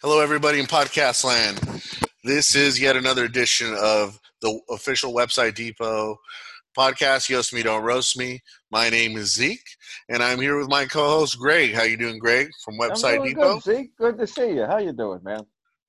Hello, 0.00 0.20
everybody 0.20 0.60
in 0.60 0.66
podcast 0.66 1.24
land. 1.24 1.58
This 2.22 2.54
is 2.54 2.80
yet 2.80 2.94
another 2.94 3.24
edition 3.24 3.74
of 3.76 4.20
the 4.40 4.60
official 4.70 5.12
Website 5.12 5.56
Depot 5.56 6.16
podcast. 6.78 7.28
Yoast 7.28 7.52
me, 7.52 7.64
don't 7.64 7.82
roast 7.82 8.16
me. 8.16 8.40
My 8.70 8.90
name 8.90 9.16
is 9.16 9.34
Zeke, 9.34 9.68
and 10.08 10.22
I'm 10.22 10.40
here 10.40 10.56
with 10.56 10.68
my 10.68 10.84
co-host 10.84 11.36
Greg. 11.40 11.74
How 11.74 11.82
you 11.82 11.96
doing, 11.96 12.20
Greg? 12.20 12.48
From 12.64 12.78
Website 12.78 13.14
I'm 13.14 13.22
doing 13.22 13.34
Depot. 13.34 13.54
Good, 13.54 13.62
Zeke. 13.64 13.96
Good 13.96 14.18
to 14.18 14.26
see 14.28 14.52
you. 14.52 14.66
How 14.66 14.78
you 14.78 14.92
doing, 14.92 15.18
man? 15.24 15.40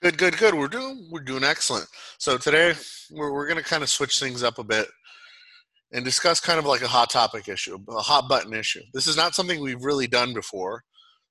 Good, 0.01 0.17
good, 0.17 0.39
good. 0.39 0.55
We're 0.55 0.69
doing 0.69 1.07
we're 1.11 1.21
doing 1.21 1.43
excellent. 1.43 1.85
So 2.17 2.39
today 2.39 2.73
we're 3.11 3.31
we're 3.31 3.47
gonna 3.47 3.61
kind 3.61 3.83
of 3.83 3.91
switch 3.91 4.19
things 4.19 4.41
up 4.41 4.57
a 4.57 4.63
bit 4.63 4.87
and 5.91 6.03
discuss 6.03 6.39
kind 6.39 6.57
of 6.57 6.65
like 6.65 6.81
a 6.81 6.87
hot 6.87 7.11
topic 7.11 7.47
issue, 7.47 7.77
a 7.87 8.01
hot 8.01 8.27
button 8.27 8.55
issue. 8.55 8.81
This 8.91 9.05
is 9.05 9.17
not 9.17 9.35
something 9.35 9.61
we've 9.61 9.85
really 9.85 10.07
done 10.07 10.33
before. 10.33 10.83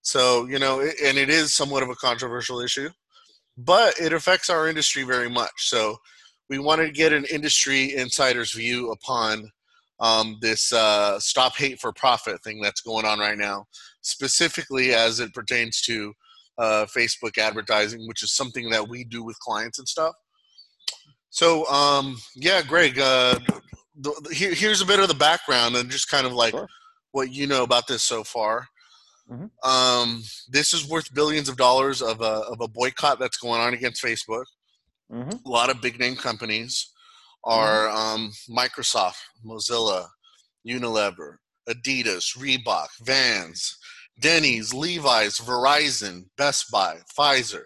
So, 0.02 0.46
you 0.46 0.58
know, 0.58 0.80
it, 0.80 0.94
and 1.04 1.18
it 1.18 1.28
is 1.28 1.54
somewhat 1.54 1.82
of 1.82 1.90
a 1.90 1.94
controversial 1.96 2.60
issue, 2.60 2.88
but 3.56 3.98
it 4.00 4.12
affects 4.12 4.48
our 4.48 4.68
industry 4.68 5.02
very 5.02 5.28
much. 5.28 5.68
So, 5.68 5.96
we 6.50 6.58
wanted 6.58 6.86
to 6.86 6.92
get 6.92 7.12
an 7.12 7.26
industry 7.26 7.94
insider's 7.94 8.52
view 8.52 8.90
upon 8.90 9.50
um, 10.00 10.38
this 10.40 10.72
uh, 10.72 11.18
stop 11.20 11.56
hate 11.56 11.80
for 11.80 11.92
profit 11.92 12.42
thing 12.42 12.60
that's 12.60 12.80
going 12.80 13.04
on 13.04 13.18
right 13.18 13.36
now, 13.36 13.66
specifically 14.00 14.94
as 14.94 15.20
it 15.20 15.34
pertains 15.34 15.82
to 15.82 16.12
uh, 16.56 16.86
Facebook 16.86 17.36
advertising, 17.38 18.06
which 18.06 18.22
is 18.22 18.34
something 18.34 18.70
that 18.70 18.88
we 18.88 19.04
do 19.04 19.22
with 19.22 19.38
clients 19.40 19.78
and 19.78 19.88
stuff. 19.88 20.14
So, 21.30 21.66
um, 21.66 22.16
yeah, 22.34 22.62
Greg, 22.62 22.98
uh, 22.98 23.38
the, 23.96 24.14
the, 24.22 24.34
here, 24.34 24.54
here's 24.54 24.80
a 24.80 24.86
bit 24.86 25.00
of 25.00 25.08
the 25.08 25.14
background 25.14 25.76
and 25.76 25.90
just 25.90 26.08
kind 26.08 26.26
of 26.26 26.32
like 26.32 26.52
Sure. 26.52 26.68
what 27.12 27.32
you 27.32 27.46
know 27.46 27.62
about 27.62 27.86
this 27.86 28.02
so 28.02 28.24
far. 28.24 28.66
Mhm. 29.30 29.50
Um, 29.62 30.22
this 30.48 30.72
is 30.72 30.88
worth 30.88 31.12
billions 31.14 31.48
of 31.48 31.56
dollars 31.56 32.00
of 32.00 32.20
a, 32.20 32.42
of 32.52 32.60
a 32.60 32.68
boycott 32.68 33.18
that's 33.18 33.36
going 33.36 33.60
on 33.60 33.74
against 33.74 34.02
Facebook. 34.02 34.44
hmm 35.10 35.30
A 35.44 35.48
lot 35.48 35.70
of 35.70 35.80
big 35.82 35.98
name 35.98 36.16
companies 36.16 36.92
are 37.44 37.88
um, 37.88 38.32
Microsoft, 38.48 39.18
Mozilla, 39.44 40.08
Unilever, 40.66 41.36
Adidas, 41.68 42.36
Reebok, 42.36 42.88
Vans, 43.02 43.76
Denny's, 44.20 44.72
Levi's, 44.74 45.38
Verizon, 45.38 46.24
Best 46.36 46.70
Buy, 46.70 46.98
Pfizer, 47.16 47.64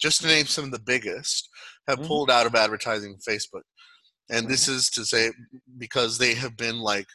just 0.00 0.20
to 0.20 0.26
name 0.26 0.46
some 0.46 0.64
of 0.64 0.70
the 0.72 0.78
biggest, 0.80 1.48
have 1.88 1.98
Mhm. 2.00 2.06
pulled 2.06 2.30
out 2.30 2.46
of 2.46 2.54
advertising 2.54 3.16
Facebook. 3.26 3.62
And 4.30 4.48
this 4.48 4.68
is 4.68 4.88
to 4.90 5.04
say 5.04 5.32
because 5.78 6.18
they 6.18 6.34
have 6.34 6.56
been 6.56 6.78
like, 6.78 7.06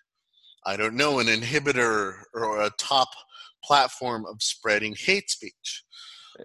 I 0.66 0.78
don't 0.78 0.96
know, 0.96 1.20
an 1.20 1.28
inhibitor 1.28 2.24
or 2.34 2.62
a 2.62 2.70
top 2.78 3.10
platform 3.64 4.26
of 4.26 4.42
spreading 4.42 4.96
hate 4.98 5.30
speech. 5.30 5.84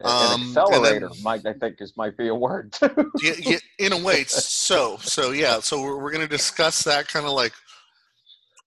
Um, 0.02 0.10
An 0.12 0.32
and 0.32 0.42
then- 0.56 0.64
accelerator 0.64 1.10
might 1.22 1.46
I 1.46 1.52
think 1.52 1.76
is 1.80 1.92
might 1.96 2.16
be 2.16 2.28
a 2.28 2.34
word. 2.34 2.72
too. 2.72 3.10
yeah, 3.22 3.34
yeah, 3.38 3.58
in 3.78 3.92
a 3.92 3.98
way, 3.98 4.14
it's 4.14 4.44
so 4.52 4.96
so 5.00 5.30
yeah. 5.30 5.60
So 5.60 5.80
we're 5.82 6.02
we're 6.02 6.12
gonna 6.12 6.26
discuss 6.26 6.82
that 6.82 7.06
kind 7.08 7.26
of 7.26 7.32
like 7.32 7.52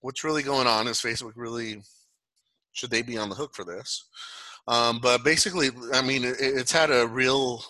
what's 0.02 0.24
really 0.24 0.44
going 0.44 0.68
on. 0.68 0.88
Is 0.88 1.02
Facebook 1.02 1.34
really 1.36 1.82
should 2.74 2.92
they 2.92 3.02
be 3.02 3.18
on 3.18 3.30
the 3.30 3.36
hook 3.36 3.56
for 3.56 3.66
this? 3.66 4.06
Um, 4.68 5.00
but 5.02 5.24
basically, 5.24 5.70
I 5.94 6.02
mean, 6.02 6.24
it, 6.24 6.36
it's 6.40 6.72
had 6.72 6.92
a 6.92 7.08
real 7.08 7.64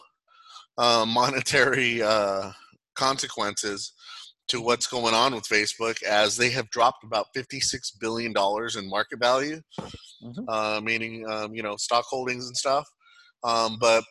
uh, 0.77 1.05
monetary 1.07 2.01
uh, 2.01 2.51
consequences 2.95 3.93
to 4.49 4.61
what's 4.61 4.87
going 4.87 5.13
on 5.13 5.33
with 5.35 5.43
Facebook 5.45 6.01
as 6.03 6.37
they 6.37 6.49
have 6.51 6.69
dropped 6.69 7.03
about 7.03 7.27
fifty-six 7.33 7.91
billion 7.91 8.33
dollars 8.33 8.75
in 8.75 8.89
market 8.89 9.19
value, 9.19 9.61
Mhm. 10.21 10.47
uh, 10.47 10.81
meaning 10.83 11.27
um, 11.29 11.53
you 11.53 11.63
know 11.63 11.75
stock 11.77 12.05
holdings 12.07 12.47
and 12.47 12.57
stuff. 12.57 12.85
Um, 13.43 13.77
but 13.79 14.03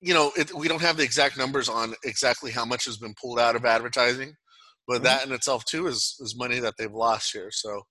you 0.00 0.14
know, 0.14 0.32
it, 0.36 0.54
we 0.54 0.68
don't 0.68 0.82
have 0.82 0.96
the 0.96 1.02
exact 1.02 1.36
numbers 1.36 1.68
on 1.68 1.94
exactly 2.04 2.50
how 2.50 2.64
much 2.64 2.84
has 2.84 2.98
been 2.98 3.14
pulled 3.20 3.38
out 3.38 3.56
of 3.56 3.64
advertising, 3.64 4.32
but 4.86 5.02
Mhm. 5.02 5.02
that 5.02 5.26
in 5.26 5.32
itself 5.32 5.64
too 5.64 5.86
is 5.86 6.16
is 6.20 6.36
money 6.38 6.60
that 6.60 6.74
they've 6.78 6.92
lost 6.92 7.32
here. 7.32 7.50
So, 7.50 7.82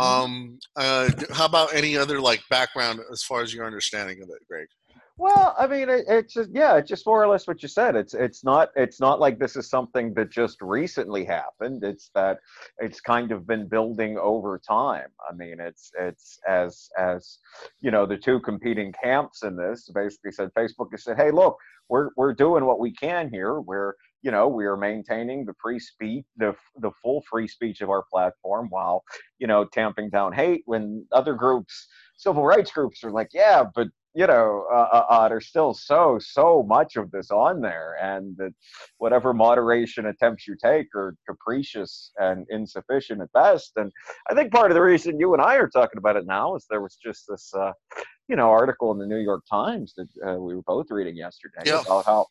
Mhm. 0.00 0.24
um, 0.24 0.58
uh, 0.76 1.10
how 1.32 1.46
about 1.46 1.74
any 1.74 1.96
other 1.96 2.20
like 2.20 2.40
background 2.50 3.00
as 3.12 3.22
far 3.22 3.42
as 3.42 3.52
your 3.52 3.66
understanding 3.66 4.22
of 4.22 4.28
it, 4.30 4.46
Greg? 4.48 4.68
Well, 5.18 5.54
I 5.58 5.66
mean, 5.66 5.88
it, 5.88 6.04
it's 6.08 6.34
just, 6.34 6.50
yeah, 6.52 6.76
it's 6.76 6.88
just 6.88 7.04
more 7.04 7.22
or 7.22 7.26
less 7.26 7.48
what 7.48 7.60
you 7.62 7.68
said. 7.68 7.96
It's 7.96 8.14
it's 8.14 8.44
not 8.44 8.70
it's 8.76 9.00
not 9.00 9.18
like 9.18 9.38
this 9.40 9.56
is 9.56 9.68
something 9.68 10.14
that 10.14 10.30
just 10.30 10.62
recently 10.62 11.24
happened. 11.24 11.82
It's 11.82 12.10
that 12.14 12.38
it's 12.78 13.00
kind 13.00 13.32
of 13.32 13.46
been 13.46 13.66
building 13.68 14.16
over 14.16 14.60
time. 14.66 15.08
I 15.28 15.34
mean, 15.34 15.58
it's 15.58 15.90
it's 15.98 16.38
as 16.48 16.88
as 16.96 17.38
you 17.80 17.90
know 17.90 18.06
the 18.06 18.16
two 18.16 18.38
competing 18.40 18.94
camps 19.02 19.42
in 19.42 19.56
this 19.56 19.90
basically 19.92 20.30
said 20.30 20.50
Facebook 20.56 20.92
has 20.92 21.02
said, 21.02 21.16
hey, 21.16 21.32
look, 21.32 21.56
we're 21.88 22.10
we're 22.16 22.34
doing 22.34 22.64
what 22.64 22.78
we 22.78 22.92
can 22.92 23.28
here. 23.28 23.60
We're 23.60 23.94
you 24.22 24.30
know 24.30 24.48
we 24.48 24.66
are 24.66 24.76
maintaining 24.76 25.44
the 25.44 25.54
free 25.60 25.78
speech 25.78 26.24
the 26.36 26.54
the 26.80 26.90
full 27.02 27.22
free 27.30 27.48
speech 27.48 27.80
of 27.80 27.90
our 27.90 28.04
platform 28.10 28.66
while 28.70 29.02
you 29.38 29.46
know 29.46 29.64
tamping 29.64 30.10
down 30.10 30.32
hate 30.32 30.62
when 30.66 31.06
other 31.12 31.34
groups 31.34 31.86
civil 32.16 32.44
rights 32.44 32.70
groups 32.72 33.04
are 33.04 33.12
like 33.12 33.28
yeah 33.32 33.62
but 33.74 33.88
you 34.14 34.26
know 34.26 34.66
uh, 34.72 34.88
uh, 34.92 35.04
uh, 35.10 35.28
there's 35.28 35.46
still 35.46 35.74
so 35.74 36.18
so 36.20 36.62
much 36.66 36.96
of 36.96 37.10
this 37.10 37.30
on 37.30 37.60
there 37.60 37.96
and 38.00 38.36
that 38.36 38.52
whatever 38.98 39.34
moderation 39.34 40.06
attempts 40.06 40.46
you 40.46 40.56
take 40.62 40.86
are 40.94 41.14
capricious 41.28 42.10
and 42.18 42.46
insufficient 42.50 43.20
at 43.20 43.32
best 43.32 43.72
and 43.76 43.92
i 44.30 44.34
think 44.34 44.52
part 44.52 44.70
of 44.70 44.74
the 44.74 44.80
reason 44.80 45.18
you 45.18 45.32
and 45.34 45.42
i 45.42 45.56
are 45.56 45.68
talking 45.68 45.98
about 45.98 46.16
it 46.16 46.26
now 46.26 46.54
is 46.54 46.66
there 46.70 46.80
was 46.82 46.96
just 46.96 47.24
this 47.28 47.52
uh, 47.54 47.72
you 48.28 48.36
know 48.36 48.50
article 48.50 48.92
in 48.92 48.98
the 48.98 49.06
new 49.06 49.18
york 49.18 49.44
times 49.50 49.94
that 49.96 50.08
uh, 50.26 50.38
we 50.38 50.54
were 50.54 50.62
both 50.62 50.86
reading 50.90 51.16
yesterday 51.16 51.62
Yeah. 51.64 51.80
about 51.80 52.06
how 52.06 52.26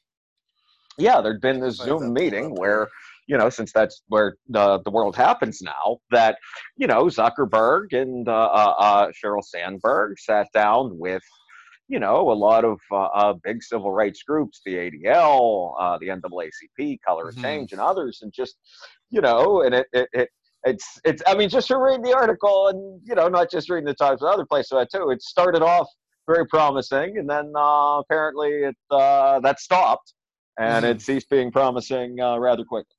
yeah 0.98 1.22
there'd 1.22 1.42
been 1.42 1.60
this 1.60 1.80
I 1.80 1.88
have 1.88 2.00
that 2.00 2.06
zoom 2.06 2.14
meeting 2.14 2.56
where 2.56 2.88
you 3.28 3.38
know, 3.38 3.50
since 3.50 3.74
that's 3.74 4.04
where 4.08 4.38
the 4.48 4.80
the 4.84 4.90
world 4.90 5.16
happens 5.16 5.62
now, 5.62 5.98
that 6.12 6.38
you 6.78 6.88
know 6.88 7.08
Zuckerberg 7.08 7.92
and 7.92 8.28
uh, 8.28 8.32
uh, 8.32 8.74
uh, 8.80 9.12
Sheryl 9.12 9.44
Sandberg 9.44 10.18
sat 10.18 10.48
down 10.54 10.98
with 10.98 11.22
you 11.88 12.00
know 12.00 12.30
a 12.32 12.34
lot 12.34 12.66
of 12.66 12.80
uh, 12.92 13.06
uh, 13.06 13.34
big 13.44 13.64
civil 13.64 13.92
rights 13.92 14.24
groups, 14.24 14.62
the 14.66 14.76
ADL, 14.76 15.74
uh, 15.80 15.98
the 16.00 16.08
NAACP, 16.08 17.00
Color 17.06 17.26
Mhm. 17.26 17.30
of 17.30 17.38
Change, 17.38 17.72
and 17.72 17.82
others, 17.82 18.20
and 18.22 18.32
just 18.34 18.58
you 19.10 19.22
know, 19.22 19.62
and 19.62 19.74
it 19.76 19.88
it. 19.94 20.10
it 20.14 20.30
it's 20.66 21.00
it's 21.06 21.22
I 21.28 21.36
mean 21.36 21.50
just 21.50 21.68
to 21.68 21.78
read 21.78 22.04
the 22.04 22.14
article 22.14 22.68
and 22.70 23.00
you 23.06 23.14
know 23.16 23.28
not 23.30 23.50
just 23.50 23.70
reading 23.70 23.86
the 23.86 23.94
Times 23.94 24.20
but 24.22 24.34
other 24.34 24.46
places 24.46 24.86
too. 24.94 25.12
It 25.12 25.22
started 25.22 25.62
off 25.62 25.88
very 26.28 26.46
promising 26.48 27.20
and 27.20 27.30
then 27.30 27.54
uh, 27.56 28.00
apparently 28.00 28.50
it 28.50 28.76
uh, 28.92 29.40
that 29.42 29.60
stopped 29.60 30.14
and 30.60 30.84
Mhm. 30.84 30.90
it 30.90 31.02
ceased 31.02 31.30
being 31.30 31.52
promising 31.52 32.20
uh, 32.20 32.38
rather 32.40 32.66
quickly. 32.66 32.96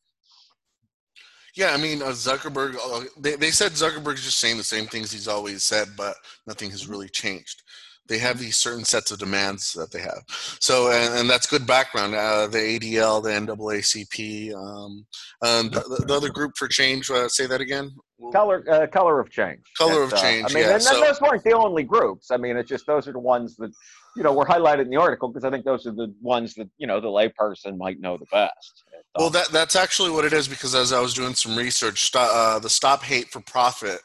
Yeah, 1.56 1.72
I 1.72 1.77
mean, 1.77 2.00
uh, 2.00 2.06
Zuckerberg. 2.12 2.77
Uh, 2.77 3.04
they 3.19 3.34
they 3.34 3.50
said 3.50 3.72
Zuckerberg's 3.72 4.22
just 4.22 4.38
saying 4.38 4.56
the 4.56 4.65
same 4.65 4.87
things 4.87 5.10
he's 5.10 5.28
always 5.28 5.65
said, 5.65 5.88
but 5.97 6.15
nothing 6.47 6.71
has 6.71 6.87
really 6.87 7.09
changed. 7.09 7.65
They 8.08 8.19
have 8.19 8.38
these 8.38 8.56
certain 8.56 8.84
sets 8.84 9.10
of 9.10 9.19
demands 9.19 9.72
that 9.74 9.91
they 9.92 10.00
have. 10.00 10.22
So, 10.60 10.91
and, 10.91 11.14
and 11.20 11.30
that's 11.30 11.46
good 11.46 11.66
background. 11.66 12.14
Uh, 12.14 12.46
the 12.46 12.58
ADL, 12.58 13.22
the 13.22 13.30
NAACP, 13.30 14.54
um, 14.54 15.06
and 15.42 15.72
the, 15.72 16.04
the 16.06 16.14
other 16.14 16.30
group 16.30 16.52
for 16.56 16.68
change. 16.68 17.10
Uh, 17.10 17.28
say 17.28 17.47
that 17.47 17.60
again. 17.60 17.91
color 18.32 18.64
uh, 18.70 18.86
color 18.88 19.20
of 19.20 19.30
change 19.30 19.60
Color 19.76 20.02
of 20.02 20.12
uh, 20.12 20.16
Change, 20.16 20.50
i 20.50 20.54
mean 20.54 20.64
yeah, 20.64 20.74
and, 20.74 20.82
so- 20.82 21.00
those 21.00 21.20
weren't 21.20 21.44
the 21.44 21.52
only 21.52 21.84
groups 21.84 22.30
i 22.32 22.36
mean 22.36 22.56
it's 22.56 22.68
just 22.68 22.84
those 22.86 23.06
are 23.06 23.12
the 23.12 23.18
ones 23.18 23.54
that 23.56 23.70
you 24.16 24.24
know 24.24 24.32
were 24.32 24.44
highlighted 24.44 24.82
in 24.82 24.91
the 24.91 24.97
article 24.97 25.28
because 25.28 25.44
i 25.44 25.50
think 25.50 25.64
those 25.64 25.86
are 25.86 25.92
the 25.92 26.12
ones 26.20 26.54
that 26.54 26.68
you 26.78 26.86
know 26.88 27.00
the 27.00 27.06
layperson 27.06 27.76
might 27.76 28.00
know 28.00 28.16
the 28.16 28.26
best 28.32 28.82
Well, 29.16 29.30
that 29.30 29.48
that's 29.52 29.76
actually 29.76 30.10
what 30.10 30.24
it 30.24 30.32
is 30.32 30.48
because 30.48 30.74
as 30.74 30.92
I 30.92 31.00
was 31.00 31.14
doing 31.14 31.34
some 31.34 31.56
research, 31.56 32.10
uh, 32.14 32.58
the 32.58 32.68
Stop 32.70 33.02
Hate 33.02 33.28
for 33.30 33.41
Profit, 33.41 34.00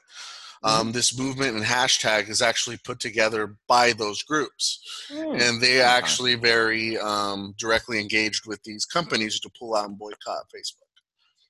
um, 0.64 0.92
this 0.94 1.18
movement 1.18 1.56
and 1.56 1.66
hashtag 1.66 2.30
is 2.30 2.42
actually 2.42 2.78
put 2.78 3.00
together 3.00 3.58
by 3.68 3.94
those 3.94 4.24
groups, 4.24 4.80
Hmm, 5.10 5.36
and 5.40 5.62
they 5.62 5.82
actually 5.82 6.36
very 6.36 6.98
um, 7.00 7.54
directly 7.58 8.00
engaged 8.00 8.46
with 8.48 8.62
these 8.64 8.86
companies 8.86 9.40
to 9.42 9.50
pull 9.60 9.76
out 9.76 9.90
and 9.90 9.98
boycott 9.98 10.46
Facebook. 10.54 10.92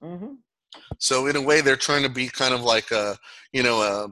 mhm. 0.03 0.37
So 0.97 1.27
in 1.27 1.35
a 1.35 1.41
way, 1.41 1.61
they're 1.61 1.75
trying 1.75 2.01
to 2.03 2.09
be 2.09 2.27
kind 2.27 2.53
of 2.53 2.61
like 2.61 2.89
a 2.91 3.17
you 3.51 3.61
know 3.63 3.81
a 3.81 4.11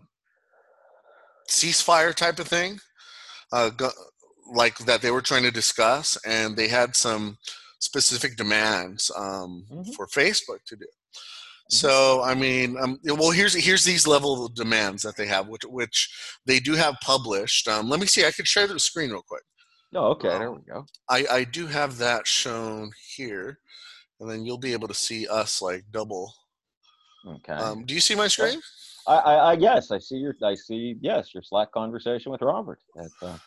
ceasefire 1.49 2.13
type 2.15 2.39
of 2.39 2.47
thing, 2.47 2.79
uh, 3.51 3.69
go, 3.69 3.89
like 4.53 4.77
that 4.79 5.01
they 5.01 5.11
were 5.11 5.21
trying 5.21 5.43
to 5.43 5.51
discuss, 5.51 6.17
and 6.25 6.55
they 6.55 6.67
had 6.67 6.95
some 6.95 7.37
specific 7.79 8.37
demands 8.37 9.09
um, 9.15 9.65
Mhm. 9.71 9.95
for 9.95 10.07
Facebook 10.07 10.63
to 10.67 10.75
do. 10.75 10.85
So 11.71 12.21
I 12.21 12.35
mean, 12.35 12.75
um, 12.81 12.99
well, 13.05 13.31
here's 13.31 13.53
here's 13.53 13.85
these 13.85 14.05
level 14.05 14.45
of 14.45 14.53
demands 14.55 15.03
that 15.03 15.15
they 15.15 15.25
have, 15.27 15.47
which 15.47 15.63
which 15.65 16.09
they 16.45 16.59
do 16.59 16.73
have 16.73 16.95
published. 17.01 17.67
Um, 17.67 17.89
let 17.89 17.99
me 18.01 18.05
see. 18.07 18.25
I 18.25 18.31
could 18.31 18.47
share 18.47 18.67
the 18.67 18.77
screen 18.79 19.11
real 19.11 19.21
quick. 19.25 19.43
oh 19.95 20.07
okay 20.11 20.29
there 20.29 20.51
we 20.51 20.59
go 20.67 20.85
I 21.09 21.25
I 21.31 21.43
do 21.45 21.67
have 21.67 21.97
that 21.99 22.27
shown 22.27 22.91
here, 23.15 23.59
and 24.19 24.29
then 24.29 24.45
you'll 24.45 24.57
be 24.57 24.73
able 24.73 24.89
to 24.89 24.93
see 24.93 25.27
us 25.27 25.61
like 25.61 25.85
double. 25.91 26.33
okay 27.25 27.53
Um, 27.53 27.85
do 27.85 27.93
you 27.93 28.01
see 28.01 28.15
my 28.15 28.27
screen? 28.27 28.59
I, 29.07 29.15
I 29.15 29.33
i 29.51 29.53
yes 29.53 29.89
i 29.91 29.97
see 29.97 30.17
your 30.17 30.35
i 30.43 30.53
see 30.53 30.95
yes 31.01 31.33
your 31.33 31.41
slack 31.41 31.71
conversation 31.71 32.31
with 32.31 32.41
robert 32.43 32.79
That, 32.95 33.09
uh, 33.23 33.37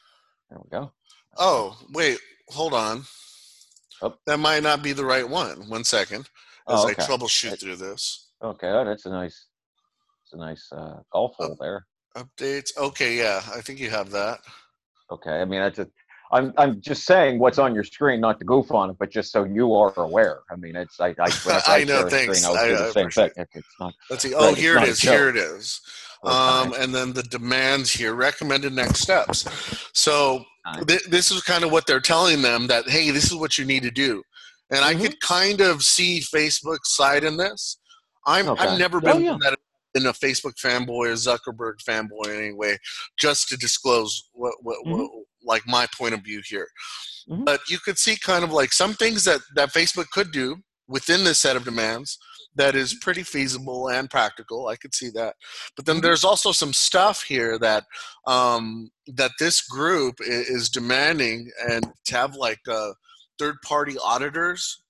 there 0.50 0.58
we 0.64 0.68
go 0.70 0.92
Oh, 1.38 1.76
wait. 1.92 2.18
hold 2.48 2.74
on. 2.74 3.02
Oh. 4.02 4.14
That 4.26 4.38
might 4.38 4.62
not 4.62 4.82
be 4.82 4.92
the 4.92 5.04
right 5.04 5.28
one. 5.28 5.68
One 5.68 5.82
second, 5.84 6.28
as 6.68 6.80
Oh, 6.80 6.88
I 6.88 6.92
okay. 6.92 7.02
troubleshoot 7.02 7.60
through 7.60 7.76
this. 7.76 8.28
Okay, 8.42 8.68
oh, 8.68 8.84
that's 8.84 9.06
a 9.06 9.10
nice, 9.10 9.46
it's 10.24 10.32
a 10.32 10.36
nice 10.36 10.68
uh, 10.72 11.00
golf 11.12 11.34
hole 11.38 11.56
there. 11.60 11.86
Updates. 12.16 12.76
Okay, 12.76 13.16
yeah, 13.16 13.42
I 13.54 13.60
think 13.60 13.80
you 13.80 13.90
have 13.90 14.10
that. 14.12 14.40
Okay, 15.10 15.30
I 15.40 15.44
mean 15.44 15.60
that's 15.60 15.78
a. 15.78 15.88
I'm 16.32 16.52
I'm 16.56 16.80
just 16.80 17.04
saying 17.04 17.38
what's 17.38 17.58
on 17.58 17.74
your 17.74 17.84
screen, 17.84 18.20
not 18.20 18.38
to 18.40 18.44
goof 18.44 18.72
on 18.72 18.90
it, 18.90 18.96
but 18.98 19.10
just 19.10 19.30
so 19.30 19.44
you 19.44 19.74
are 19.74 19.92
aware. 19.96 20.40
I 20.50 20.56
mean, 20.56 20.74
it's 20.76 20.98
I 21.00 21.08
I, 21.18 21.30
whenever 21.44 21.62
I 21.66 21.84
know, 21.88 22.08
thanks. 22.08 22.42
Screen, 22.42 22.56
I- 22.58 22.68
do 22.68 22.76
I 22.84 22.90
same 22.90 23.10
thing. 23.10 23.30
It's 23.52 23.68
not. 23.80 23.94
Let's 24.10 24.22
see. 24.22 24.34
Oh, 24.34 24.50
it's 24.50 24.58
here 24.58 24.76
it 24.78 24.84
is. 24.88 25.00
Here 25.00 25.28
it 25.28 25.36
is. 25.36 25.80
Um, 26.24 26.72
and 26.78 26.94
then 26.94 27.12
the 27.12 27.22
demands 27.24 27.92
here, 27.92 28.14
recommended 28.14 28.72
next 28.72 29.00
steps. 29.00 29.46
So 29.92 30.44
th- 30.88 31.04
this 31.04 31.30
is 31.30 31.42
kind 31.42 31.64
of 31.64 31.70
what 31.70 31.86
they're 31.86 32.00
telling 32.00 32.40
them 32.40 32.66
that 32.68 32.88
hey, 32.88 33.10
this 33.10 33.24
is 33.26 33.34
what 33.34 33.58
you 33.58 33.64
need 33.66 33.82
to 33.82 33.90
do. 33.90 34.22
And 34.70 34.84
I 34.84 34.94
Mhm. 34.94 35.00
could 35.02 35.20
kind 35.20 35.60
of 35.60 35.82
see 35.82 36.20
Facebook's 36.20 36.94
side 36.96 37.24
in 37.24 37.36
this. 37.36 37.78
I'm 38.26 38.48
Okay. 38.48 38.62
I've 38.64 38.78
never 38.78 38.98
Oh, 38.98 39.00
been 39.00 39.22
yeah. 39.22 39.36
that 39.40 39.58
in 39.94 40.06
a 40.06 40.12
Facebook 40.12 40.54
fanboy 40.58 41.08
or 41.08 41.12
Zuckerberg 41.14 41.74
fanboy 41.86 42.26
in 42.26 42.38
any 42.40 42.52
way, 42.52 42.78
just 43.18 43.48
to 43.48 43.56
disclose 43.56 44.28
what, 44.32 44.54
what, 44.62 44.84
what 44.86 45.00
Mm-hmm. 45.00 45.18
like 45.46 45.62
my 45.66 45.86
point 45.96 46.14
of 46.14 46.22
view 46.22 46.42
here. 46.44 46.68
Mhm. 47.28 47.44
But 47.44 47.60
you 47.68 47.78
could 47.78 47.98
see 47.98 48.16
kind 48.16 48.42
of 48.44 48.50
like 48.52 48.72
some 48.72 48.94
things 48.94 49.24
that 49.24 49.40
that 49.54 49.72
Facebook 49.72 50.08
could 50.10 50.32
do 50.32 50.56
within 50.88 51.24
this 51.24 51.38
set 51.38 51.56
of 51.56 51.64
demands 51.64 52.18
that 52.56 52.74
is 52.74 52.94
pretty 52.94 53.22
feasible 53.22 53.88
and 53.88 54.08
practical. 54.10 54.68
I 54.68 54.76
could 54.76 54.94
see 54.94 55.10
that. 55.10 55.34
But 55.76 55.86
then 55.86 55.98
Mhm. 55.98 56.02
there's 56.02 56.24
also 56.24 56.52
some 56.52 56.72
stuff 56.72 57.22
here 57.22 57.58
that 57.58 57.84
um, 58.26 58.90
that 59.06 59.32
this 59.38 59.60
group 59.60 60.16
i- 60.20 60.24
is 60.28 60.68
demanding 60.70 61.50
and 61.68 61.92
to 62.06 62.16
have 62.16 62.34
like 62.36 62.60
uh, 62.68 62.92
third 63.38 63.56
party 63.62 63.96
auditors 64.02 64.82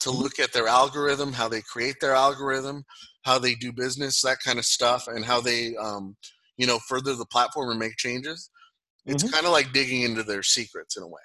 to 0.00 0.10
look 0.10 0.38
at 0.38 0.52
their 0.52 0.68
algorithm, 0.68 1.32
how 1.32 1.48
they 1.48 1.60
create 1.62 1.96
their 2.00 2.14
algorithm, 2.14 2.84
how 3.22 3.38
they 3.38 3.54
do 3.54 3.72
business, 3.72 4.22
that 4.22 4.38
kind 4.44 4.58
of 4.58 4.64
stuff, 4.64 5.08
and 5.08 5.24
how 5.24 5.40
they 5.40 5.76
um, 5.76 6.16
you 6.56 6.66
know 6.66 6.78
further 6.88 7.14
the 7.14 7.26
platform 7.26 7.70
and 7.70 7.78
make 7.78 7.96
changes. 7.96 8.50
It's 9.06 9.22
Mhm. 9.22 9.32
kind 9.32 9.46
of 9.46 9.52
like 9.52 9.72
digging 9.72 10.02
into 10.02 10.22
their 10.22 10.42
secrets 10.42 10.96
in 10.96 11.02
a 11.02 11.08
way, 11.08 11.22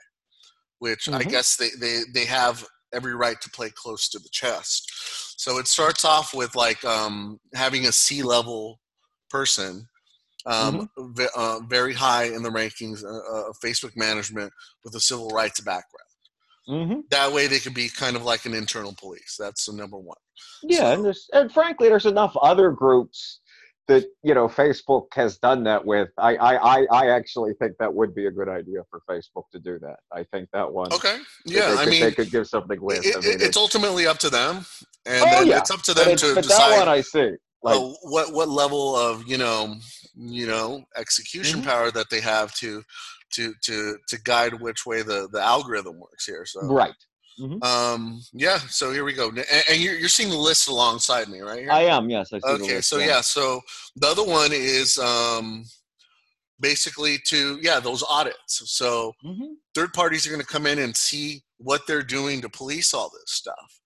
which 0.80 1.10
I 1.14 1.24
Mhm. 1.24 1.30
guess 1.30 1.56
they, 1.58 1.70
they 1.80 2.02
they 2.14 2.26
have 2.26 2.66
every 2.94 3.16
right 3.16 3.40
to 3.42 3.50
play 3.50 3.70
close 3.72 4.08
to 4.10 4.20
the 4.20 4.30
chest. 4.32 4.92
So 5.38 5.58
it 5.58 5.68
starts 5.68 6.06
off 6.06 6.34
with 6.34 6.56
like 6.56 6.84
um, 6.86 7.40
having 7.54 7.86
a 7.86 7.92
C 7.92 8.22
level 8.24 8.80
person, 9.30 9.88
um, 10.46 10.90
ve- 10.98 11.28
uh, 11.36 11.60
very 11.68 11.94
high 11.94 12.26
in 12.26 12.44
the 12.44 12.50
rankings 12.50 13.04
uh, 13.04 13.50
of 13.50 13.58
Facebook 13.64 13.98
management 13.98 14.54
with 14.84 14.96
a 14.96 15.00
civil 15.00 15.30
rights 15.30 15.60
background. 15.60 16.03
Hmm 16.68 17.02
That 17.12 17.32
way, 17.34 17.48
they 17.48 17.60
could 17.60 17.74
be 17.74 17.90
kind 17.90 18.16
of 18.16 18.24
like 18.24 18.46
an 18.46 18.54
internal 18.54 18.94
police. 18.94 19.36
That's 19.40 19.66
the 19.66 19.74
number 19.74 19.98
one. 19.98 20.18
Yeah, 20.64 20.94
and 20.94 21.04
there's 21.06 21.28
and 21.34 21.52
frankly, 21.52 21.90
there's 21.90 22.06
enough 22.06 22.36
other 22.42 22.72
groups 22.72 23.40
that 23.90 24.06
you 24.24 24.34
know 24.34 24.48
Facebook 24.48 25.08
has 25.14 25.38
done 25.38 25.64
that 25.66 25.84
with. 25.86 26.10
I 26.18 26.36
I 26.38 26.56
I, 26.80 26.86
I 26.92 27.10
actually 27.10 27.54
think 27.60 27.74
that 27.80 27.94
would 27.94 28.16
be 28.16 28.28
a 28.28 28.32
good 28.32 28.48
idea 28.50 28.80
for 28.90 29.02
Facebook 29.10 29.44
to 29.52 29.60
do 29.60 29.78
that. 29.80 29.98
I 30.12 30.24
think 30.32 30.48
that 30.54 30.72
one. 30.72 30.92
Okay. 30.94 31.18
Yeah, 31.46 31.70
they 31.70 31.74
I 31.74 31.84
could, 31.84 31.90
mean, 31.92 32.02
they 32.04 32.12
could 32.14 32.32
give 32.32 32.48
something 32.48 32.82
with. 32.82 33.06
it, 33.06 33.16
I 33.18 33.20
mean, 33.20 33.32
it- 33.34 33.42
it's 33.42 33.58
ultimately 33.58 34.08
up 34.08 34.20
to 34.20 34.30
them, 34.30 34.66
and 35.06 35.24
Oh, 35.28 35.42
yeah. 35.42 35.58
it's 35.58 35.70
up 35.72 35.82
to 35.84 35.94
them 35.94 36.10
it's, 36.10 36.22
to 36.22 36.30
but 36.36 36.44
that 36.46 36.50
decide 36.50 36.80
one 36.80 36.88
I 36.90 37.02
see. 37.02 37.32
Like, 37.62 37.78
uh, 37.80 37.90
what 38.04 38.34
what 38.34 38.50
level 38.50 38.96
of 38.96 39.28
you 39.28 39.38
know 39.38 39.76
you 40.16 40.48
know 40.48 40.84
execution 40.96 41.62
Mhm. 41.62 41.66
power 41.66 41.92
that 41.92 42.10
they 42.10 42.22
have 42.22 42.54
to 42.56 42.84
to 43.34 43.54
to 43.62 43.98
to 44.08 44.22
guide 44.24 44.54
which 44.60 44.86
way 44.86 45.02
the 45.02 45.28
the 45.32 45.42
algorithm 45.42 46.00
works 46.00 46.26
here. 46.26 46.46
So 46.46 46.62
right. 46.62 46.94
um 47.62 48.22
yeah, 48.34 48.60
so 48.60 48.92
here 48.92 49.04
we 49.04 49.14
go, 49.14 49.30
and, 49.30 49.46
and 49.70 49.82
you're 49.82 49.96
you're 49.96 50.10
seeing 50.10 50.30
the 50.30 50.38
list 50.38 50.68
alongside 50.68 51.30
me, 51.30 51.42
right? 51.42 51.62
Here? 51.62 51.72
I 51.72 51.84
am. 51.84 52.10
Yes, 52.10 52.32
I 52.34 52.38
okay, 52.38 52.76
list, 52.76 52.90
so 52.90 52.98
yeah, 52.98 53.22
so 53.22 53.62
the 53.96 54.08
other 54.08 54.24
one 54.24 54.52
is 54.52 54.98
um 54.98 55.66
basically 56.60 57.18
to 57.28 57.60
yeah 57.62 57.80
those 57.80 58.04
audits. 58.10 58.62
So 58.72 59.14
Mhm, 59.26 59.56
third 59.74 59.94
parties 59.94 60.26
are 60.26 60.30
going 60.30 60.42
to 60.42 60.48
come 60.48 60.68
in 60.68 60.80
and 60.80 60.96
see 60.96 61.44
what 61.58 61.82
they're 61.88 62.04
doing 62.04 62.42
to 62.42 62.50
police 62.50 62.94
all 62.94 63.10
this 63.10 63.32
stuff. 63.32 63.80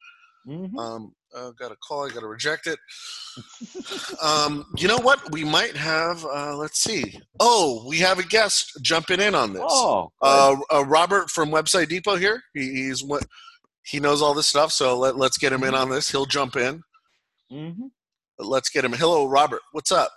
Mhm. 0.47 0.77
Um, 0.77 1.13
uh, 1.35 1.51
got 1.51 1.71
a 1.71 1.75
call. 1.77 2.05
I 2.05 2.13
got 2.13 2.21
to 2.21 2.27
reject 2.27 2.67
it. 2.67 2.79
Um, 4.23 4.65
you 4.75 4.87
know 4.87 4.97
what? 4.97 5.31
We 5.31 5.43
might 5.43 5.77
have. 5.77 6.25
Uh, 6.25 6.55
let's 6.57 6.81
see. 6.81 7.19
Oh, 7.39 7.85
we 7.87 7.99
have 7.99 8.17
a 8.17 8.23
guest 8.23 8.79
jumping 8.81 9.21
in 9.21 9.35
on 9.35 9.53
this. 9.53 9.61
oh, 9.63 10.11
uh, 10.23 10.55
uh, 10.73 10.83
Robert 10.85 11.29
from 11.29 11.49
Website 11.51 11.87
Depot 11.89 12.15
here. 12.15 12.41
He, 12.55 12.71
he's 12.73 13.03
what 13.03 13.23
he 13.83 13.99
knows 13.99 14.21
all 14.23 14.33
this 14.33 14.47
stuff. 14.47 14.71
So 14.71 14.97
let, 14.97 15.17
let's 15.17 15.37
get 15.37 15.53
him 15.53 15.63
in 15.63 15.75
on 15.75 15.89
this. 15.89 16.09
He'll 16.09 16.25
jump 16.25 16.55
in. 16.55 16.81
Mm-hmm. 17.51 17.85
Let's 18.39 18.69
get 18.69 18.83
him. 18.83 18.93
Hello, 18.93 19.27
Robert. 19.27 19.61
What's 19.71 19.91
up? 19.91 20.11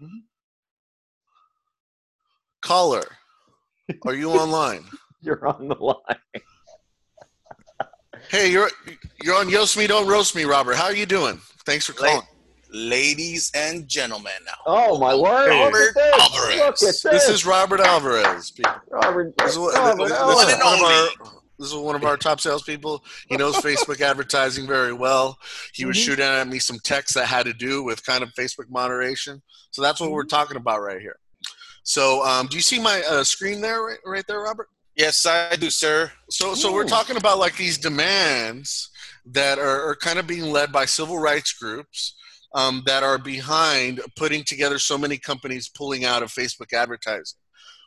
Mhm. 0.00 0.20
Caller, 2.62 3.04
are 4.06 4.14
you 4.14 4.30
online? 4.30 4.84
You're 5.20 5.46
on 5.46 5.68
the 5.68 5.74
line. 5.74 6.42
Hey, 8.28 8.50
you're 8.50 8.70
you're 9.22 9.36
on 9.36 9.48
Yoast 9.48 9.76
Me 9.76 9.86
Don't 9.86 10.08
Roast 10.08 10.34
Me, 10.34 10.44
Robert. 10.44 10.74
How 10.76 10.84
are 10.84 10.94
you 10.94 11.06
doing? 11.06 11.40
Thanks 11.64 11.86
for 11.86 11.92
Late. 12.02 12.10
calling. 12.10 12.26
ladies 12.72 13.50
and 13.54 13.86
gentlemen. 13.88 14.32
Now, 14.44 14.52
Oh 14.66 14.98
my 14.98 15.14
word! 15.14 15.50
Hey. 15.50 15.64
Look 15.64 15.74
at 15.74 15.94
this! 15.94 16.20
Alvarez. 16.20 16.58
Look 16.58 16.66
at 16.68 16.78
this! 16.80 17.02
This 17.02 17.28
is 17.28 17.46
Robert 17.46 17.80
Alvarez. 17.80 18.50
people. 18.50 18.72
Robert. 18.90 19.34
This 19.38 19.52
is, 19.52 19.56
Robert 19.58 20.08
this, 20.08 20.12
Alvarez. 20.12 20.48
is 20.48 20.58
one 20.58 20.74
of 20.74 20.82
our, 20.82 21.08
this 21.58 21.68
is 21.68 21.74
one 21.74 21.94
of 21.96 22.04
our 22.04 22.16
top 22.16 22.40
salespeople. 22.40 23.04
He 23.28 23.36
knows 23.36 23.56
Facebook 23.56 24.00
advertising 24.00 24.66
very 24.66 24.92
well. 24.92 25.38
He 25.72 25.84
was 25.84 25.96
Mhm. 25.96 26.04
shooting 26.04 26.24
at 26.24 26.48
me 26.48 26.58
some 26.58 26.78
texts 26.84 27.14
that 27.14 27.26
had 27.26 27.46
to 27.46 27.52
do 27.54 27.82
with 27.84 28.04
kind 28.04 28.22
of 28.22 28.30
Facebook 28.34 28.68
moderation. 28.68 29.42
So 29.70 29.80
that's 29.82 30.00
what 30.00 30.10
we're 30.10 30.24
Mhm. 30.24 30.30
talking 30.30 30.56
about 30.56 30.80
right 30.82 31.00
here. 31.00 31.18
So, 31.84 32.24
um, 32.26 32.48
do 32.48 32.56
you 32.56 32.62
see 32.62 32.80
my 32.80 33.00
uh, 33.04 33.22
screen 33.22 33.60
there, 33.60 33.80
right, 33.82 33.98
right 34.04 34.24
there, 34.26 34.40
Robert? 34.40 34.68
Yes, 34.96 35.26
I 35.26 35.56
do, 35.56 35.70
sir. 35.70 36.10
So, 36.30 36.54
so 36.54 36.72
we're 36.72 36.84
talking 36.84 37.16
about 37.16 37.38
like 37.38 37.56
these 37.56 37.78
demands 37.78 38.90
that 39.26 39.58
are, 39.58 39.88
are 39.88 39.96
kind 39.96 40.18
of 40.18 40.26
being 40.26 40.50
led 40.50 40.72
by 40.72 40.84
civil 40.84 41.18
rights 41.18 41.52
groups 41.52 42.16
um, 42.54 42.82
that 42.86 43.02
are 43.02 43.18
behind 43.18 44.00
putting 44.16 44.44
together 44.44 44.78
so 44.78 44.96
many 44.96 45.18
companies 45.18 45.68
pulling 45.68 46.04
out 46.04 46.22
of 46.22 46.30
Facebook 46.30 46.72
advertising, 46.72 47.38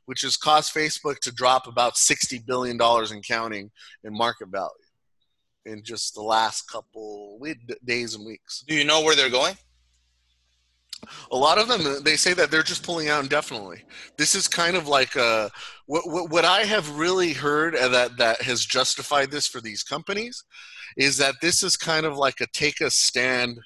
which 0.05 0.21
has 0.21 0.37
caused 0.37 0.73
Facebook 0.73 1.19
to 1.19 1.31
drop 1.31 1.67
about 1.67 1.97
sixty 1.97 2.39
billion 2.39 2.77
dollars 2.77 3.11
and 3.11 3.25
counting 3.25 3.71
in 4.03 4.13
market 4.13 4.49
value 4.49 4.69
in 5.65 5.83
just 5.83 6.13
the 6.15 6.21
last 6.21 6.69
couple 6.69 7.39
days 7.85 8.15
and 8.15 8.25
weeks. 8.25 8.63
Do 8.67 8.75
you 8.75 8.83
know 8.83 9.01
where 9.01 9.15
they're 9.15 9.29
going? 9.29 9.55
A 11.31 11.35
lot 11.37 11.57
of 11.57 11.67
them 11.67 12.03
they 12.03 12.15
say 12.15 12.33
that 12.33 12.51
they're 12.51 12.63
just 12.63 12.83
pulling 12.83 13.09
out 13.09 13.23
indefinitely. 13.23 13.83
This 14.17 14.35
is 14.35 14.47
kind 14.47 14.75
of 14.75 14.87
like 14.87 15.15
uh, 15.15 15.49
what, 15.85 16.07
what 16.07 16.29
what 16.29 16.45
I 16.45 16.61
have 16.63 16.97
really 16.97 17.33
heard 17.33 17.75
that 17.75 18.17
that 18.17 18.41
has 18.41 18.65
justified 18.65 19.31
this 19.31 19.47
for 19.47 19.61
these 19.61 19.83
companies 19.83 20.43
is 20.97 21.17
that 21.17 21.35
this 21.41 21.63
is 21.63 21.75
kind 21.77 22.05
of 22.05 22.17
like 22.17 22.41
a 22.41 22.47
take 22.53 22.81
a 22.81 22.89
stand 22.89 23.59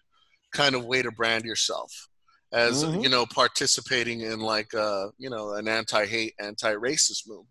kind 0.52 0.76
of 0.76 0.86
way 0.86 1.02
to 1.02 1.12
brand 1.12 1.46
yourself 1.46 2.08
as 2.52 2.84
Mhm. 2.84 3.02
you 3.04 3.10
know 3.10 3.26
participating 3.26 4.22
in 4.22 4.40
like 4.40 4.74
uh, 4.74 5.08
you 5.18 5.30
know 5.30 5.54
an 5.54 5.68
anti-hate 5.68 6.36
anti-racist 6.40 7.28
movement. 7.28 7.48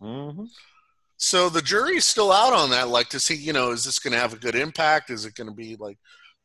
Mhm. 0.00 0.48
So 1.16 1.48
the 1.48 1.62
jury's 1.62 2.04
still 2.04 2.32
out 2.32 2.52
on 2.52 2.70
that, 2.70 2.88
like 2.88 3.08
to 3.10 3.20
see, 3.20 3.36
you 3.36 3.52
know, 3.52 3.70
is 3.70 3.84
this 3.84 3.98
going 4.00 4.12
to 4.12 4.18
have 4.18 4.32
a 4.34 4.38
good 4.38 4.56
impact? 4.56 5.10
Is 5.10 5.24
it 5.24 5.34
going 5.36 5.46
to 5.48 5.54
be 5.54 5.76
like, 5.76 5.96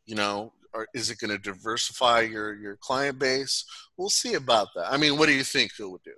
you 0.06 0.16
know, 0.16 0.54
or 0.74 0.88
is 0.94 1.10
it 1.10 1.20
going 1.20 1.32
to 1.32 1.38
diversify 1.38 2.22
your 2.22 2.56
your 2.56 2.76
client 2.78 3.20
base? 3.20 3.66
We'll 3.98 4.10
see 4.10 4.34
about 4.36 4.68
that. 4.76 4.92
I 4.92 4.98
mean, 4.98 5.18
what 5.18 5.28
do 5.28 5.34
you 5.34 5.44
think 5.44 5.72
it 5.80 5.90
would 5.90 6.04
do? 6.04 6.14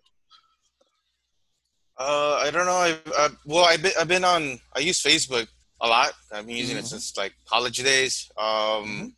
Uh, 1.98 2.41
I 2.43 2.50
don't 2.51 2.65
know. 2.65 2.72
I, 2.74 2.98
I 3.17 3.29
well, 3.46 3.65
I've 3.65 3.81
been, 3.81 3.91
I've 4.00 4.08
been 4.08 4.24
on. 4.24 4.60
I 4.75 4.79
use 4.79 5.01
Facebook 5.01 5.48
a 5.81 5.88
lot. 5.88 6.13
I've 6.31 6.48
been 6.48 6.55
using 6.55 6.77
Mhm. 6.77 6.79
it 6.81 6.86
since 6.88 7.15
like 7.17 7.34
college 7.48 7.77
days. 7.77 8.29
Um, 8.38 8.46
Mhm. 8.48 9.13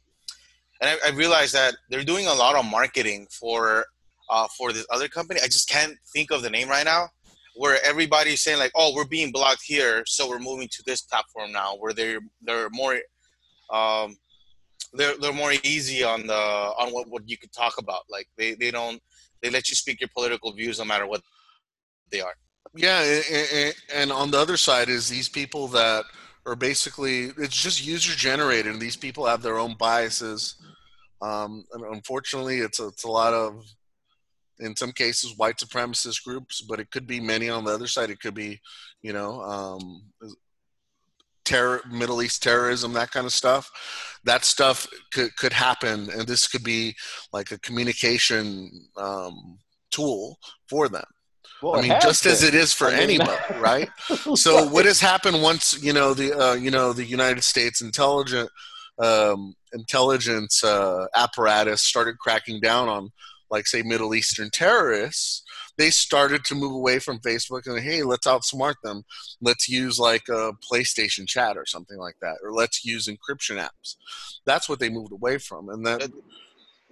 and 0.82 0.90
I, 0.90 0.98
I 1.08 1.10
realized 1.12 1.54
that 1.54 1.76
they're 1.90 2.04
doing 2.04 2.28
a 2.28 2.34
lot 2.34 2.56
of 2.56 2.66
marketing 2.66 3.28
for 3.40 3.86
uh, 4.30 4.48
for 4.58 4.74
this 4.74 4.86
other 4.90 5.08
company. 5.08 5.40
I 5.42 5.46
just 5.48 5.70
can't 5.70 5.98
think 6.14 6.32
of 6.32 6.42
the 6.42 6.50
name 6.50 6.68
right 6.70 6.86
now. 6.86 7.10
Where 7.56 7.78
everybody's 7.86 8.42
saying 8.42 8.58
like, 8.58 8.72
"Oh, 8.76 8.94
we're 8.96 9.06
being 9.06 9.32
blocked 9.32 9.62
here, 9.64 10.04
so 10.08 10.28
we're 10.28 10.40
moving 10.40 10.68
to 10.70 10.84
this 10.86 11.02
platform 11.02 11.52
now." 11.52 11.76
Where 11.76 11.94
they're 11.94 12.20
they're 12.42 12.70
more, 12.72 13.00
um, 13.70 14.18
they're 14.94 15.18
they're 15.18 15.34
more 15.34 15.54
easy 15.64 16.04
on 16.04 16.28
the 16.28 16.34
on 16.34 16.92
what, 16.92 17.08
what 17.10 17.28
you 17.28 17.38
could 17.38 17.52
talk 17.52 17.78
about. 17.78 18.02
Like 18.10 18.28
they 18.38 18.54
they 18.54 18.72
don't 18.72 19.02
they 19.42 19.50
let 19.50 19.70
you 19.70 19.76
speak 19.76 20.00
your 20.00 20.10
political 20.14 20.54
views 20.54 20.80
no 20.80 20.86
matter 20.86 21.08
what 21.08 21.22
they 22.12 22.22
are. 22.22 22.34
Yeah, 22.76 23.22
and 23.94 24.12
on 24.12 24.32
the 24.32 24.40
other 24.40 24.58
side 24.58 24.90
is 24.90 25.08
these 25.08 25.30
people 25.30 25.68
that 25.70 26.06
are 26.46 26.56
basically 26.56 27.32
it's 27.38 27.62
just 27.62 27.86
user 27.86 28.16
generated, 28.16 28.72
and 28.72 28.82
these 28.82 28.98
people 28.98 29.26
have 29.26 29.42
their 29.42 29.60
own 29.60 29.76
biases. 29.78 30.56
Um, 31.22 31.64
and 31.72 31.84
unfortunately, 31.96 32.60
it's 32.60 32.80
a, 32.80 32.88
it's 32.88 33.06
a 33.06 33.10
lot 33.10 33.34
of 33.34 33.64
in 34.60 34.76
some 34.76 34.92
cases 34.92 35.38
white 35.38 35.58
supremacist 35.58 36.24
groups, 36.24 36.62
but 36.62 36.80
it 36.80 36.92
could 36.92 37.08
be 37.08 37.20
many 37.20 37.50
on 37.50 37.64
the 37.64 37.72
other 37.72 37.88
side. 37.88 38.10
It 38.10 38.20
could 38.20 38.34
be, 38.34 38.60
you 39.02 39.14
know, 39.14 39.42
um, 39.42 40.04
terror, 41.46 41.82
Middle 41.90 42.22
East 42.22 42.44
terrorism, 42.44 42.94
that 42.94 43.12
kind 43.12 43.26
of 43.26 43.34
stuff. 43.34 43.70
That 44.26 44.46
stuff 44.46 44.88
could 45.12 45.36
could 45.36 45.54
happen, 45.54 46.10
and 46.10 46.28
this 46.28 46.48
could 46.48 46.64
be 46.64 46.96
like 47.32 47.52
a 47.52 47.60
communication 47.60 48.72
um, 48.98 49.58
tool 49.92 50.38
for 50.70 50.88
them. 50.88 51.04
Well, 51.62 51.78
I 51.78 51.82
mean, 51.82 51.98
just 52.02 52.26
as 52.26 52.44
it 52.44 52.54
is 52.54 52.74
for 52.74 52.88
I 52.88 52.92
mean- 52.92 53.22
anybody, 53.22 53.38
right? 53.60 53.90
So 54.36 54.68
what 54.68 54.86
has 54.86 55.00
happened 55.00 55.42
once 55.42 55.82
you 55.82 55.94
know 55.94 56.14
the 56.14 56.34
uh, 56.34 56.54
you 56.54 56.72
know 56.72 56.94
the 56.94 57.06
United 57.06 57.44
States 57.44 57.82
intelligent 57.82 58.50
um, 59.00 59.56
intelligence 59.74 60.64
uh, 60.64 61.08
apparatus 61.16 61.84
started 61.84 62.18
cracking 62.20 62.60
down 62.60 62.88
on 62.90 63.10
like 63.50 63.68
say 63.68 63.82
Middle 63.82 64.16
Eastern 64.16 64.50
terrorists, 64.50 65.43
they 65.78 65.90
started 65.90 66.46
to 66.46 66.56
move 66.56 66.74
away 66.74 67.00
from 67.00 67.20
Facebook 67.20 67.66
and 67.66 67.80
hey, 67.80 68.04
let's 68.04 68.28
outsmart 68.28 68.76
them. 68.84 69.04
Let's 69.42 69.68
use 69.68 70.00
like 70.00 70.28
a 70.30 70.54
PlayStation 70.72 71.28
chat 71.28 71.58
or 71.58 71.66
something 71.66 71.98
like 71.98 72.16
that, 72.22 72.38
or 72.44 72.54
let's 72.54 72.86
use 72.86 73.08
encryption 73.08 73.58
apps. 73.58 73.96
That's 74.46 74.70
what 74.70 74.80
they 74.80 74.90
moved 74.90 75.12
away 75.12 75.38
from, 75.38 75.70
and 75.70 75.86
then 75.86 76.00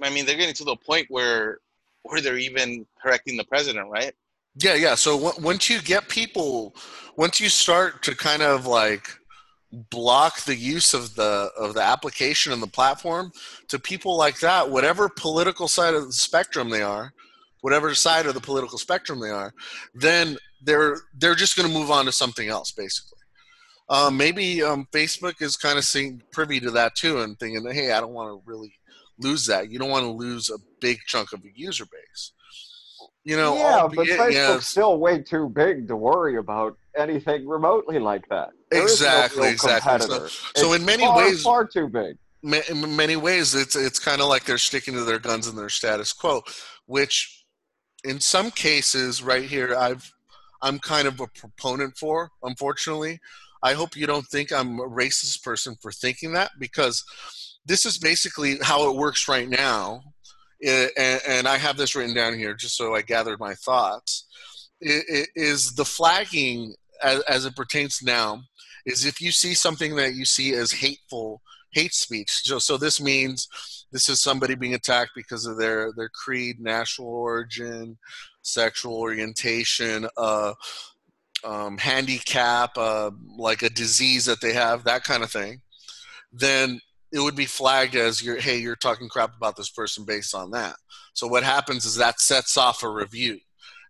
I 0.01 0.09
mean, 0.09 0.25
they're 0.25 0.37
getting 0.37 0.55
to 0.55 0.63
the 0.63 0.75
point 0.75 1.07
where 1.09 1.59
where 2.03 2.21
they're 2.21 2.37
even 2.37 2.85
correcting 3.01 3.37
the 3.37 3.43
president, 3.43 3.89
right? 3.89 4.13
Yeah, 4.55 4.73
yeah. 4.73 4.95
So 4.95 5.17
w- 5.17 5.45
once 5.45 5.69
you 5.69 5.81
get 5.81 6.09
people, 6.09 6.75
once 7.15 7.39
you 7.39 7.47
start 7.47 8.01
to 8.03 8.15
kind 8.15 8.41
of 8.41 8.65
like 8.65 9.07
block 9.71 10.41
the 10.41 10.55
use 10.55 10.93
of 10.93 11.15
the 11.15 11.51
of 11.57 11.73
the 11.73 11.81
application 11.81 12.51
and 12.51 12.61
the 12.61 12.67
platform 12.67 13.31
to 13.69 13.79
people 13.79 14.17
like 14.17 14.39
that, 14.39 14.69
whatever 14.69 15.07
political 15.09 15.67
side 15.67 15.93
of 15.93 16.07
the 16.07 16.13
spectrum 16.13 16.69
they 16.69 16.81
are, 16.81 17.13
whatever 17.61 17.93
side 17.95 18.25
of 18.25 18.33
the 18.33 18.41
political 18.41 18.77
spectrum 18.77 19.19
they 19.19 19.29
are, 19.29 19.53
then 19.93 20.37
they're 20.63 20.97
they're 21.17 21.35
just 21.35 21.55
going 21.55 21.67
to 21.67 21.73
move 21.73 21.89
on 21.89 22.05
to 22.05 22.11
something 22.11 22.47
else, 22.49 22.71
basically. 22.71 23.17
Um, 23.89 24.15
maybe 24.15 24.61
um, 24.63 24.87
Facebook 24.91 25.41
is 25.41 25.55
kind 25.57 25.77
of 25.77 25.83
seeing 25.83 26.21
privy 26.31 26.59
to 26.61 26.71
that 26.71 26.95
too, 26.95 27.19
and 27.21 27.37
thinking, 27.39 27.65
hey, 27.71 27.91
I 27.91 27.99
don't 27.99 28.13
want 28.13 28.29
to 28.29 28.41
really 28.49 28.73
lose 29.19 29.45
that. 29.47 29.71
You 29.71 29.79
don't 29.79 29.89
want 29.89 30.05
to 30.05 30.11
lose 30.11 30.49
a 30.49 30.57
big 30.79 30.99
chunk 31.07 31.33
of 31.33 31.41
a 31.43 31.49
user 31.55 31.85
base. 31.85 32.31
You 33.23 33.35
know, 33.37 33.55
yeah, 33.55 33.87
but 33.93 34.07
Facebook's 34.07 34.33
yeah, 34.33 34.59
still 34.59 34.97
way 34.99 35.21
too 35.21 35.49
big 35.49 35.87
to 35.89 35.95
worry 35.95 36.37
about 36.37 36.75
anything 36.97 37.47
remotely 37.47 37.99
like 37.99 38.27
that. 38.29 38.49
There 38.71 38.83
is 38.85 38.99
no 39.01 39.07
Exactly, 39.07 39.49
exactly. 39.49 39.99
So- 40.07 40.27
so 40.55 40.73
in 40.73 40.83
many 40.83 41.03
far, 41.03 41.17
ways- 41.17 41.43
far 41.43 41.65
too 41.67 41.87
big. 41.87 42.17
ma- 42.41 42.61
in 42.69 42.95
many 42.95 43.15
ways 43.17 43.53
it's 43.53 43.75
it's 43.75 43.99
kind 43.99 44.21
of 44.21 44.27
like 44.27 44.45
they're 44.45 44.57
sticking 44.57 44.95
to 44.95 45.03
their 45.03 45.19
guns 45.19 45.45
and 45.47 45.55
their 45.57 45.69
status 45.69 46.13
quo 46.13 46.41
which 46.87 47.40
in 48.03 48.19
some 48.19 48.49
cases 48.51 49.21
right 49.21 49.43
here 49.43 49.75
i've 49.77 50.11
i'm 50.61 50.79
kind 50.79 51.07
of 51.07 51.19
a 51.19 51.27
proponent 51.27 51.95
for 51.97 52.29
unfortunately. 52.43 53.19
I 53.63 53.73
hope 53.73 53.95
you 53.95 54.07
don't 54.07 54.25
think 54.25 54.51
i'm 54.51 54.79
a 54.79 54.87
racist 54.89 55.43
person 55.43 55.75
for 55.81 55.91
thinking 55.91 56.33
that 56.33 56.51
because 56.59 57.03
this 57.65 57.85
is 57.85 57.99
basically 57.99 58.57
how 58.61 58.89
it 58.89 58.95
works 58.97 59.27
right 59.27 59.47
now. 59.47 60.01
And, 60.65 61.47
i 61.47 61.57
have 61.57 61.77
this 61.77 61.95
written 61.95 62.15
down 62.15 62.33
here 62.37 62.53
just 62.55 62.75
so 62.75 62.95
i 62.95 63.01
gathered 63.03 63.39
my 63.39 63.53
thoughts. 63.55 64.25
I- 64.83 65.03
i- 65.17 65.27
is 65.35 65.73
the 65.73 65.85
flagging 65.85 66.73
as 67.03 67.45
it 67.45 67.55
pertains 67.55 67.99
now 68.01 68.41
is 68.85 69.05
if 69.05 69.21
you 69.21 69.31
see 69.31 69.53
something 69.53 69.95
that 69.97 70.15
you 70.15 70.25
see 70.25 70.53
as 70.53 70.71
hateful 70.71 71.41
hate 71.71 71.93
speech. 71.93 72.29
So, 72.43 72.59
so 72.59 72.77
this 72.77 73.01
means 73.01 73.47
this 73.91 74.09
is 74.09 74.21
somebody 74.21 74.55
being 74.55 74.73
attacked 74.73 75.11
because 75.15 75.45
of 75.45 75.57
their 75.57 75.91
their 75.95 76.09
creed, 76.09 76.59
national 76.59 77.09
origin, 77.09 77.97
sexual 78.41 78.95
orientation, 78.95 80.07
uh, 80.17 80.53
um, 81.43 81.77
handicap, 81.77 82.77
uh, 82.77 83.11
like 83.37 83.61
a 83.61 83.69
disease 83.69 84.25
that 84.25 84.41
they 84.41 84.53
have, 84.53 84.83
that 84.83 85.03
kind 85.03 85.23
of 85.23 85.31
thing. 85.31 85.61
Then 86.31 86.79
it 87.11 87.19
would 87.19 87.35
be 87.35 87.45
flagged 87.45 87.95
as 87.95 88.23
you're, 88.23 88.39
hey, 88.39 88.57
you're 88.57 88.75
talking 88.75 89.09
crap 89.09 89.35
about 89.35 89.57
this 89.57 89.69
person 89.69 90.05
based 90.05 90.33
on 90.33 90.51
that. 90.51 90.75
So 91.13 91.27
what 91.27 91.43
happens 91.43 91.85
is 91.85 91.95
that 91.95 92.21
sets 92.21 92.57
off 92.57 92.83
a 92.83 92.89
review. 92.89 93.39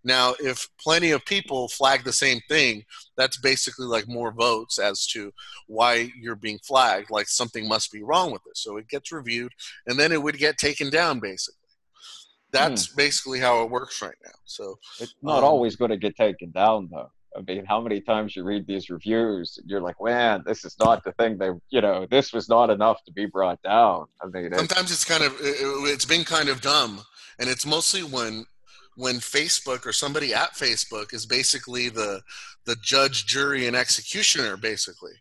Now, 0.03 0.33
if 0.39 0.67
plenty 0.79 1.11
of 1.11 1.23
people 1.25 1.67
flag 1.67 2.03
the 2.03 2.13
same 2.13 2.39
thing, 2.49 2.83
that's 3.17 3.37
basically 3.37 3.85
like 3.85 4.07
more 4.07 4.31
votes 4.31 4.79
as 4.79 5.05
to 5.07 5.31
why 5.67 6.11
you're 6.19 6.35
being 6.35 6.59
flagged. 6.63 7.11
Like 7.11 7.27
something 7.27 7.67
must 7.67 7.91
be 7.91 8.01
wrong 8.01 8.31
with 8.31 8.41
this. 8.45 8.63
So 8.63 8.77
it 8.77 8.87
gets 8.87 9.11
reviewed, 9.11 9.51
and 9.85 9.99
then 9.99 10.11
it 10.11 10.21
would 10.21 10.37
get 10.37 10.57
taken 10.57 10.89
down. 10.89 11.19
Basically, 11.19 11.69
that's 12.51 12.87
basically 12.87 13.39
how 13.39 13.63
it 13.63 13.69
works 13.69 14.01
right 14.01 14.17
now. 14.25 14.31
So 14.45 14.79
It's 14.99 15.13
not 15.21 15.39
Um, 15.39 15.45
always 15.45 15.75
going 15.75 15.91
to 15.91 15.97
get 15.97 16.15
taken 16.15 16.51
down, 16.51 16.89
though. 16.91 17.11
I 17.37 17.41
mean, 17.47 17.63
how 17.63 17.79
many 17.79 18.01
times 18.01 18.35
you 18.35 18.43
read 18.43 18.67
these 18.67 18.89
reviews, 18.89 19.57
and 19.57 19.69
you're 19.69 19.79
like, 19.79 19.95
man, 20.01 20.43
this 20.45 20.65
is 20.65 20.75
not 20.79 21.03
the 21.05 21.13
thing 21.13 21.37
they, 21.37 21.51
you 21.69 21.79
know, 21.79 22.05
this 22.09 22.33
was 22.33 22.49
not 22.49 22.69
enough 22.69 23.01
to 23.05 23.13
be 23.13 23.25
brought 23.25 23.61
down. 23.61 24.07
I 24.21 24.25
mean, 24.27 24.53
sometimes 24.53 24.91
it's 24.91 25.05
kind 25.05 25.23
of 25.23 25.33
it's 25.39 26.03
been 26.03 26.25
kind 26.25 26.49
of 26.49 26.59
dumb, 26.59 27.05
and 27.39 27.47
it's 27.49 27.65
mostly 27.65 28.01
when 28.03 28.45
when 29.01 29.15
Facebook 29.15 29.87
or 29.87 29.93
somebody 29.93 30.31
at 30.31 30.53
Facebook 30.53 31.11
is 31.11 31.25
basically 31.25 31.89
the 31.89 32.21
the 32.65 32.75
judge, 32.83 33.25
jury, 33.25 33.65
and 33.65 33.75
executioner, 33.75 34.55
basically. 34.57 35.13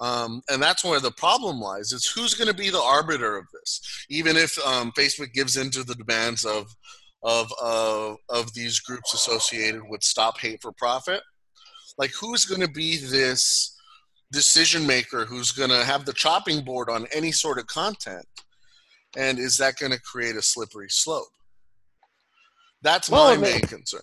Um, 0.00 0.40
and 0.48 0.62
that's 0.62 0.82
where 0.82 0.98
the 0.98 1.10
problem 1.10 1.60
lies: 1.60 1.92
is 1.92 2.06
who's 2.06 2.32
going 2.32 2.48
to 2.48 2.54
be 2.54 2.70
the 2.70 2.80
arbiter 2.80 3.36
of 3.36 3.44
this? 3.52 4.06
Even 4.08 4.38
if 4.38 4.58
um, 4.66 4.92
Facebook 4.92 5.34
gives 5.34 5.58
into 5.58 5.84
the 5.84 5.94
demands 5.94 6.46
of 6.46 6.74
of 7.22 7.52
of 7.60 8.16
of 8.30 8.54
these 8.54 8.80
groups 8.80 9.12
associated 9.12 9.82
with 9.90 10.02
Stop 10.02 10.38
Hate 10.38 10.62
for 10.62 10.72
Profit, 10.72 11.20
like 11.98 12.12
who's 12.18 12.46
going 12.46 12.62
to 12.62 12.72
be 12.72 12.96
this 12.96 13.78
decision 14.32 14.86
maker 14.86 15.26
who's 15.26 15.52
going 15.52 15.68
to 15.68 15.84
have 15.84 16.06
the 16.06 16.14
chopping 16.14 16.64
board 16.64 16.88
on 16.88 17.06
any 17.12 17.30
sort 17.30 17.58
of 17.58 17.66
content? 17.66 18.24
And 19.18 19.38
is 19.38 19.58
that 19.58 19.76
going 19.76 19.92
to 19.92 20.00
create 20.00 20.36
a 20.36 20.42
slippery 20.42 20.88
slope? 20.88 21.28
That's 22.82 23.08
Well, 23.10 23.24
my 23.26 23.32
I 23.32 23.36
mean- 23.36 23.52
main 23.52 23.60
concern. 23.62 24.02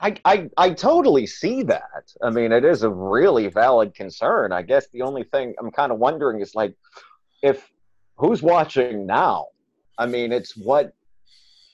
I, 0.00 0.16
I, 0.24 0.50
I 0.56 0.70
totally 0.70 1.26
see 1.28 1.62
that. 1.62 2.12
I 2.20 2.30
mean, 2.30 2.50
it 2.50 2.64
is 2.64 2.82
a 2.82 2.90
really 2.90 3.46
valid 3.46 3.94
concern. 3.94 4.50
I 4.50 4.62
guess 4.62 4.88
the 4.92 5.02
only 5.02 5.22
thing 5.22 5.54
I'm 5.60 5.70
kind 5.70 5.92
of 5.92 5.98
wondering 5.98 6.40
is 6.40 6.56
like, 6.56 6.74
if 7.40 7.70
who's 8.16 8.42
watching 8.42 9.06
now? 9.06 9.46
I 9.98 10.06
mean, 10.06 10.32
it's 10.32 10.56
what, 10.56 10.92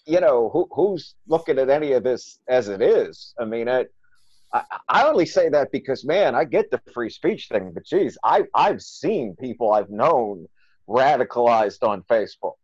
you 0.06 0.20
know, 0.20 0.50
who, 0.52 0.68
who's 0.72 1.14
looking 1.26 1.58
at 1.58 1.70
any 1.70 1.92
of 1.92 2.02
this 2.04 2.38
as 2.50 2.68
it 2.68 2.82
is? 2.82 3.32
I 3.40 3.46
mean, 3.46 3.66
it, 3.66 3.94
I, 4.52 4.62
I 4.90 5.04
only 5.04 5.24
say 5.24 5.48
that 5.48 5.72
because, 5.72 6.04
man, 6.04 6.34
I 6.34 6.44
get 6.44 6.70
the 6.70 6.82
free 6.92 7.08
speech 7.08 7.48
thing, 7.48 7.72
but 7.72 7.86
geez, 7.86 8.18
I, 8.24 8.44
I've 8.54 8.82
seen 8.82 9.36
people 9.40 9.72
I've 9.72 9.88
known 9.90 10.46
radicalized 10.86 11.82
on 11.82 12.02
Facebook. 12.02 12.56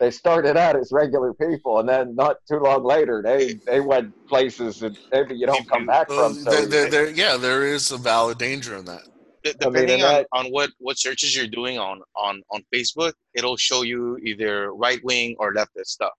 They 0.00 0.10
started 0.12 0.56
out 0.56 0.76
as 0.76 0.90
regular 0.92 1.34
people, 1.34 1.80
and 1.80 1.88
then 1.88 2.14
not 2.14 2.36
too 2.48 2.58
long 2.60 2.84
later, 2.84 3.20
they 3.22 3.58
they 3.66 3.80
went 3.80 4.14
places 4.28 4.78
that 4.78 4.96
maybe 5.10 5.34
you 5.34 5.46
don't 5.46 5.68
come 5.68 5.86
back 5.86 6.06
from. 6.08 6.34
So 6.34 6.50
there, 6.50 6.66
there, 6.66 6.90
there, 6.90 7.10
yeah, 7.10 7.36
there 7.36 7.64
is 7.66 7.90
a 7.90 7.96
valid 7.96 8.38
danger 8.38 8.76
in 8.76 8.84
that. 8.84 9.02
D- 9.42 9.50
I 9.60 9.64
mean, 9.66 9.72
depending 9.72 9.94
and 9.94 10.02
on, 10.04 10.14
that- 10.14 10.26
on 10.32 10.46
what 10.52 10.70
what 10.78 10.98
searches 10.98 11.36
you're 11.36 11.46
doing 11.48 11.78
on 11.78 12.02
on 12.16 12.42
on 12.50 12.64
facebook 12.74 13.12
it'll 13.34 13.56
show 13.56 13.82
you 13.82 14.16
either 14.18 14.72
right 14.74 14.98
wing 15.04 15.36
or 15.38 15.54
leftist 15.54 15.86
stuff 15.86 16.10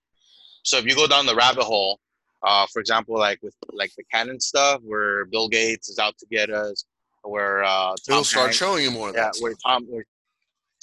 so 0.62 0.78
if 0.78 0.86
you 0.86 0.94
go 0.96 1.06
down 1.06 1.26
the 1.26 1.34
rabbit 1.34 1.64
hole 1.64 2.00
uh 2.42 2.66
for 2.72 2.80
example 2.80 3.18
like 3.18 3.38
with 3.42 3.54
like 3.72 3.92
the 3.98 4.04
QAnon 4.12 4.40
stuff 4.40 4.80
where 4.82 5.26
bill 5.26 5.48
gates 5.50 5.90
is 5.90 5.98
out 5.98 6.16
to 6.16 6.24
get 6.30 6.48
us 6.48 6.86
where 7.22 7.62
uh 7.62 7.92
It'll 8.08 8.16
Tom 8.20 8.24
start 8.24 8.44
Hanks, 8.46 8.56
showing 8.56 8.84
you 8.84 8.90
more 8.90 9.10
of 9.10 9.14
yeah 9.14 9.24
that. 9.24 9.36
where 9.40 9.52
tom 9.66 9.84
where 9.90 10.06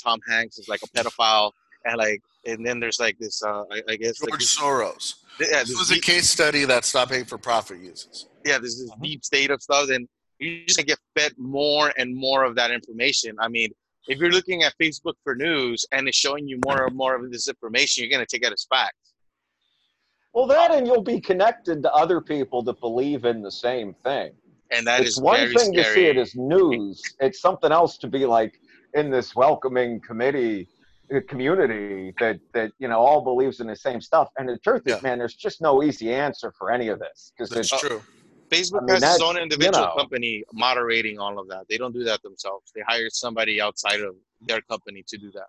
tom 0.01 0.19
hanks 0.29 0.59
is 0.59 0.67
like 0.69 0.81
a 0.83 0.87
pedophile 0.95 1.51
and 1.87 1.97
like 1.97 2.21
and 2.45 2.65
then 2.65 2.79
there's 2.79 2.99
like 2.99 3.17
this 3.19 3.41
uh 3.43 3.63
i, 3.71 3.81
I 3.89 3.95
guess 3.95 4.21
like 4.21 4.39
this, 4.39 4.57
Soros. 4.59 5.15
yeah, 5.39 5.59
This 5.59 5.69
this 5.69 5.79
was 5.79 5.91
a 5.91 5.99
case 5.99 6.29
study 6.29 6.65
that 6.65 6.85
Stop 6.85 7.09
Hate 7.09 7.27
for 7.27 7.37
Profit 7.37 7.79
uses. 7.79 8.27
yeah, 8.45 8.57
this 8.59 8.73
is 8.79 8.91
deep 9.01 9.23
state 9.23 9.51
of 9.51 9.61
stuff, 9.61 9.89
and 9.89 10.07
you 10.39 10.65
just 10.67 10.85
get 10.85 10.99
fed 11.17 11.33
more 11.37 11.91
and 11.97 12.15
more 12.15 12.43
of 12.43 12.55
that 12.55 12.69
information. 12.71 13.35
I 13.39 13.47
mean, 13.47 13.69
if 14.07 14.19
you're 14.19 14.31
looking 14.31 14.63
at 14.63 14.73
Facebook 14.81 15.15
for 15.23 15.35
news 15.35 15.85
and 15.91 16.07
it's 16.07 16.17
showing 16.17 16.47
you 16.47 16.59
more 16.65 16.85
and 16.85 16.95
more 16.95 17.15
of 17.15 17.31
this 17.31 17.47
information, 17.47 18.03
you're 18.03 18.11
gonna 18.11 18.25
take 18.25 18.43
it 18.45 18.53
as 18.53 18.65
fact. 18.69 18.95
well, 20.33 20.47
that 20.47 20.71
and 20.71 20.85
you'll 20.87 21.01
be 21.15 21.19
connected 21.19 21.81
to 21.83 21.91
other 21.93 22.21
people 22.21 22.61
that 22.63 22.79
believe 22.79 23.25
in 23.25 23.41
the 23.41 23.51
same 23.51 23.93
thing. 24.03 24.31
And 24.71 24.85
that 24.85 24.99
is 25.01 25.07
it's 25.07 25.21
one 25.21 25.37
very 25.39 25.53
thing 25.53 25.73
to 25.73 25.83
see 25.93 26.05
it 26.07 26.17
as 26.17 26.35
news. 26.35 27.01
It's 27.19 27.39
something 27.39 27.71
else 27.71 27.97
to 27.99 28.07
be 28.07 28.25
like 28.25 28.59
in 28.93 29.09
this 29.09 29.35
welcoming 29.35 29.99
committee 30.01 30.67
community 31.27 32.13
that 32.19 32.39
that 32.53 32.71
you 32.79 32.87
know 32.87 32.99
all 32.99 33.21
believes 33.21 33.59
in 33.59 33.67
the 33.67 33.75
same 33.75 34.01
stuff. 34.01 34.29
And 34.37 34.47
the 34.49 34.57
truth 34.57 34.83
Yeah. 34.85 34.97
is, 34.97 35.03
man, 35.03 35.17
there's 35.17 35.35
just 35.35 35.61
no 35.61 35.83
easy 35.83 36.13
answer 36.13 36.51
for 36.57 36.71
any 36.71 36.87
of 36.89 36.99
this 36.99 37.31
because 37.35 37.49
That's 37.49 37.71
it's 37.71 37.81
true. 37.81 38.01
Facebook 38.49 38.79
I 38.79 38.85
mean, 38.85 38.89
has 38.89 39.03
its 39.03 39.11
that's- 39.13 39.21
own 39.21 39.37
individual 39.37 39.85
know. 39.87 39.95
company 39.97 40.43
moderating 40.53 41.19
all 41.19 41.37
of 41.39 41.47
that. 41.49 41.65
They 41.69 41.77
don't 41.77 41.93
do 41.93 42.03
that 42.05 42.21
themselves. 42.23 42.71
They 42.73 42.81
hire 42.87 43.09
somebody 43.09 43.59
outside 43.61 44.01
of 44.01 44.15
their 44.41 44.61
company 44.61 45.03
to 45.07 45.17
do 45.17 45.31
that. 45.31 45.47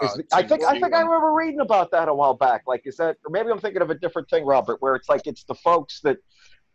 Uh, 0.00 0.16
the- 0.16 0.24
I 0.32 0.42
think 0.46 0.62
I 0.64 0.78
think 0.78 0.94
I 0.94 1.00
remember 1.00 1.32
reading 1.32 1.60
about 1.60 1.90
that 1.90 2.08
a 2.08 2.14
while 2.14 2.34
back. 2.34 2.62
Like, 2.66 2.82
is 2.84 2.96
that 2.98 3.16
or 3.24 3.30
maybe 3.30 3.50
I'm 3.50 3.58
thinking 3.60 3.82
of 3.82 3.90
a 3.90 3.94
different 3.96 4.28
thing, 4.30 4.44
Robert? 4.44 4.80
Where 4.80 4.94
it's 4.94 5.08
like 5.08 5.26
it's 5.26 5.44
the 5.44 5.56
folks 5.56 6.00
that 6.02 6.18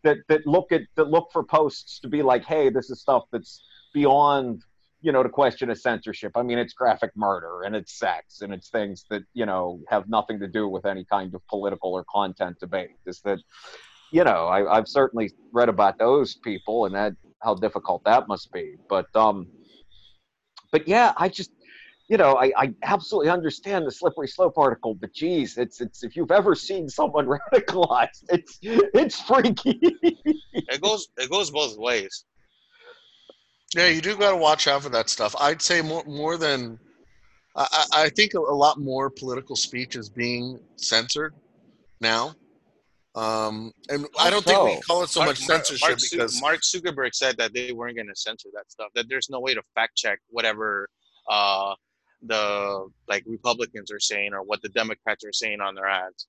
that 0.02 0.18
that 0.28 0.46
look 0.46 0.72
at 0.72 0.82
that 0.96 1.08
look 1.08 1.30
for 1.32 1.42
posts 1.42 2.00
to 2.00 2.08
be 2.08 2.22
like, 2.22 2.44
hey, 2.44 2.68
this 2.68 2.90
is 2.90 3.00
stuff 3.00 3.24
that's 3.32 3.62
beyond 3.94 4.62
you 5.04 5.12
know 5.12 5.22
to 5.22 5.28
question 5.28 5.70
a 5.70 5.76
censorship. 5.76 6.32
I 6.34 6.42
mean, 6.42 6.58
it's 6.58 6.72
graphic 6.72 7.10
murder 7.14 7.62
and 7.62 7.76
it's 7.76 7.98
sex 7.98 8.40
and 8.40 8.54
it's 8.54 8.70
things 8.70 9.04
that 9.10 9.22
you 9.34 9.44
know 9.44 9.80
have 9.88 10.08
nothing 10.08 10.40
to 10.40 10.48
do 10.48 10.66
with 10.66 10.86
any 10.86 11.04
kind 11.04 11.34
of 11.34 11.46
political 11.48 11.92
or 11.92 12.04
content 12.10 12.58
debate. 12.58 12.96
Is 13.06 13.20
that 13.20 13.38
you 14.10 14.24
know 14.24 14.46
I, 14.46 14.78
I've 14.78 14.88
certainly 14.88 15.30
read 15.52 15.68
about 15.68 15.98
those 15.98 16.36
people 16.36 16.86
and 16.86 16.94
that 16.94 17.12
how 17.42 17.54
difficult 17.54 18.02
that 18.04 18.28
must 18.28 18.50
be. 18.50 18.76
But 18.88 19.14
um, 19.14 19.46
but 20.72 20.88
yeah, 20.88 21.12
I 21.18 21.28
just 21.28 21.50
you 22.08 22.18
know, 22.18 22.36
I, 22.36 22.52
I 22.56 22.74
absolutely 22.82 23.30
understand 23.30 23.86
the 23.86 23.92
slippery 23.92 24.28
slope 24.28 24.58
article, 24.58 24.94
but 24.94 25.12
geez, 25.12 25.56
it's 25.56 25.80
it's 25.80 26.02
if 26.02 26.16
you've 26.16 26.30
ever 26.30 26.54
seen 26.54 26.88
someone 26.88 27.26
radicalized, 27.52 28.24
it's 28.30 28.58
it's 28.62 29.20
freaky. 29.20 29.78
It 29.82 30.80
goes 30.80 31.08
it 31.16 31.30
goes 31.30 31.50
both 31.50 31.76
ways. 31.78 32.24
Yeah, 33.74 33.88
you 33.88 34.00
do 34.00 34.16
got 34.16 34.30
to 34.30 34.36
watch 34.36 34.66
out 34.68 34.82
for 34.82 34.88
that 34.90 35.08
stuff. 35.10 35.34
I'd 35.40 35.60
say 35.62 35.82
more 35.82 36.04
more 36.06 36.36
than 36.36 36.78
I, 37.56 37.84
I 37.94 38.08
think 38.10 38.34
a, 38.34 38.38
a 38.38 38.56
lot 38.56 38.78
more 38.78 39.10
political 39.10 39.56
speech 39.56 39.96
is 39.96 40.08
being 40.08 40.58
censored 40.76 41.34
now, 42.00 42.34
um, 43.14 43.72
and 43.88 44.06
I 44.18 44.30
don't 44.30 44.44
think 44.44 44.62
we 44.64 44.80
call 44.80 45.02
it 45.04 45.08
so 45.10 45.20
Mark- 45.20 45.28
much 45.30 45.38
censorship 45.38 45.88
Mark, 45.88 45.98
because 46.10 46.40
Mark 46.40 46.60
Zuckerberg 46.62 47.14
said 47.14 47.36
that 47.38 47.52
they 47.54 47.72
weren't 47.72 47.96
going 47.96 48.08
to 48.08 48.16
censor 48.16 48.48
that 48.54 48.70
stuff. 48.70 48.88
That 48.94 49.08
there's 49.08 49.30
no 49.30 49.40
way 49.40 49.54
to 49.54 49.62
fact 49.74 49.96
check 49.96 50.18
whatever 50.30 50.88
uh, 51.30 51.74
the 52.22 52.88
like 53.08 53.22
Republicans 53.26 53.90
are 53.92 54.00
saying 54.00 54.32
or 54.34 54.42
what 54.42 54.62
the 54.62 54.68
Democrats 54.70 55.24
are 55.24 55.32
saying 55.32 55.60
on 55.60 55.74
their 55.74 55.86
ads. 55.86 56.26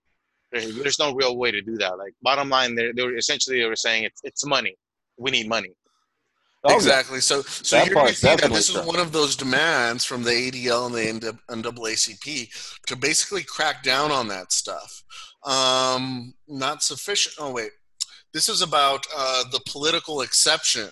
There- 0.51 0.71
There's 0.71 0.99
no 0.99 1.13
real 1.13 1.37
way 1.37 1.51
to 1.51 1.61
do 1.61 1.75
that. 1.77 1.97
Like 1.97 2.13
bottom 2.21 2.49
line, 2.49 2.75
they 2.75 2.91
they 2.91 3.03
were 3.03 3.15
essentially 3.17 3.59
they 3.59 3.65
were 3.65 3.75
saying 3.75 4.03
it's 4.03 4.21
it's 4.23 4.45
money. 4.45 4.75
We 5.17 5.31
need 5.31 5.47
money. 5.49 5.71
Oh, 6.65 6.71
yeah. 6.71 6.75
exactly. 6.77 7.21
So 7.21 7.43
so 7.43 7.77
That 7.77 7.85
you're 7.85 7.95
going 7.95 8.07
to 8.07 8.13
see 8.15 8.27
that 8.27 8.51
this 8.51 8.69
is 8.69 8.85
one 8.85 8.99
of 8.99 9.11
those 9.11 9.35
demands 9.35 10.03
from 10.03 10.23
the 10.23 10.31
ADL 10.31 10.87
and 11.09 11.21
the 11.21 11.37
NAACP 11.49 12.49
to 12.87 12.95
basically 12.95 13.43
crack 13.43 13.83
down 13.83 14.11
on 14.11 14.27
that 14.29 14.51
stuff. 14.51 15.03
Um, 15.43 16.33
not 16.47 16.81
sufficient. 16.81 17.35
Oh 17.39 17.51
wait, 17.51 17.69
this 18.33 18.49
is 18.49 18.61
about 18.63 19.05
uh, 19.15 19.43
the 19.51 19.61
political 19.67 20.21
exception 20.21 20.89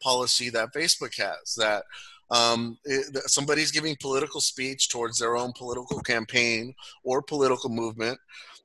policy 0.00 0.50
that 0.50 0.72
Facebook 0.72 1.16
has. 1.18 1.54
That 1.56 1.82
um, 2.30 2.78
it, 2.84 3.28
somebody's 3.28 3.72
giving 3.72 3.96
political 4.00 4.40
speech 4.40 4.88
towards 4.88 5.18
their 5.18 5.36
own 5.36 5.52
political 5.52 6.00
campaign 6.00 6.74
or 7.04 7.22
political 7.22 7.70
movement. 7.70 8.18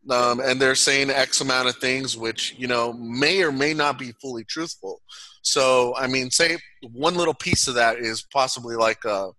Um, 0.09 0.39
and 0.39 0.59
they're 0.59 0.75
saying 0.75 1.09
X 1.09 1.41
amount 1.41 1.67
of 1.67 1.75
things, 1.77 2.15
which 2.15 2.53
you 2.57 2.67
know 2.67 2.93
may 2.93 3.43
or 3.43 3.51
may 3.51 3.73
not 3.73 3.97
be 3.97 4.13
fully 4.21 4.43
truthful. 4.43 5.01
So, 5.47 5.95
I 5.95 6.07
mean, 6.07 6.29
say 6.29 6.57
one 6.91 7.15
little 7.15 7.33
piece 7.33 7.69
of 7.69 7.75
that 7.75 7.99
is 7.99 8.21
possibly 8.33 8.75
like 8.75 8.99
a, 9.05 9.29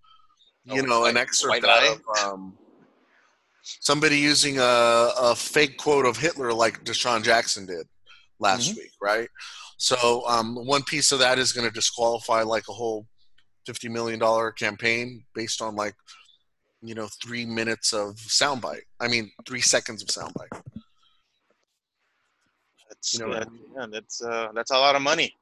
you 0.65 0.83
A 0.83 0.87
know, 0.87 1.05
an 1.05 1.19
excerpt 1.19 1.63
of 1.63 2.01
um, 2.25 2.57
somebody 3.63 4.17
using 4.17 4.59
a, 4.59 5.11
a 5.21 5.37
fake 5.37 5.77
quote 5.77 6.07
of 6.07 6.17
Hitler, 6.17 6.51
like 6.51 6.83
DeSean 6.83 7.23
Jackson 7.23 7.67
did 7.67 7.87
last 8.41 8.75
week, 8.75 8.93
right? 9.03 9.29
So, 9.77 10.27
um, 10.27 10.55
one 10.55 10.83
piece 10.85 11.13
of 11.13 11.19
that 11.19 11.39
is 11.39 11.53
going 11.53 11.69
to 11.69 11.75
disqualify 11.75 12.41
like 12.41 12.65
a 12.71 12.73
whole 12.73 13.07
fifty 13.67 13.91
million 13.91 14.19
dollar 14.19 14.51
campaign 14.51 15.23
based 15.35 15.61
on 15.61 15.77
like, 15.77 15.95
you 16.81 16.95
know, 16.95 17.09
three 17.23 17.45
minutes 17.45 17.93
of 17.93 18.15
soundbite. 18.15 18.87
I 18.99 19.09
mean, 19.09 19.31
three 19.47 19.61
seconds 19.61 20.03
of 20.03 20.09
soundbite. 20.09 20.63
That's 22.89 23.13
You 23.13 23.21
know 23.21 23.35
yeah, 23.35 23.41
I 23.41 23.51
mean? 23.51 23.61
yeah, 23.77 23.87
that's 23.93 24.23
uh, 24.23 24.49
that's 24.55 24.71
a 24.71 24.79
lot 24.79 24.97
of 24.97 25.03
money. 25.03 25.35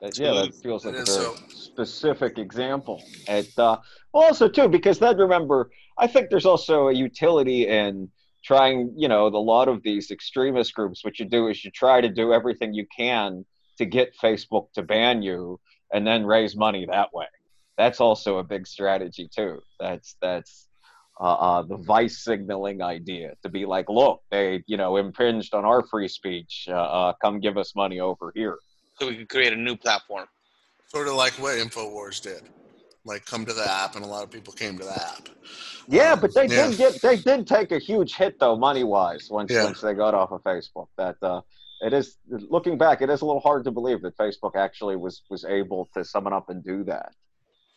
That- 0.00 0.18
yeah, 0.18 0.32
that 0.32 0.54
feels 0.62 0.84
like 0.84 0.94
a 0.94 1.04
very 1.04 1.06
so- 1.06 1.36
specific 1.48 2.38
example. 2.38 3.02
And 3.28 3.48
uh, 3.58 3.78
well, 4.12 4.24
also 4.24 4.48
too, 4.48 4.68
because 4.68 4.98
then 4.98 5.16
remember, 5.16 5.70
I 5.98 6.06
think 6.06 6.30
there's 6.30 6.46
also 6.46 6.88
a 6.88 6.92
utility 6.94 7.68
in 7.68 8.10
trying. 8.44 8.92
You 8.96 9.08
know, 9.08 9.30
the 9.30 9.38
lot 9.38 9.68
of 9.68 9.82
these 9.82 10.10
extremist 10.10 10.74
groups, 10.74 11.04
what 11.04 11.18
you 11.18 11.26
do 11.26 11.48
is 11.48 11.64
you 11.64 11.70
try 11.70 12.00
to 12.00 12.08
do 12.08 12.32
everything 12.32 12.74
you 12.74 12.86
can 12.96 13.44
to 13.78 13.84
get 13.86 14.16
Facebook 14.16 14.72
to 14.74 14.82
ban 14.82 15.22
you, 15.22 15.60
and 15.92 16.06
then 16.06 16.24
raise 16.24 16.56
money 16.56 16.86
that 16.86 17.12
way. 17.12 17.26
That's 17.76 18.00
also 18.00 18.38
a 18.38 18.44
big 18.44 18.66
strategy 18.66 19.28
too. 19.34 19.60
That's 19.78 20.16
that's. 20.20 20.66
Uh, 21.22 21.34
uh, 21.34 21.62
the 21.62 21.76
vice 21.76 22.24
signaling 22.24 22.80
idea 22.80 23.34
to 23.42 23.50
be 23.50 23.66
like, 23.66 23.90
look, 23.90 24.22
they, 24.30 24.64
you 24.66 24.78
know, 24.78 24.96
impinged 24.96 25.52
on 25.52 25.66
our 25.66 25.82
free 25.82 26.08
speech. 26.08 26.66
Uh, 26.66 26.72
uh, 26.72 27.12
come 27.20 27.40
give 27.40 27.58
us 27.58 27.76
money 27.76 28.00
over 28.00 28.32
here. 28.34 28.56
So 29.00 29.08
we 29.08 29.16
could 29.16 29.28
create 29.28 29.52
a 29.52 29.56
new 29.56 29.76
platform. 29.76 30.26
Sort 30.88 31.08
of 31.08 31.14
like 31.14 31.32
what 31.34 31.56
Infowars 31.56 32.20
did. 32.20 32.42
Like, 33.06 33.24
come 33.24 33.46
to 33.46 33.52
the 33.54 33.64
app, 33.64 33.96
and 33.96 34.04
a 34.04 34.08
lot 34.08 34.24
of 34.24 34.30
people 34.30 34.52
came 34.52 34.76
to 34.78 34.84
the 34.84 34.92
app. 34.92 35.28
Yeah, 35.88 36.12
Um, 36.12 36.20
but 36.20 36.34
they 36.34 36.46
yeah. 36.46 36.68
did 36.68 36.76
get 36.76 37.00
they 37.02 37.16
did 37.16 37.46
take 37.46 37.72
a 37.72 37.78
huge 37.78 38.14
hit 38.14 38.38
though 38.38 38.56
money 38.56 38.84
wise 38.84 39.28
once 39.30 39.50
Yeah. 39.50 39.64
once 39.64 39.80
they 39.80 39.94
got 39.94 40.12
off 40.14 40.30
of 40.32 40.42
Facebook. 40.42 40.88
That 40.98 41.16
uh, 41.22 41.40
it 41.80 41.94
is 41.94 42.18
looking 42.28 42.76
back, 42.76 43.00
it 43.00 43.08
is 43.08 43.22
a 43.22 43.24
little 43.26 43.40
hard 43.40 43.64
to 43.64 43.70
believe 43.70 44.02
that 44.02 44.16
Facebook 44.18 44.54
actually 44.54 44.96
was 44.96 45.22
was 45.30 45.46
able 45.46 45.88
to 45.94 46.04
summon 46.04 46.34
up 46.34 46.50
and 46.50 46.62
do 46.62 46.84
that. 46.84 47.12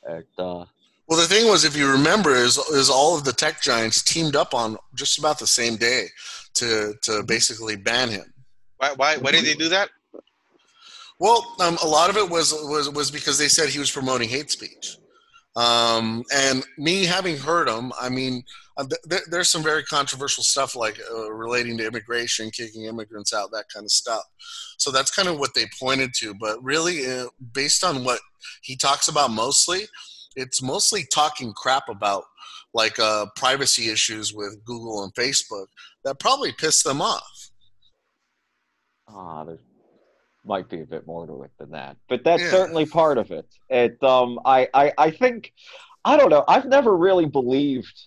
It, 0.10 0.28
uh, 0.38 0.66
Well, 1.08 1.20
the 1.22 1.28
thing 1.28 1.48
was, 1.48 1.64
if 1.64 1.78
you 1.78 1.90
remember, 1.90 2.32
is, 2.36 2.58
is 2.58 2.90
all 2.90 3.16
of 3.18 3.24
the 3.24 3.32
tech 3.32 3.62
giants 3.62 4.04
teamed 4.04 4.36
up 4.36 4.54
on 4.54 4.78
just 4.94 5.18
about 5.18 5.40
the 5.40 5.48
same 5.48 5.78
day 5.78 6.08
to 6.56 6.96
to 7.04 7.24
basically 7.24 7.78
ban 7.78 8.10
him. 8.10 8.34
Why 8.78 8.92
why 8.92 9.18
why 9.18 9.32
did 9.32 9.46
they 9.46 9.54
do 9.56 9.70
that? 9.70 9.90
Well, 11.24 11.56
um, 11.62 11.78
a 11.82 11.88
lot 11.88 12.10
of 12.10 12.18
it 12.18 12.30
was 12.30 12.52
was 12.52 12.90
was 12.90 13.10
because 13.10 13.38
they 13.38 13.48
said 13.48 13.70
he 13.70 13.80
was 13.80 13.90
promoting 13.90 14.28
hate 14.28 14.52
speech. 14.52 14.98
Um, 15.56 16.26
and 16.36 16.66
me 16.78 17.06
having 17.06 17.38
heard 17.38 17.70
him, 17.70 17.94
I 17.98 18.10
mean, 18.10 18.44
uh, 18.76 18.84
th- 18.84 19.02
th- 19.10 19.30
there's 19.32 19.48
some 19.48 19.64
very 19.64 19.86
controversial 19.86 20.44
stuff 20.44 20.76
like 20.76 21.00
uh, 21.10 21.32
relating 21.32 21.78
to 21.78 21.88
immigration, 21.88 22.52
kicking 22.52 22.84
immigrants 22.84 23.34
out, 23.34 23.52
that 23.52 23.70
kind 23.74 23.86
of 23.86 23.92
stuff. 23.92 24.24
So 24.78 24.92
that's 24.92 25.12
kind 25.12 25.30
of 25.30 25.40
what 25.40 25.54
they 25.56 25.66
pointed 25.80 26.14
to. 26.16 26.36
But 26.42 26.62
really, 26.62 27.10
uh, 27.10 27.28
based 27.54 27.86
on 27.86 28.04
what 28.04 28.20
he 28.62 28.76
talks 28.76 29.08
about 29.08 29.32
mostly, 29.32 29.84
it's 30.36 30.62
mostly 30.62 31.06
talking 31.10 31.54
crap 31.54 31.88
about 31.88 32.26
like 32.74 33.00
uh, 33.00 33.28
privacy 33.38 33.90
issues 33.90 34.34
with 34.34 34.62
Google 34.66 35.06
and 35.06 35.16
Facebook 35.16 35.68
that 36.04 36.20
probably 36.20 36.52
pissed 36.52 36.84
them 36.84 37.02
off. 37.02 37.50
ah, 39.08 39.46
there 39.46 39.60
might 40.46 40.70
be 40.70 40.82
a 40.82 40.86
bit 40.86 41.08
more 41.08 41.26
to 41.26 41.44
it 41.44 41.52
than 41.58 41.72
that, 41.72 41.98
but 42.10 42.24
that's 42.24 42.44
Yeah. 42.44 42.52
certainly 42.52 42.86
part 42.86 43.18
of 43.18 43.32
it. 43.32 43.48
It 43.70 44.02
um, 44.04 44.40
I, 44.46 44.68
I 44.74 44.92
I 44.98 45.12
think 45.12 45.54
I 46.06 46.18
don't 46.18 46.30
know. 46.30 46.44
I've 46.48 46.66
never 46.66 46.96
really 46.96 47.26
believed. 47.26 47.98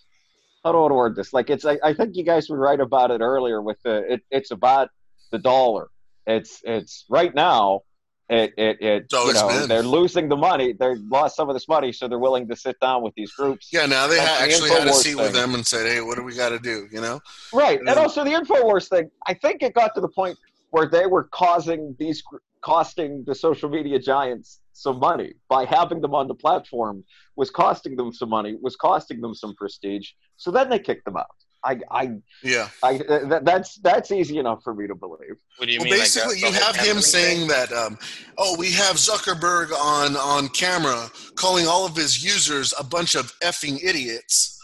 How 0.63 0.71
do 0.73 0.79
I 0.83 0.91
word 0.91 1.15
this? 1.15 1.33
Like 1.33 1.49
it's 1.49 1.65
I, 1.65 1.79
I 1.83 1.93
think 1.93 2.15
you 2.15 2.23
guys 2.23 2.49
were 2.49 2.57
right 2.57 2.79
about 2.79 3.11
it 3.11 3.21
earlier 3.21 3.61
with 3.61 3.81
the 3.83 4.13
it, 4.13 4.21
it's 4.31 4.51
about 4.51 4.89
the 5.31 5.39
dollar. 5.39 5.87
It's 6.25 6.61
it's 6.63 7.05
right 7.09 7.33
now. 7.33 7.81
It 8.29 8.53
it, 8.57 8.81
it 8.81 9.03
It's 9.03 9.13
you 9.13 9.33
know 9.33 9.47
been. 9.47 9.69
they're 9.69 9.81
losing 9.81 10.27
the 10.27 10.35
money. 10.35 10.73
They 10.73 10.95
lost 10.95 11.37
some 11.37 11.47
of 11.49 11.55
this 11.55 11.67
money, 11.69 11.93
so 11.93 12.09
they're 12.09 12.19
willing 12.19 12.45
to 12.49 12.55
sit 12.57 12.77
down 12.81 13.01
with 13.01 13.13
these 13.15 13.31
groups. 13.31 13.69
Yeah, 13.71 13.85
now 13.85 14.05
they 14.07 14.19
ha- 14.19 14.39
the 14.39 14.43
actually 14.43 14.69
had 14.71 14.85
a 14.87 14.93
seat 14.93 15.15
with 15.15 15.31
them 15.31 15.53
and 15.55 15.65
said, 15.65 15.87
"Hey, 15.87 16.01
what 16.01 16.17
do 16.17 16.23
we 16.23 16.35
got 16.35 16.49
to 16.49 16.59
do?" 16.59 16.89
You 16.91 16.99
know? 16.99 17.21
Right, 17.53 17.79
and 17.79 17.87
Yeah. 17.87 17.93
also 17.95 18.25
the 18.25 18.31
Infowars 18.31 18.89
thing. 18.89 19.09
I 19.25 19.33
think 19.33 19.63
it 19.63 19.73
got 19.73 19.95
to 19.95 20.01
the 20.01 20.09
point 20.09 20.37
where 20.71 20.85
they 20.87 21.05
were 21.05 21.23
causing 21.25 21.95
these 21.99 22.23
costing 22.61 23.23
the 23.25 23.35
social 23.35 23.69
media 23.69 23.99
giants 23.99 24.59
some 24.73 24.99
money 24.99 25.33
by 25.47 25.63
having 25.65 26.01
them 26.01 26.13
on 26.13 26.27
the 26.27 26.35
platform 26.35 27.03
was 27.35 27.49
costing 27.49 27.95
them 27.95 28.11
some 28.11 28.29
money, 28.29 28.57
was 28.61 28.75
costing 28.75 29.21
them 29.21 29.33
some 29.33 29.55
prestige. 29.55 30.09
So 30.37 30.51
then 30.51 30.69
they 30.69 30.79
kicked 30.79 31.05
them 31.05 31.17
out. 31.17 31.27
I, 31.63 31.79
I, 31.89 32.11
Yeah. 32.43 32.69
I 32.83 32.97
that, 33.31 33.43
that's 33.43 33.75
that's 33.77 34.11
easy 34.11 34.37
enough 34.37 34.61
for 34.63 34.73
me 34.75 34.85
to 34.87 34.95
believe. 34.95 35.35
What 35.57 35.65
do 35.67 35.71
you 35.73 35.79
Well, 35.79 35.85
mean? 35.85 35.93
like 35.93 36.01
basically, 36.01 36.41
that- 36.41 36.47
you 36.47 36.53
have 36.53 36.75
him 36.75 37.01
saying 37.01 37.39
thing? 37.39 37.47
that, 37.47 37.71
um, 37.73 37.97
"Oh, 38.37 38.55
we 38.57 38.71
have 38.71 38.95
Zuckerberg 38.97 39.71
on 39.73 40.15
on 40.15 40.49
camera 40.49 41.09
calling 41.35 41.67
all 41.67 41.85
of 41.85 41.95
his 41.95 42.23
users 42.23 42.73
a 42.79 42.83
bunch 42.83 43.15
of 43.15 43.33
effing 43.39 43.83
idiots," 43.83 44.59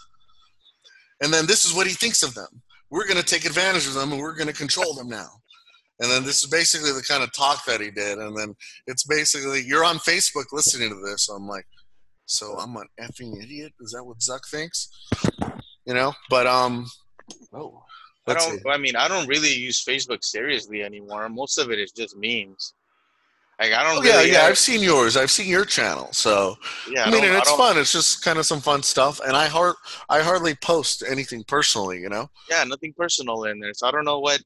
and 1.21 1.33
then 1.33 1.45
this 1.47 1.65
is 1.65 1.73
what 1.73 1.87
he 1.87 1.93
thinks 1.93 2.21
of 2.23 2.33
them. 2.35 2.61
We're 2.91 3.07
going 3.07 3.17
to 3.19 3.25
take 3.25 3.45
advantage 3.45 3.87
of 3.87 3.95
them, 3.95 4.11
and 4.11 4.21
we're 4.21 4.35
going 4.35 4.47
to 4.47 4.53
control 4.53 4.93
them 4.93 5.09
now. 5.09 5.29
And 6.03 6.11
then 6.11 6.23
this 6.25 6.43
is 6.43 6.49
basically 6.49 6.91
the 6.91 7.01
kind 7.01 7.23
of 7.23 7.31
talk 7.33 7.63
that 7.65 7.79
he 7.79 7.89
did. 7.89 8.17
And 8.17 8.35
then 8.37 8.53
it's 8.87 9.05
basically 9.05 9.61
you're 9.63 9.85
on 9.85 9.95
Facebook 9.97 10.45
listening 10.51 10.89
to 10.89 10.99
this. 11.09 11.29
I'm 11.29 11.47
like, 11.47 11.65
so 12.25 12.57
I'm 12.59 12.75
an 12.75 12.87
effing 12.99 13.41
idiot. 13.41 13.71
Is 13.79 13.91
that 13.91 14.03
what 14.03 14.19
Zuck 14.19 14.41
thinks? 14.51 14.89
You 15.85 15.93
know, 15.93 16.13
but 16.29 16.45
um, 16.45 16.85
Oh, 17.53 17.83
I 18.27 18.33
don't. 18.33 18.61
I 18.69 18.77
mean, 18.77 18.95
I 18.97 19.07
don't 19.07 19.27
really 19.27 19.53
use 19.53 19.83
Facebook 19.83 20.23
seriously 20.23 20.83
anymore. 20.83 21.27
Most 21.29 21.57
of 21.57 21.71
it 21.71 21.79
is 21.79 21.91
just 21.91 22.15
memes. 22.17 22.73
Like 23.61 23.71
I 23.71 23.83
don't 23.83 23.99
Oh, 23.99 24.03
yeah, 24.07 24.17
really. 24.17 24.31
yeah. 24.31 24.41
uh, 24.43 24.47
I've 24.47 24.57
seen 24.57 24.81
yours. 24.81 25.15
I've 25.15 25.29
seen 25.31 25.47
your 25.47 25.63
channel. 25.65 26.09
So 26.11 26.55
yeah. 26.89 27.03
I 27.05 27.11
mean, 27.11 27.23
and 27.23 27.35
it's 27.35 27.51
fun. 27.51 27.77
It's 27.77 27.91
just 27.91 28.23
kind 28.23 28.39
of 28.39 28.45
some 28.45 28.59
fun 28.61 28.81
stuff. 28.83 29.21
And 29.25 29.37
I 29.37 29.47
hard, 29.47 29.75
I 30.09 30.21
hardly 30.21 30.55
post 30.55 31.03
anything 31.07 31.43
personally. 31.47 31.99
You 32.01 32.09
know. 32.09 32.29
Yeah, 32.49 32.63
nothing 32.63 32.93
personal 32.97 33.43
in 33.45 33.59
there. 33.59 33.73
So 33.73 33.87
I 33.87 33.91
don't 33.91 34.05
know 34.05 34.19
what. 34.19 34.41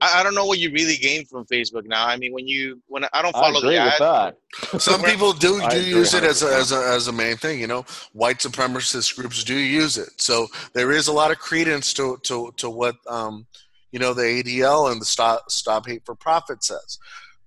I, 0.00 0.20
I 0.20 0.22
don't 0.22 0.34
know 0.34 0.44
what 0.44 0.58
you 0.58 0.70
really 0.72 0.96
gain 0.96 1.24
from 1.24 1.46
Facebook 1.46 1.86
now. 1.86 2.06
I 2.06 2.16
mean, 2.16 2.32
when 2.32 2.46
you 2.46 2.82
when 2.86 3.04
I 3.12 3.22
don't 3.22 3.34
I 3.34 3.40
follow 3.40 3.58
agree 3.58 3.76
the 3.76 3.84
with 3.84 4.00
ad, 4.00 4.34
that. 4.72 4.82
Some 4.82 5.02
people 5.02 5.32
do 5.32 5.60
do 5.70 5.82
use 5.82 6.14
it 6.14 6.24
as 6.24 6.42
a, 6.42 6.54
as 6.54 6.72
a 6.72 6.86
as 6.88 7.08
a 7.08 7.12
main 7.12 7.36
thing. 7.36 7.60
You 7.60 7.66
know, 7.66 7.84
white 8.12 8.38
supremacist 8.38 9.16
groups 9.16 9.42
do 9.44 9.54
use 9.54 9.96
it. 9.96 10.10
So 10.20 10.48
there 10.74 10.92
is 10.92 11.08
a 11.08 11.12
lot 11.12 11.30
of 11.30 11.38
credence 11.38 11.92
to 11.94 12.18
to 12.24 12.52
to 12.56 12.68
what 12.68 12.96
um, 13.08 13.46
you 13.90 13.98
know 13.98 14.12
the 14.12 14.22
ADL 14.22 14.92
and 14.92 15.00
the 15.00 15.06
Stop 15.06 15.50
Stop 15.50 15.86
Hate 15.86 16.02
for 16.04 16.14
Profit 16.14 16.62
says. 16.62 16.98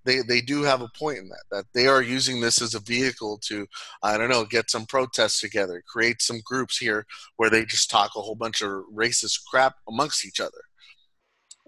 They 0.06 0.22
they 0.22 0.42
do 0.42 0.64
have 0.64 0.82
a 0.82 0.90
point 0.98 1.20
in 1.20 1.30
that 1.30 1.44
that 1.52 1.66
they 1.76 1.86
are 1.86 2.02
using 2.02 2.42
this 2.42 2.62
as 2.64 2.74
a 2.74 2.80
vehicle 2.80 3.38
to 3.44 3.68
I 4.02 4.18
don't 4.18 4.30
know 4.30 4.46
get 4.46 4.72
some 4.72 4.88
protests 4.88 5.40
together, 5.40 5.84
create 5.88 6.22
some 6.22 6.40
groups 6.44 6.78
here 6.78 7.06
where 7.38 7.52
they 7.52 7.66
just 7.66 7.92
talk 7.92 8.12
a 8.16 8.22
whole 8.22 8.36
bunch 8.36 8.62
of 8.62 8.72
racist 8.92 9.42
crap 9.52 9.76
amongst 9.88 10.26
each 10.26 10.40
other. 10.40 10.62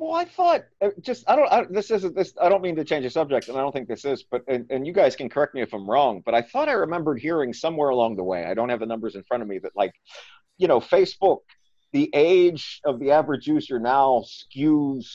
Well, 0.02 0.16
I 0.16 0.26
thought 0.26 0.64
uh, 0.82 0.90
just 1.02 1.30
I 1.30 1.36
don't. 1.36 1.52
I, 1.54 1.64
this 1.70 1.92
isn't 1.92 2.16
this. 2.16 2.34
I 2.42 2.50
don't 2.50 2.64
mean 2.64 2.76
to 2.78 2.84
change 2.84 3.04
the 3.04 3.12
subject, 3.12 3.50
and 3.50 3.56
I 3.56 3.62
don't 3.62 3.72
think 3.72 3.88
this 3.88 4.04
is. 4.04 4.24
But 4.24 4.42
and, 4.48 4.66
and 4.72 4.88
you 4.88 4.94
guys 4.94 5.16
can 5.16 5.30
correct 5.30 5.54
me 5.54 5.62
if 5.62 5.76
I'm 5.76 5.88
wrong. 5.88 6.24
But 6.26 6.34
I 6.34 6.42
thought 6.42 6.70
I 6.70 6.72
remembered 6.72 7.20
hearing 7.20 7.54
somewhere 7.54 7.90
along 7.90 8.16
the 8.16 8.24
way. 8.24 8.44
I 8.46 8.56
don't 8.56 8.70
have 8.70 8.80
the 8.80 8.88
numbers 8.88 9.14
in 9.14 9.22
front 9.26 9.44
of 9.44 9.48
me. 9.48 9.60
That 9.60 9.74
like, 9.76 9.94
you 10.58 10.68
know, 10.68 10.80
Facebook, 10.80 11.42
the 11.92 12.10
age 12.16 12.82
of 12.84 13.00
the 13.00 13.12
average 13.12 13.46
user 13.46 13.78
now 13.78 14.26
skews 14.26 15.06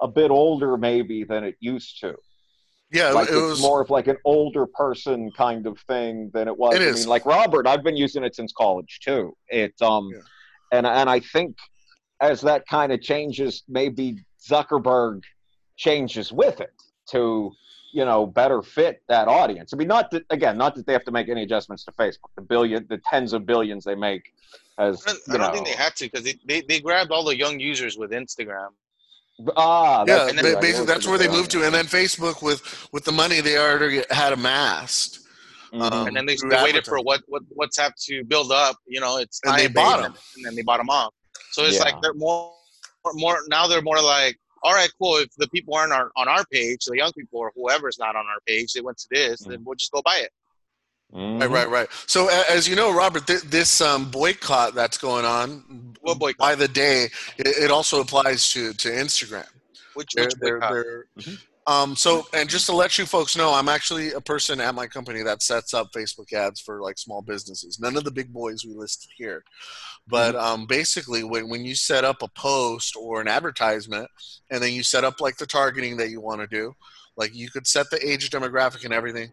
a 0.00 0.08
bit 0.08 0.32
older 0.32 0.76
maybe 0.76 1.22
than 1.22 1.44
it 1.44 1.54
used 1.60 2.00
to. 2.00 2.16
Yeah, 2.90 3.10
like 3.10 3.28
it 3.28 3.34
it's 3.34 3.40
was 3.42 3.62
more 3.62 3.80
of 3.80 3.90
like 3.90 4.08
an 4.08 4.16
older 4.24 4.66
person 4.66 5.30
kind 5.36 5.68
of 5.68 5.78
thing 5.86 6.32
than 6.34 6.48
it 6.48 6.58
was. 6.58 6.74
It 6.74 6.82
I 6.82 6.86
is. 6.86 6.96
mean, 7.02 7.08
like 7.08 7.24
Robert, 7.26 7.68
I've 7.68 7.84
been 7.84 7.96
using 7.96 8.24
it 8.24 8.34
since 8.34 8.52
college 8.52 8.98
too. 9.04 9.36
It 9.46 9.80
um, 9.80 10.10
Yeah. 10.12 10.18
and 10.72 10.84
and 10.84 11.08
I 11.08 11.20
think 11.20 11.56
as 12.20 12.40
that 12.40 12.66
kind 12.66 12.90
of 12.90 13.00
changes, 13.00 13.62
maybe 13.68 14.16
Zuckerberg 14.48 15.22
changes 15.76 16.32
with 16.32 16.60
it 16.60 16.72
to 17.10 17.52
you 17.92 18.04
know 18.04 18.26
better 18.26 18.62
fit 18.62 19.02
that 19.08 19.28
audience. 19.28 19.72
I 19.72 19.76
mean, 19.76 19.88
not 19.88 20.10
that 20.12 20.24
again, 20.30 20.56
not 20.56 20.74
that 20.76 20.86
they 20.86 20.92
have 20.92 21.04
to 21.04 21.10
make 21.12 21.28
any 21.28 21.42
adjustments 21.42 21.84
to 21.84 21.92
Facebook. 21.92 22.30
The 22.36 22.42
billion, 22.42 22.86
the 22.88 22.98
tens 23.10 23.32
of 23.32 23.44
billions 23.46 23.84
they 23.84 23.94
make 23.94 24.22
as 24.78 25.02
I 25.06 25.10
don't, 25.12 25.16
you 25.16 25.34
I 25.34 25.36
don't 25.38 25.46
know. 25.48 25.52
think 25.52 25.66
they 25.66 25.82
had 25.82 25.94
to 25.96 26.04
because 26.04 26.24
they, 26.24 26.34
they 26.46 26.60
they 26.62 26.80
grabbed 26.80 27.10
all 27.12 27.24
the 27.24 27.36
young 27.36 27.60
users 27.60 27.96
with 27.98 28.10
Instagram. 28.12 28.68
ah, 29.56 30.04
yeah, 30.06 30.14
that's 30.16 30.28
and 30.30 30.38
then 30.38 30.44
true. 30.44 30.52
ba- 30.54 30.58
I 30.58 30.60
basically 30.60 30.86
guess 30.86 30.94
that's 30.94 31.06
where 31.08 31.18
they 31.18 31.28
moved 31.28 31.50
to, 31.52 31.64
and 31.64 31.74
then 31.74 31.84
Facebook 31.86 32.42
with 32.42 32.88
with 32.92 33.04
the 33.04 33.12
money 33.12 33.40
they 33.40 33.58
already 33.58 34.02
had 34.10 34.32
amassed, 34.32 35.20
Mhm. 35.74 35.92
um, 35.92 36.06
and 36.06 36.16
then 36.16 36.26
they, 36.26 36.36
they 36.36 36.62
waited 36.62 36.86
for 36.86 36.98
advertising. 36.98 37.04
what 37.04 37.22
what 37.26 37.42
WhatsApp 37.70 37.92
to 38.06 38.24
build 38.24 38.52
up. 38.52 38.76
You 38.86 39.00
know, 39.00 39.18
it's 39.18 39.40
And 39.44 39.58
they 39.58 39.66
bought 39.68 39.98
based, 39.98 40.06
'em. 40.06 40.14
and 40.36 40.44
then 40.46 40.54
they 40.54 40.62
bought 40.62 40.78
them 40.78 40.90
off. 40.90 41.12
So 41.52 41.64
it's 41.64 41.76
Yeah. 41.76 41.84
like 41.84 42.00
they're 42.02 42.14
more 42.14 42.54
more 43.14 43.38
now. 43.48 43.66
They're 43.66 43.82
more 43.82 44.00
like, 44.00 44.38
all 44.62 44.72
right, 44.72 44.90
cool. 45.00 45.16
If 45.16 45.30
the 45.36 45.48
people 45.48 45.74
aren't 45.74 45.92
on, 45.92 46.08
on 46.16 46.28
our 46.28 46.44
page, 46.52 46.84
the 46.84 46.96
young 46.96 47.12
people 47.12 47.40
or 47.40 47.52
whoever's 47.56 47.98
not 47.98 48.14
on 48.16 48.24
our 48.26 48.38
page, 48.46 48.72
they 48.72 48.80
went 48.80 48.98
to 48.98 49.08
this, 49.10 49.40
then 49.40 49.62
we'll 49.64 49.74
just 49.74 49.90
go 49.92 50.00
buy 50.04 50.18
it. 50.22 50.30
Mhm. 51.14 51.40
Right, 51.40 51.50
right, 51.50 51.68
right. 51.68 51.88
So 52.06 52.28
as 52.48 52.66
you 52.68 52.74
know, 52.76 52.92
Robert, 52.94 53.26
th- 53.26 53.42
this 53.42 53.80
um, 53.82 54.10
boycott 54.10 54.74
that's 54.74 54.96
going 54.96 55.24
on 55.26 55.94
What 56.00 56.18
boycott? 56.18 56.38
by 56.38 56.54
the 56.54 56.68
day, 56.68 57.08
it, 57.36 57.48
it 57.64 57.70
also 57.70 58.00
applies 58.00 58.50
to 58.52 58.72
to 58.74 58.88
Instagram. 58.88 59.46
Which 59.94 60.08
They're, 60.14 60.24
which 60.24 60.34
they're, 60.40 60.58
boycott? 60.60 60.72
they're, 60.72 61.06
Mhm. 61.18 61.38
Um, 61.66 61.94
so, 61.94 62.26
and 62.34 62.48
just 62.48 62.66
to 62.66 62.72
let 62.72 62.98
you 62.98 63.06
folks 63.06 63.36
know, 63.36 63.52
I'm 63.52 63.68
actually 63.68 64.12
a 64.12 64.20
person 64.20 64.60
at 64.60 64.74
my 64.74 64.86
company 64.86 65.22
that 65.22 65.42
sets 65.42 65.72
up 65.74 65.92
Facebook 65.92 66.32
ads 66.32 66.60
for 66.60 66.80
like 66.80 66.98
small 66.98 67.22
businesses. 67.22 67.78
None 67.80 67.96
of 67.96 68.04
the 68.04 68.10
big 68.10 68.32
boys 68.32 68.64
we 68.64 68.74
listed 68.74 69.10
here, 69.16 69.44
but 70.08 70.34
um, 70.34 70.66
basically, 70.66 71.22
when 71.24 71.48
when 71.48 71.64
you 71.64 71.74
set 71.74 72.04
up 72.04 72.22
a 72.22 72.28
post 72.28 72.96
or 72.96 73.20
an 73.20 73.28
advertisement, 73.28 74.08
and 74.50 74.62
then 74.62 74.72
you 74.72 74.82
set 74.82 75.04
up 75.04 75.20
like 75.20 75.36
the 75.36 75.46
targeting 75.46 75.96
that 75.98 76.10
you 76.10 76.20
want 76.20 76.40
to 76.40 76.46
do, 76.46 76.74
like 77.16 77.34
you 77.34 77.48
could 77.50 77.66
set 77.66 77.90
the 77.90 78.06
age 78.08 78.30
demographic 78.30 78.84
and 78.84 78.92
everything, 78.92 79.30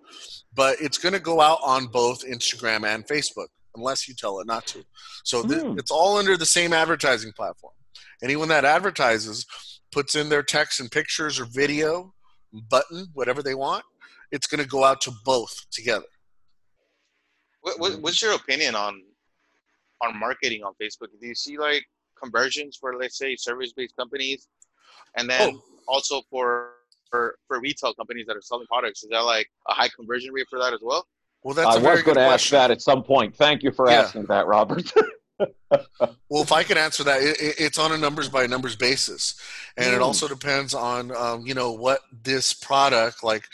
but 0.53 0.77
it's 0.79 0.97
going 0.97 1.13
to 1.13 1.19
go 1.19 1.41
out 1.41 1.59
on 1.65 1.87
both 1.87 2.25
Instagram 2.25 2.85
and 2.85 3.07
Facebook 3.07 3.47
unless 3.75 4.07
you 4.07 4.13
tell 4.13 4.39
it 4.39 4.47
not 4.47 4.65
to. 4.67 4.83
So 5.23 5.43
th- 5.43 5.61
Hmm. 5.61 5.79
it's 5.79 5.91
all 5.91 6.17
under 6.17 6.35
the 6.37 6.45
same 6.45 6.73
advertising 6.73 7.31
platform. 7.31 7.73
Anyone 8.21 8.49
that 8.49 8.65
advertises 8.65 9.45
puts 9.91 10.15
in 10.15 10.29
their 10.29 10.43
text 10.43 10.79
and 10.79 10.91
pictures 10.91 11.39
or 11.39 11.45
video 11.45 12.13
button, 12.69 13.07
whatever 13.13 13.41
they 13.43 13.55
want, 13.55 13.83
it's 14.31 14.47
going 14.47 14.61
to 14.63 14.67
go 14.67 14.83
out 14.83 15.01
to 15.01 15.11
both 15.25 15.53
together. 15.71 16.05
What, 17.61 17.79
what, 17.79 18.01
what's 18.01 18.21
your 18.21 18.33
opinion 18.33 18.75
on 18.75 19.01
on 20.01 20.17
marketing 20.17 20.63
on 20.63 20.73
Facebook? 20.81 21.07
Do 21.19 21.27
you 21.27 21.35
see 21.35 21.57
like 21.57 21.83
conversions 22.21 22.77
for 22.79 22.95
let's 22.95 23.17
say 23.17 23.35
service 23.35 23.73
based 23.73 23.95
companies, 23.97 24.47
and 25.17 25.29
then 25.29 25.49
Oh. 25.55 25.61
also 25.87 26.21
for 26.29 26.73
for 27.09 27.35
for 27.47 27.59
retail 27.59 27.93
companies 27.93 28.25
that 28.27 28.37
are 28.37 28.41
selling 28.41 28.67
products? 28.67 29.03
Is 29.03 29.09
that 29.09 29.19
like 29.19 29.49
a 29.67 29.73
high 29.73 29.89
conversion 29.95 30.31
rate 30.33 30.47
for 30.49 30.59
that 30.59 30.73
as 30.73 30.79
well? 30.81 31.05
Well, 31.43 31.53
that's 31.55 31.75
I 31.75 31.79
a 31.79 31.81
very 31.81 31.95
was 31.95 32.03
going 32.03 32.17
to 32.17 32.23
ask 32.23 32.49
that 32.49 32.69
at 32.71 32.81
some 32.81 33.03
point. 33.03 33.35
Thank 33.35 33.63
you 33.63 33.71
for 33.71 33.89
Yeah. 33.89 34.01
asking 34.01 34.25
that, 34.27 34.45
Robert. 34.47 34.91
Well, 36.29 36.43
if 36.43 36.51
I 36.51 36.63
can 36.63 36.77
answer 36.77 37.03
that, 37.03 37.21
it, 37.21 37.39
it- 37.41 37.55
it's 37.59 37.77
on 37.77 37.91
a 37.91 37.97
numbers 37.97 38.29
by 38.29 38.45
numbers 38.47 38.75
basis, 38.75 39.35
and 39.77 39.93
it 39.93 39.99
Mm. 39.99 40.03
also 40.03 40.27
depends 40.27 40.73
on 40.73 41.15
um, 41.15 41.45
you 41.45 41.53
know 41.53 41.71
what 41.71 42.01
this 42.23 42.53
product 42.53 43.23
like, 43.23 43.45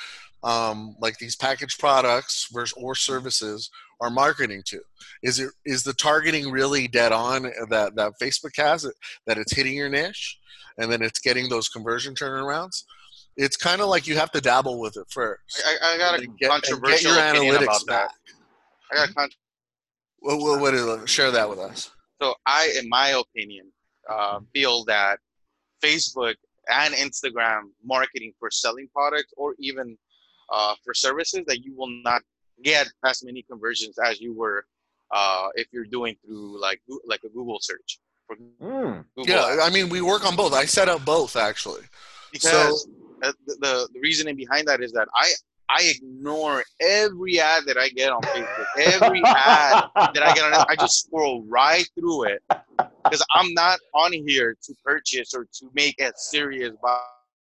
um, 0.43 0.95
like 0.99 1.17
these 1.17 1.35
packaged 1.35 1.79
products 1.79 2.47
versus 2.51 2.73
or 2.77 2.95
services 2.95 3.69
are 4.01 4.09
marketing 4.09 4.61
to. 4.65 4.79
Is 5.23 5.39
it 5.39 5.51
is 5.65 5.83
the 5.83 5.93
targeting 5.93 6.51
really 6.51 6.87
dead 6.87 7.11
on 7.11 7.43
that 7.69 7.95
that 7.95 8.13
Facebook 8.21 8.55
has 8.57 8.85
it 8.85 8.95
that 9.25 9.37
it's 9.37 9.53
hitting 9.55 9.75
your 9.75 9.89
niche, 9.89 10.37
and 10.77 10.91
then 10.91 11.01
it's 11.01 11.19
getting 11.19 11.49
those 11.49 11.69
conversion 11.69 12.13
turnarounds? 12.15 12.83
It's 13.37 13.57
kind 13.57 13.81
of 13.81 13.87
like 13.89 14.07
you 14.07 14.15
have 14.17 14.31
to 14.31 14.39
dabble 14.41 14.79
with 14.79 14.95
it 14.97 15.07
first. 15.09 15.61
I, 15.65 15.75
I 15.81 15.95
I 15.95 15.97
got 15.97 16.13
a 16.15 16.17
get, 16.19 16.27
and 16.29 16.39
get 16.39 16.49
controversial 16.51 17.13
your 17.15 17.21
opinion 17.27 17.55
analytics 17.55 17.63
about 17.63 17.85
that. 17.87 18.07
back. 18.07 18.09
I 18.91 18.95
got 18.95 19.09
a 19.09 19.13
con- 19.13 19.29
What, 20.25 20.39
what, 20.39 20.59
what 20.61 20.73
is? 20.73 21.09
Share 21.09 21.31
that 21.31 21.47
with 21.49 21.59
us. 21.59 21.91
so 22.21 22.33
I, 22.45 22.73
in 22.79 22.89
my 22.89 23.09
opinion, 23.23 23.65
uh, 24.09 24.39
feel 24.53 24.83
that 24.85 25.19
Facebook 25.83 26.35
and 26.67 26.93
Instagram 26.95 27.61
marketing 27.83 28.33
for 28.39 28.49
selling 28.49 28.87
products 28.97 29.31
or 29.37 29.55
even 29.59 29.87
uh, 30.51 30.73
for 30.83 30.93
services 30.93 31.41
that 31.47 31.59
you 31.63 31.75
will 31.77 31.93
not 32.09 32.21
get 32.63 32.87
as 33.09 33.23
many 33.23 33.41
conversions 33.51 33.95
as 33.99 34.19
you 34.19 34.33
were 34.33 34.65
uh, 35.11 35.47
if 35.55 35.67
you're 35.71 35.85
doing 35.97 36.15
through 36.25 36.59
like 36.59 36.81
like 37.05 37.21
a 37.23 37.29
Google 37.29 37.59
search. 37.61 37.99
For 38.27 38.35
Mm. 38.61 39.05
Google 39.15 39.35
Yeah, 39.35 39.59
I 39.61 39.69
mean 39.69 39.89
we 39.89 40.01
work 40.01 40.25
on 40.25 40.35
both. 40.35 40.53
I 40.53 40.65
set 40.65 40.89
up 40.89 41.05
both 41.05 41.35
actually. 41.35 41.83
because 42.31 42.87
uh, 43.23 43.31
the, 43.45 43.55
the 43.65 43.73
the 43.93 43.99
reasoning 43.99 44.35
behind 44.35 44.67
that 44.69 44.81
is 44.81 44.91
that 44.93 45.07
I 45.15 45.27
I 45.69 45.93
ignore 45.95 46.63
every 46.81 47.39
ad 47.39 47.63
that 47.65 47.77
I 47.77 47.89
get 47.89 48.11
on 48.11 48.21
Facebook. 48.21 48.65
Every 48.77 49.21
ad 49.25 49.85
that 49.95 50.23
I 50.23 50.33
get 50.33 50.51
on 50.53 50.65
I 50.69 50.75
just 50.75 51.05
scroll 51.05 51.43
right 51.47 51.87
through 51.97 52.25
it 52.25 52.43
because 53.03 53.23
I'm 53.31 53.53
not 53.53 53.79
on 53.93 54.13
here 54.13 54.55
to 54.63 54.73
purchase 54.83 55.33
or 55.33 55.45
to 55.45 55.69
make 55.73 55.99
a 55.99 56.11
serious 56.15 56.73
buy. 56.81 56.97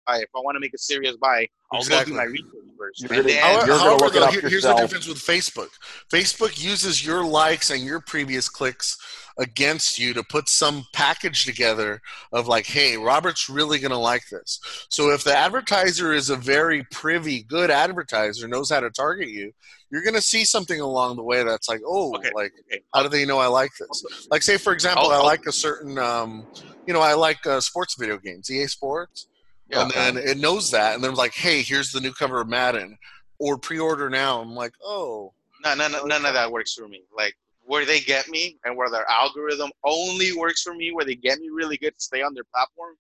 If 0.10 0.30
I 0.36 0.40
want 0.40 0.56
to 0.56 0.60
make 0.60 0.74
a 0.74 0.78
serious 0.78 1.18
buy, 1.18 1.48
I'll 1.72 1.80
Exactly. 1.80 2.14
go 2.14 2.20
do 2.20 2.26
my 2.26 2.32
research 2.32 2.65
You're 2.98 3.14
And 3.14 3.22
gonna- 3.28 3.34
then, 3.36 3.42
However, 3.44 3.66
you're 3.68 3.78
however, 3.80 4.10
though, 4.20 4.28
here- 4.28 4.50
here's 4.50 4.64
the 4.64 4.74
difference 4.76 5.08
with 5.08 5.18
Facebook. 5.20 5.70
Facebook 6.12 6.62
uses 6.62 7.06
your 7.06 7.24
likes 7.26 7.70
and 7.70 7.84
your 7.84 8.00
previous 8.02 8.50
clicks 8.50 8.98
against 9.38 10.00
you 10.00 10.14
to 10.14 10.24
put 10.24 10.48
some 10.48 10.86
package 10.94 11.44
together 11.44 12.02
of 12.32 12.48
like, 12.48 12.66
hey, 12.66 12.96
Robert's 12.98 13.50
really 13.50 13.80
going 13.80 13.92
to 13.92 13.98
like 13.98 14.24
this. 14.30 14.60
So 14.90 15.10
if 15.12 15.26
the 15.26 15.36
advertiser 15.36 16.14
is 16.14 16.30
a 16.30 16.38
very 16.38 16.84
privy, 16.92 17.44
good 17.44 17.70
advertiser, 17.70 18.48
knows 18.48 18.70
how 18.70 18.80
to 18.80 18.90
target 18.90 19.28
you, 19.28 19.52
you're 19.92 20.04
going 20.04 20.14
to 20.16 20.22
see 20.22 20.46
something 20.46 20.80
along 20.80 21.18
the 21.18 21.24
way 21.24 21.44
that's 21.44 21.68
like, 21.68 21.82
oh, 21.86 22.16
Okay, 22.16 22.32
like, 22.34 22.54
okay. 22.72 22.82
how 22.94 23.04
do 23.04 23.10
they 23.10 23.26
know 23.26 23.38
I 23.40 23.48
like 23.48 23.72
this? 23.78 24.28
Like, 24.32 24.42
say, 24.42 24.58
for 24.58 24.72
example, 24.72 25.10
I 25.12 25.18
like 25.18 25.46
a 25.48 25.52
certain, 25.52 25.98
um, 26.00 26.48
you 26.88 26.94
know, 26.94 27.02
I 27.02 27.14
like 27.14 27.46
uh, 27.46 27.60
sports 27.60 27.96
video 28.00 28.18
games, 28.18 28.50
EA 28.50 28.68
Sports. 28.68 29.28
Yeah. 29.70 29.82
and 29.84 29.92
then 29.92 30.18
it 30.18 30.38
knows 30.38 30.72
that, 30.72 30.96
and 30.96 31.04
then 31.04 31.16
like, 31.16 31.34
hey, 31.34 31.62
here's 31.62 31.92
the 31.92 32.00
new 32.00 32.14
cover 32.14 32.40
of 32.40 32.48
Madden, 32.48 32.98
or 33.40 33.58
pre-order 33.58 34.10
now. 34.10 34.42
I'm 34.42 34.54
like, 34.54 34.74
oh, 34.84 35.34
No, 35.64 35.74
none, 35.76 35.92
none, 35.92 36.08
none 36.08 36.26
of 36.26 36.34
that 36.34 36.52
works 36.52 36.74
for 36.74 36.88
me. 36.88 37.04
Like 37.16 37.36
where 37.66 37.86
they 37.86 38.00
get 38.00 38.30
me 38.30 38.58
and 38.64 38.78
where 38.78 38.90
their 38.90 39.10
algorithm 39.10 39.72
only 39.84 40.34
works 40.34 40.62
for 40.62 40.76
me, 40.76 40.92
where 40.92 41.06
they 41.06 41.16
get 41.16 41.40
me 41.40 41.50
really 41.50 41.78
good 41.78 41.98
to 41.98 42.04
stay 42.04 42.22
on 42.22 42.34
their 42.34 42.44
platform, 42.54 42.96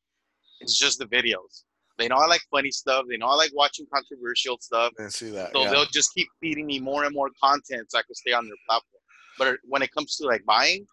it's 0.59 0.77
just 0.77 0.99
the 0.99 1.05
videos. 1.05 1.63
They 1.97 2.07
know 2.07 2.17
I 2.17 2.25
like 2.25 2.41
funny 2.51 2.71
stuff. 2.71 3.05
They 3.07 3.17
know 3.17 3.27
I 3.27 3.35
like 3.35 3.51
watching 3.53 3.85
controversial 3.93 4.57
stuff. 4.59 4.91
I 4.99 5.07
see 5.07 5.29
that. 5.29 5.53
So 5.53 5.61
yeah. 5.61 5.69
they'll 5.69 5.85
just 5.85 6.13
keep 6.13 6.27
feeding 6.41 6.65
me 6.65 6.79
more 6.79 7.05
and 7.05 7.13
more 7.13 7.29
content 7.41 7.89
so 7.89 7.99
I 7.99 8.01
can 8.01 8.15
stay 8.15 8.33
on 8.33 8.45
their 8.45 8.57
platform. 8.67 9.01
But 9.37 9.57
when 9.63 9.81
it 9.81 9.91
comes 9.91 10.17
to 10.17 10.27
like 10.27 10.43
buying, 10.45 10.85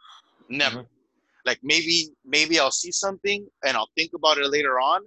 never. 0.48 0.78
Mm-hmm. 0.78 0.86
Like 1.44 1.58
maybe 1.62 2.10
maybe 2.24 2.60
I'll 2.60 2.70
see 2.70 2.92
something 2.92 3.46
and 3.64 3.76
I'll 3.76 3.90
think 3.96 4.12
about 4.14 4.38
it 4.38 4.46
later 4.46 4.78
on 4.78 5.02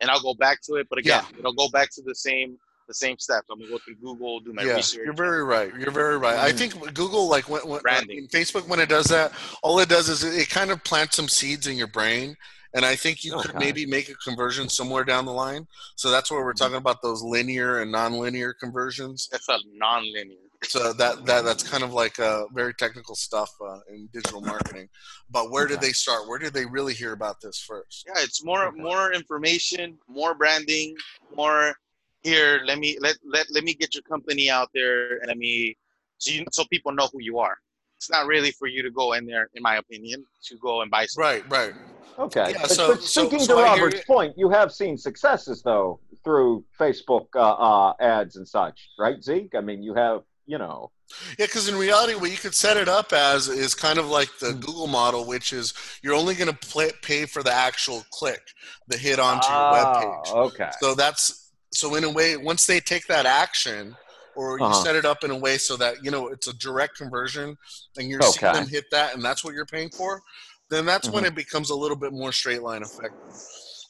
and 0.00 0.10
I'll 0.10 0.20
go 0.22 0.34
back 0.34 0.60
to 0.62 0.74
it. 0.76 0.86
But 0.90 0.98
again, 0.98 1.24
it'll 1.38 1.52
go 1.52 1.68
back 1.68 1.90
to 1.94 2.02
the 2.02 2.14
same 2.14 2.58
the 2.88 2.94
same 2.94 3.16
steps. 3.20 3.46
I'm 3.52 3.58
gonna 3.60 3.70
go 3.70 3.78
through 3.84 3.94
Google, 4.02 4.40
do 4.40 4.52
my 4.52 4.64
yeah, 4.64 4.74
research. 4.76 5.02
you're 5.04 5.14
very 5.14 5.44
right. 5.44 5.72
You're 5.78 5.92
very 5.92 6.18
right. 6.18 6.36
I 6.36 6.50
Mhm. 6.50 6.58
think 6.58 6.94
Google, 6.94 7.28
like 7.28 7.48
when, 7.48 7.60
when 7.68 7.80
Branding. 7.82 8.26
Facebook, 8.32 8.66
when 8.66 8.80
it 8.80 8.88
does 8.88 9.06
that, 9.06 9.32
all 9.62 9.78
it 9.78 9.88
does 9.88 10.08
is 10.08 10.24
it, 10.24 10.34
it 10.34 10.48
kind 10.50 10.72
of 10.72 10.82
plants 10.82 11.14
some 11.14 11.28
seeds 11.28 11.68
in 11.68 11.76
your 11.76 11.86
brain, 11.86 12.36
and 12.74 12.84
I 12.84 12.96
think 12.96 13.22
you 13.22 13.30
could 13.38 13.50
Okay. 13.50 13.58
maybe 13.60 13.86
make 13.86 14.08
a 14.08 14.14
conversion 14.16 14.68
somewhere 14.68 15.04
down 15.04 15.24
the 15.24 15.32
line. 15.32 15.68
So 15.94 16.10
that's 16.10 16.32
where 16.32 16.42
we're 16.42 16.52
talking 16.52 16.78
about 16.78 17.00
those 17.00 17.22
linear 17.22 17.78
and 17.80 17.92
non-linear 17.92 18.54
conversions. 18.54 19.28
It's 19.32 19.48
a 19.48 19.58
non-linear. 19.74 20.38
So 20.64 20.92
that 20.92 21.24
that 21.24 21.44
that's 21.44 21.62
kind 21.62 21.82
of 21.82 21.92
like 21.94 22.18
uh, 22.20 22.44
very 22.52 22.74
technical 22.74 23.14
stuff 23.14 23.50
uh, 23.66 23.78
in 23.88 24.08
digital 24.12 24.42
marketing. 24.42 24.88
But 25.30 25.50
where 25.50 25.66
did 25.66 25.80
they 25.80 25.92
start? 25.92 26.28
Where 26.28 26.38
did 26.38 26.52
they 26.52 26.66
really 26.66 26.92
hear 26.92 27.12
about 27.12 27.40
this 27.40 27.58
first? 27.58 28.04
Yeah, 28.06 28.22
it's 28.22 28.44
more 28.44 28.66
Okay. 28.66 28.80
more 28.80 29.12
information, 29.12 29.96
more 30.06 30.34
branding, 30.34 30.94
more 31.34 31.74
here. 32.22 32.60
Let 32.66 32.78
me 32.78 32.98
let 33.00 33.16
let 33.24 33.46
let 33.50 33.64
me 33.64 33.72
get 33.72 33.94
your 33.94 34.02
company 34.02 34.50
out 34.50 34.68
there, 34.74 35.16
and 35.18 35.28
let 35.28 35.38
me 35.38 35.76
so 36.18 36.30
you 36.32 36.44
so 36.52 36.64
people 36.66 36.92
know 36.92 37.08
who 37.10 37.22
you 37.22 37.38
are. 37.38 37.56
It's 37.96 38.10
not 38.10 38.26
really 38.26 38.50
for 38.50 38.66
you 38.66 38.82
to 38.82 38.90
go 38.90 39.14
in 39.14 39.26
there, 39.26 39.48
in 39.54 39.62
my 39.62 39.76
opinion, 39.76 40.24
to 40.44 40.56
go 40.58 40.82
and 40.82 40.90
buy 40.90 41.06
something. 41.06 41.42
Right, 41.50 41.50
right. 41.50 41.74
Okay. 42.18 42.52
Yeah, 42.52 42.58
but, 42.62 42.70
so- 42.70 42.88
but 42.88 43.02
speaking 43.02 43.40
so 43.40 43.56
to 43.56 43.60
I 43.62 43.64
Robert's 43.64 43.96
you. 44.00 44.04
point, 44.06 44.34
you 44.36 44.50
have 44.50 44.72
seen 44.72 44.98
successes 44.98 45.62
though 45.62 46.00
through 46.22 46.64
Facebook 46.78 47.26
uh, 47.34 47.40
uh, 47.40 47.92
ads 48.00 48.36
and 48.36 48.46
such, 48.46 48.90
right, 48.98 49.22
Zeke? 49.22 49.54
I 49.54 49.60
mean, 49.60 49.82
you 49.82 49.94
have, 49.94 50.20
you 50.50 50.58
know. 50.58 50.90
Yeah, 51.38 51.46
because 51.46 51.68
in 51.68 51.76
reality, 51.76 52.14
what 52.14 52.30
you 52.30 52.36
could 52.36 52.54
set 52.54 52.76
it 52.76 52.88
up 52.88 53.12
as 53.12 53.48
is 53.48 53.74
kind 53.74 53.98
of 53.98 54.08
like 54.08 54.28
the 54.40 54.54
Hmm. 54.54 54.60
Google 54.60 54.86
model, 54.86 55.26
which 55.26 55.52
is 55.52 55.74
you're 56.02 56.14
only 56.14 56.34
going 56.34 56.54
to 56.54 56.92
pay 57.02 57.26
for 57.26 57.42
the 57.42 57.52
actual 57.52 58.04
click, 58.12 58.40
the 58.88 58.96
hit 58.96 59.18
onto 59.18 59.52
your 59.54 59.66
web 59.66 59.88
Ah, 59.88 59.98
page. 59.98 60.36
Okay. 60.46 60.70
So 60.80 60.94
that's 60.94 61.52
so 61.72 61.94
in 61.94 62.04
a 62.04 62.10
way, 62.10 62.36
once 62.36 62.66
they 62.66 62.80
take 62.80 63.06
that 63.08 63.26
action, 63.26 63.96
or 64.36 64.58
you 64.60 64.72
Uh-huh. 64.72 64.72
set 64.72 64.96
it 64.96 65.04
up 65.04 65.24
in 65.24 65.30
a 65.30 65.38
way 65.38 65.58
so 65.58 65.76
that 65.76 65.96
you 66.04 66.10
know 66.10 66.28
it's 66.28 66.48
a 66.48 66.56
direct 66.58 66.96
conversion, 66.96 67.56
and 67.96 68.08
you're 68.08 68.22
Okay. 68.22 68.48
seeing 68.48 68.52
them 68.52 68.66
hit 68.68 68.84
that, 68.92 69.14
and 69.14 69.24
that's 69.24 69.44
what 69.44 69.54
you're 69.54 69.66
paying 69.66 69.90
for, 69.90 70.22
then 70.70 70.86
that's 70.86 71.12
when 71.12 71.24
Mm-hmm. 71.24 71.26
it 71.26 71.34
becomes 71.34 71.70
a 71.70 71.76
little 71.76 71.96
bit 71.96 72.12
more 72.12 72.32
straight 72.32 72.62
line 72.62 72.82
effective. 72.82 73.34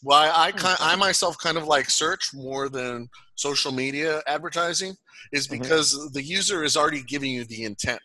Why 0.02 0.30
I 0.34 0.52
kind, 0.52 0.76
I 0.80 0.96
myself 0.96 1.36
kind 1.38 1.56
of 1.58 1.64
like 1.64 1.90
search 1.90 2.30
more 2.32 2.68
than 2.68 3.08
social 3.34 3.72
media 3.72 4.22
advertising 4.26 4.94
is 5.32 5.46
Mhm. 5.46 5.60
because 5.62 6.10
the 6.12 6.22
user 6.22 6.64
is 6.64 6.76
already 6.76 7.02
giving 7.02 7.30
you 7.32 7.44
the 7.44 7.64
intent 7.64 8.00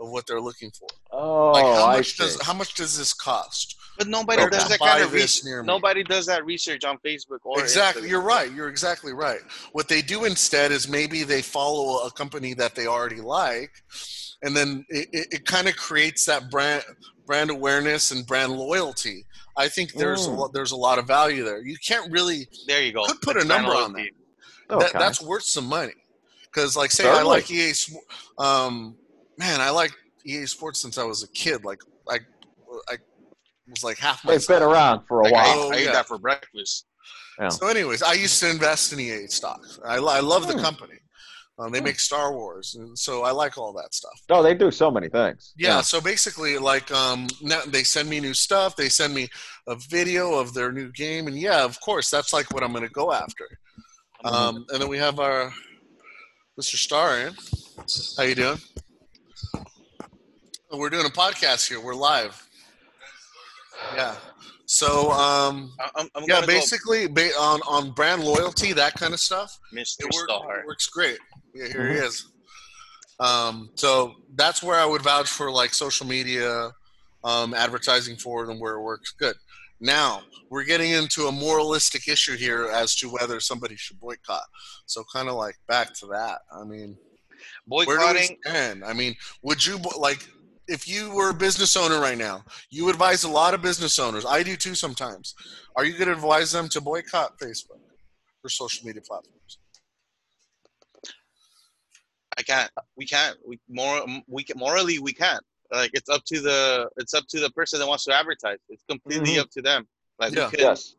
of 0.00 0.10
what 0.10 0.26
they're 0.26 0.40
looking 0.40 0.70
for. 0.78 0.88
Oh, 1.12 1.52
Like 1.52 1.64
how 1.64 1.86
I 1.86 1.96
much 1.98 2.16
does 2.18 2.40
how 2.42 2.52
much 2.52 2.74
does 2.74 2.98
this 2.98 3.14
cost? 3.14 3.76
But 3.96 4.08
nobody 4.08 4.42
Or 4.42 4.50
does 4.50 4.68
that 4.68 4.78
kind 4.78 5.02
of 5.02 5.12
research. 5.12 5.44
near 5.44 5.62
me. 5.62 5.66
Nobody 5.68 6.02
does 6.04 6.26
that 6.26 6.44
research 6.44 6.84
on 6.84 6.98
Facebook 6.98 7.38
or 7.44 7.60
Exactly, 7.62 8.02
Instagram. 8.02 8.10
you're 8.10 8.20
right. 8.20 8.52
You're 8.52 8.68
exactly 8.68 9.14
right. 9.14 9.40
What 9.72 9.88
they 9.88 10.02
do 10.02 10.24
instead 10.26 10.70
is 10.70 10.86
maybe 10.86 11.22
they 11.22 11.40
follow 11.40 12.00
a 12.06 12.10
company 12.10 12.52
that 12.54 12.74
they 12.74 12.86
already 12.86 13.22
like, 13.22 13.70
and 14.42 14.54
then 14.54 14.84
it, 14.90 15.08
it, 15.12 15.28
it 15.30 15.46
kind 15.46 15.66
of 15.66 15.76
creates 15.76 16.26
that 16.26 16.50
brand 16.50 16.84
brand 17.26 17.50
awareness 17.50 18.10
and 18.12 18.26
brand 18.26 18.52
loyalty. 18.52 19.26
I 19.56 19.68
think 19.68 19.92
there's 19.92 20.26
a 20.26 20.30
Mm. 20.30 20.38
lot, 20.38 20.52
there's 20.52 20.72
a 20.72 20.76
lot 20.76 20.98
of 20.98 21.06
value 21.06 21.44
there. 21.44 21.60
You 21.60 21.76
can't 21.86 22.10
really 22.12 22.48
There 22.66 22.82
you 22.82 22.92
go. 22.92 23.04
Could 23.06 23.20
put 23.20 23.36
a 23.36 23.40
That's 23.40 23.46
brand 23.46 23.62
number 23.64 23.78
on 23.82 23.92
that, 23.94 24.10
Okay. 24.70 24.98
that's 24.98 25.20
worth 25.20 25.42
some 25.44 25.66
money. 25.66 25.94
Because 26.44 26.76
like 26.76 26.90
say 26.90 27.08
I 27.08 27.22
like 27.22 27.50
EA, 27.50 27.72
Sp- 27.76 28.00
um, 28.38 28.96
man, 29.36 29.60
I 29.60 29.70
like 29.70 29.92
EA 30.24 30.46
Sports 30.46 30.80
since 30.80 30.96
I 30.98 31.04
was 31.04 31.22
a 31.22 31.28
kid. 31.28 31.64
Like 31.64 31.80
I, 32.08 32.20
I 32.88 32.96
was 33.68 33.82
like 33.84 33.98
half 33.98 34.24
my. 34.24 34.32
They've 34.32 34.46
been 34.46 34.62
around 34.62 35.04
for 35.06 35.20
a 35.20 35.24
Like, 35.24 35.32
while. 35.32 35.44
ate- 35.46 35.56
Oh, 35.56 35.72
I 35.72 35.76
ate 35.76 35.84
yeah. 35.86 35.92
that 35.92 36.06
for 36.08 36.18
breakfast. 36.18 36.86
So, 37.50 37.66
anyways, 37.66 38.02
I 38.02 38.14
used 38.14 38.40
to 38.40 38.48
invest 38.48 38.94
in 38.94 39.00
EA 39.00 39.26
stocks. 39.26 39.78
I, 39.84 39.96
I 39.96 40.20
love 40.20 40.46
the 40.46 40.54
Hmm. 40.54 40.60
company. 40.60 40.94
Um, 41.58 41.72
they 41.72 41.80
make 41.80 41.98
Star 41.98 42.34
Wars, 42.34 42.74
and 42.78 42.98
so 42.98 43.22
I 43.24 43.30
like 43.30 43.56
all 43.56 43.72
that 43.72 43.94
stuff. 43.94 44.12
No, 44.28 44.42
they 44.42 44.52
do 44.54 44.70
so 44.70 44.90
many 44.90 45.08
things. 45.08 45.54
Yeah, 45.56 45.80
so 45.80 46.02
basically, 46.02 46.58
like, 46.58 46.90
um, 46.92 47.28
now 47.40 47.62
they 47.66 47.82
send 47.82 48.10
me 48.10 48.20
new 48.20 48.34
stuff. 48.34 48.76
They 48.76 48.90
send 48.90 49.14
me 49.14 49.28
a 49.66 49.74
video 49.74 50.34
of 50.34 50.52
their 50.52 50.70
new 50.70 50.92
game, 50.92 51.28
and 51.28 51.38
yeah, 51.38 51.64
of 51.64 51.80
course, 51.80 52.10
that's 52.10 52.34
like 52.34 52.52
what 52.52 52.62
I'm 52.62 52.72
going 52.72 52.84
to 52.84 52.90
go 52.92 53.10
after. 53.10 53.46
Mhm. 54.24 54.32
Um, 54.32 54.66
and 54.68 54.82
then 54.82 54.88
we 54.88 54.98
have 54.98 55.18
our 55.18 55.50
Mr. 56.60 56.76
Starin. 56.76 57.34
How 58.18 58.24
you 58.24 58.34
doing? 58.34 58.58
Oh, 60.70 60.78
We're 60.78 60.90
doing 60.90 61.06
a 61.06 61.10
podcast 61.10 61.68
here. 61.68 61.80
We're 61.80 61.94
live. 61.94 62.46
Yeah. 63.94 64.14
So, 64.66 65.10
um, 65.12 65.72
I- 65.80 65.90
I'm, 65.96 66.08
I'm 66.14 66.22
yeah, 66.24 66.36
gonna 66.36 66.46
basically, 66.48 67.06
ba- 67.06 67.30
on 67.38 67.60
on 67.62 67.92
brand 67.92 68.24
loyalty, 68.24 68.72
that 68.74 68.94
kind 68.94 69.14
of 69.14 69.20
stuff. 69.20 69.58
Mr. 69.72 70.00
It, 70.00 70.04
work, 70.14 70.28
Star. 70.28 70.60
it 70.60 70.66
works 70.66 70.86
great. 70.88 71.18
Yeah, 71.54 71.68
here 71.68 71.88
he 71.88 71.94
Mhm. 72.00 72.02
is. 72.06 72.26
Um, 73.18 73.70
so 73.76 74.16
that's 74.34 74.62
where 74.62 74.78
I 74.78 74.84
would 74.84 75.02
vouch 75.02 75.28
for 75.28 75.50
like 75.50 75.72
social 75.72 76.06
media 76.06 76.70
um, 77.24 77.54
advertising 77.54 78.16
for 78.16 78.44
it 78.44 78.50
and 78.50 78.60
where 78.60 78.74
it 78.74 78.82
works 78.82 79.12
good. 79.18 79.36
Now 79.80 80.22
we're 80.50 80.64
getting 80.64 80.90
into 80.92 81.26
a 81.26 81.32
moralistic 81.32 82.08
issue 82.08 82.36
here 82.36 82.66
as 82.72 82.94
to 82.96 83.08
whether 83.08 83.40
somebody 83.40 83.74
should 83.76 83.98
boycott. 84.00 84.44
So 84.86 85.02
kind 85.12 85.28
of 85.28 85.34
like 85.34 85.56
back 85.66 85.92
to 86.00 86.06
that. 86.08 86.40
I 86.52 86.64
mean, 86.64 86.96
boycotting. 87.66 87.86
where 87.88 87.96
do 87.98 88.14
we 88.14 88.20
Boycotting. 88.20 88.38
stand? 88.44 88.84
I 88.84 88.92
mean, 88.92 89.16
would 89.42 89.64
you 89.64 89.78
like 89.98 90.26
if 90.68 90.88
you 90.88 91.14
were 91.14 91.30
a 91.30 91.34
business 91.34 91.76
owner 91.76 92.00
right 92.00 92.18
now? 92.18 92.44
You 92.70 92.88
advise 92.90 93.24
a 93.24 93.28
lot 93.28 93.54
of 93.54 93.62
business 93.62 93.98
owners. 93.98 94.24
I 94.26 94.42
do 94.42 94.56
too 94.56 94.74
sometimes. 94.74 95.34
Are 95.76 95.84
you 95.84 95.92
going 95.92 96.06
to 96.08 96.12
advise 96.14 96.52
them 96.52 96.68
to 96.70 96.80
boycott 96.80 97.38
Facebook 97.38 97.80
or 98.44 98.48
social 98.50 98.86
media 98.86 99.02
platforms? 99.02 99.58
I 102.38 102.42
can't. 102.42 102.70
We 102.96 103.06
can't. 103.06 103.36
We 103.46 103.58
more. 103.68 104.04
We 104.28 104.44
can, 104.44 104.58
morally 104.58 104.98
we 104.98 105.12
can't. 105.12 105.42
Like 105.72 105.90
it's 105.94 106.08
up 106.10 106.22
to 106.26 106.40
the. 106.40 106.88
It's 106.98 107.14
up 107.14 107.24
to 107.28 107.40
the 107.40 107.50
person 107.50 107.80
that 107.80 107.86
wants 107.86 108.04
to 108.04 108.14
advertise. 108.14 108.58
It's 108.68 108.84
completely 108.88 109.34
Mhm. 109.34 109.40
up 109.40 109.50
to 109.52 109.62
them. 109.62 109.88
Like 110.18 110.34
Yeah. 110.34 110.44
we 110.46 110.50
could, 110.50 110.60
Yes. 110.60 110.94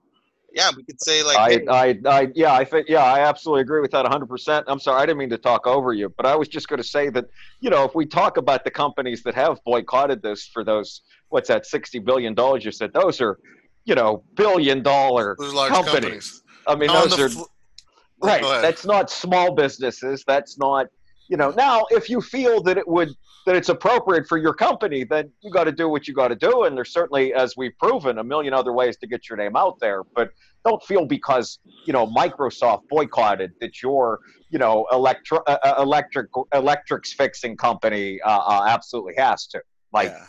Yeah, 0.58 0.72
we 0.76 0.84
could 0.84 1.00
say 1.00 1.22
like, 1.22 1.38
I, 1.38 1.50
hey, 1.52 1.67
I, 1.67 2.00
I, 2.08 2.28
yeah, 2.34 2.52
I 2.52 2.65
think, 2.65 2.89
yeah, 2.89 3.04
I 3.04 3.20
absolutely 3.20 3.62
agree 3.62 3.80
with 3.80 3.91
that 3.91 4.08
100%. 4.08 4.63
I'm 4.65 4.80
sorry, 4.80 5.00
I 5.00 5.06
didn't 5.06 5.20
mean 5.20 5.30
to 5.30 5.38
talk 5.38 5.67
over 5.67 5.93
you, 5.93 6.10
but 6.17 6.26
I 6.26 6.36
was 6.36 6.48
just 6.48 6.67
going 6.67 6.82
to 6.82 6.88
say 6.88 7.10
that, 7.10 7.26
you 7.62 7.70
know, 7.70 7.84
if 7.84 7.93
we 7.93 8.08
talk 8.08 8.38
about 8.38 8.63
the 8.63 8.72
companies 8.72 9.22
that 9.22 9.36
have 9.36 9.63
boycotted 9.65 10.24
this 10.24 10.48
for 10.48 10.63
those, 10.63 11.02
what's 11.30 11.50
that, 11.50 11.65
$60 11.65 12.04
billion 12.04 12.36
you 12.60 12.72
said, 12.72 12.91
those 12.91 13.22
are, 13.22 13.38
you 13.86 13.93
know, 13.93 14.24
billion 14.34 14.82
dollar 14.82 15.36
large 15.38 15.72
companies. 15.72 16.02
companies. 16.02 16.43
I 16.65 16.76
mean, 16.76 16.88
Now, 16.88 17.04
on 17.04 17.10
those 17.10 17.20
are, 17.20 17.30
fl- 17.30 17.43
right. 18.24 18.41
That's 18.63 18.84
not 18.84 19.12
small 19.12 19.54
businesses. 19.54 20.24
That's 20.26 20.58
not, 20.58 20.88
you 21.30 21.38
know, 21.38 21.52
now 21.52 21.86
if 21.91 22.10
you 22.10 22.20
feel 22.20 22.63
that 22.63 22.80
it 22.80 22.88
would, 22.88 23.10
that 23.47 23.55
it's 23.55 23.69
appropriate 23.69 24.27
for 24.27 24.38
your 24.38 24.53
company, 24.53 25.05
then 25.05 25.31
you 25.39 25.49
got 25.49 25.63
to 25.63 25.71
do 25.71 25.88
what 25.88 26.05
you 26.05 26.13
got 26.13 26.27
to 26.27 26.36
do. 26.36 26.65
And 26.65 26.75
there's 26.75 26.91
certainly, 26.91 27.33
as 27.33 27.55
we've 27.55 27.71
proven, 27.79 28.17
a 28.17 28.23
million 28.23 28.53
other 28.53 28.73
ways 28.73 28.97
to 28.97 29.07
get 29.07 29.29
your 29.29 29.38
name 29.38 29.55
out 29.55 29.79
there. 29.79 30.03
But 30.03 30.31
don't 30.65 30.83
feel 30.83 31.05
because 31.05 31.60
you 31.86 31.93
know 31.93 32.05
Microsoft 32.05 32.89
boycotted 32.89 33.53
that 33.62 33.81
your 33.81 34.19
you 34.49 34.60
know 34.60 34.86
electro 34.91 35.39
uh, 35.47 35.57
uh, 35.63 35.75
electric 35.81 36.27
electrics 36.53 37.13
fixing 37.13 37.55
company 37.55 38.19
uh, 38.21 38.29
uh, 38.29 38.65
absolutely 38.67 39.13
has 39.17 39.47
to. 39.47 39.62
Like 39.93 40.10
yeah. 40.10 40.25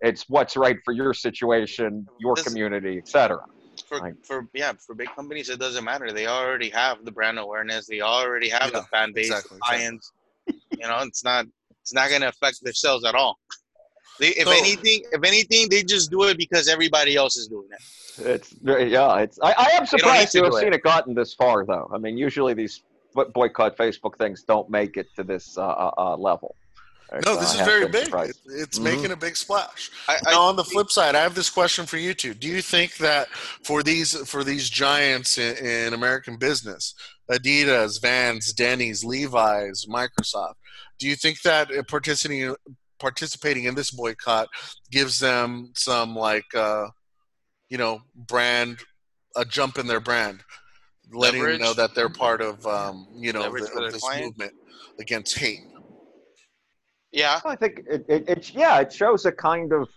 it's 0.00 0.26
what's 0.28 0.56
right 0.56 0.76
for 0.84 0.92
your 0.92 1.12
situation, 1.12 2.06
your 2.20 2.36
This- 2.36 2.44
community, 2.44 2.98
etc. 2.98 3.40
for 3.84 3.98
Right. 3.98 4.14
for 4.24 4.46
yeah, 4.54 4.74
for 4.74 4.94
big 4.94 5.08
companies 5.16 5.48
it 5.48 5.58
doesn't 5.58 5.82
matter. 5.82 6.12
They 6.12 6.28
already 6.28 6.70
have 6.70 7.04
the 7.04 7.10
brand 7.10 7.40
awareness. 7.40 7.88
They 7.88 8.00
already 8.00 8.48
have 8.50 8.72
the 8.72 8.82
fan 8.92 9.12
base, 9.12 9.26
exactly, 9.26 9.58
clients. 9.60 10.12
You 10.46 10.86
know, 10.86 10.98
it's 11.00 11.24
not 11.24 11.46
it's 11.90 11.94
not 11.94 12.08
going 12.08 12.20
to 12.22 12.28
affect 12.28 12.62
their 12.62 12.72
sales 12.72 13.04
at 13.04 13.14
all. 13.16 13.38
They, 14.20 14.28
if 14.28 14.44
So- 14.46 14.52
anything, 14.52 15.02
if 15.10 15.24
anything, 15.24 15.68
they 15.68 15.82
just 15.82 16.08
do 16.10 16.22
it 16.24 16.38
because 16.38 16.68
everybody 16.68 17.16
else 17.16 17.36
is 17.36 17.48
doing 17.48 17.68
it. 17.72 17.82
It's 18.26 18.54
yeah. 18.62 19.18
It's 19.18 19.38
I, 19.42 19.54
I 19.56 19.70
am 19.78 19.86
surprised 19.86 20.34
need 20.34 20.38
to 20.38 20.38
to 20.40 20.44
have 20.44 20.52
do 20.52 20.56
it. 20.58 20.60
seen 20.60 20.72
it 20.74 20.82
gotten 20.82 21.14
this 21.14 21.34
far 21.34 21.64
though. 21.66 21.90
I 21.92 21.98
mean, 21.98 22.16
usually 22.18 22.54
these 22.54 22.82
boycott 23.34 23.76
Facebook 23.76 24.16
things 24.18 24.42
don't 24.44 24.68
make 24.70 24.96
it 24.96 25.06
to 25.16 25.24
this 25.24 25.56
uh, 25.58 25.62
uh, 25.62 25.90
uh, 25.98 26.16
level. 26.16 26.54
No, 27.26 27.34
this 27.36 27.56
I 27.56 27.60
is 27.60 27.66
very 27.66 27.88
big. 27.88 28.08
It- 28.14 28.36
It's 28.46 28.78
Mhm. 28.78 28.82
making 28.82 29.10
a 29.10 29.16
big 29.16 29.36
splash. 29.36 29.90
I, 30.06 30.16
I, 30.26 30.30
Now, 30.32 30.42
on 30.42 30.54
the 30.56 30.62
flip 30.64 30.90
side, 30.92 31.16
I 31.16 31.22
have 31.22 31.34
this 31.34 31.50
question 31.50 31.84
for 31.86 31.96
you 31.96 32.14
two. 32.14 32.34
Do 32.34 32.46
you 32.46 32.62
think 32.62 32.98
that 32.98 33.28
for 33.64 33.82
these 33.82 34.14
for 34.28 34.44
these 34.44 34.68
giants 34.70 35.36
in, 35.38 35.56
in 35.56 35.94
American 35.94 36.36
business, 36.36 36.94
Adidas, 37.30 38.00
Vans, 38.02 38.52
Denny's, 38.52 39.02
Levi's, 39.02 39.86
Microsoft, 39.86 40.54
do 41.00 41.08
you 41.08 41.16
think 41.16 41.42
that 41.42 41.74
uh, 41.76 41.82
participating 41.88 42.54
participating 43.00 43.64
in 43.64 43.74
this 43.74 43.90
boycott 43.90 44.46
gives 44.92 45.18
them 45.18 45.72
some 45.74 46.14
like 46.14 46.54
uh, 46.54 46.86
you 47.68 47.78
know 47.78 48.00
brand 48.14 48.78
a 49.36 49.44
jump 49.44 49.78
in 49.78 49.86
their 49.86 50.00
brand, 50.00 50.40
letting 51.12 51.42
them 51.42 51.58
know 51.58 51.72
that 51.72 51.94
they're 51.94 52.08
part 52.08 52.40
of 52.40 52.64
um, 52.66 53.08
you 53.16 53.32
know 53.32 53.42
the, 53.42 53.82
of 53.82 53.92
this 53.92 54.02
client? 54.02 54.26
movement 54.26 54.52
against 55.00 55.36
hate. 55.38 55.60
yeah, 57.10 57.40
I 57.44 57.56
think 57.56 57.82
it, 57.90 58.04
it, 58.08 58.28
it 58.28 58.54
yeah, 58.54 58.80
it 58.80 58.92
shows 58.92 59.24
a 59.24 59.32
kind 59.32 59.72
of 59.72 59.88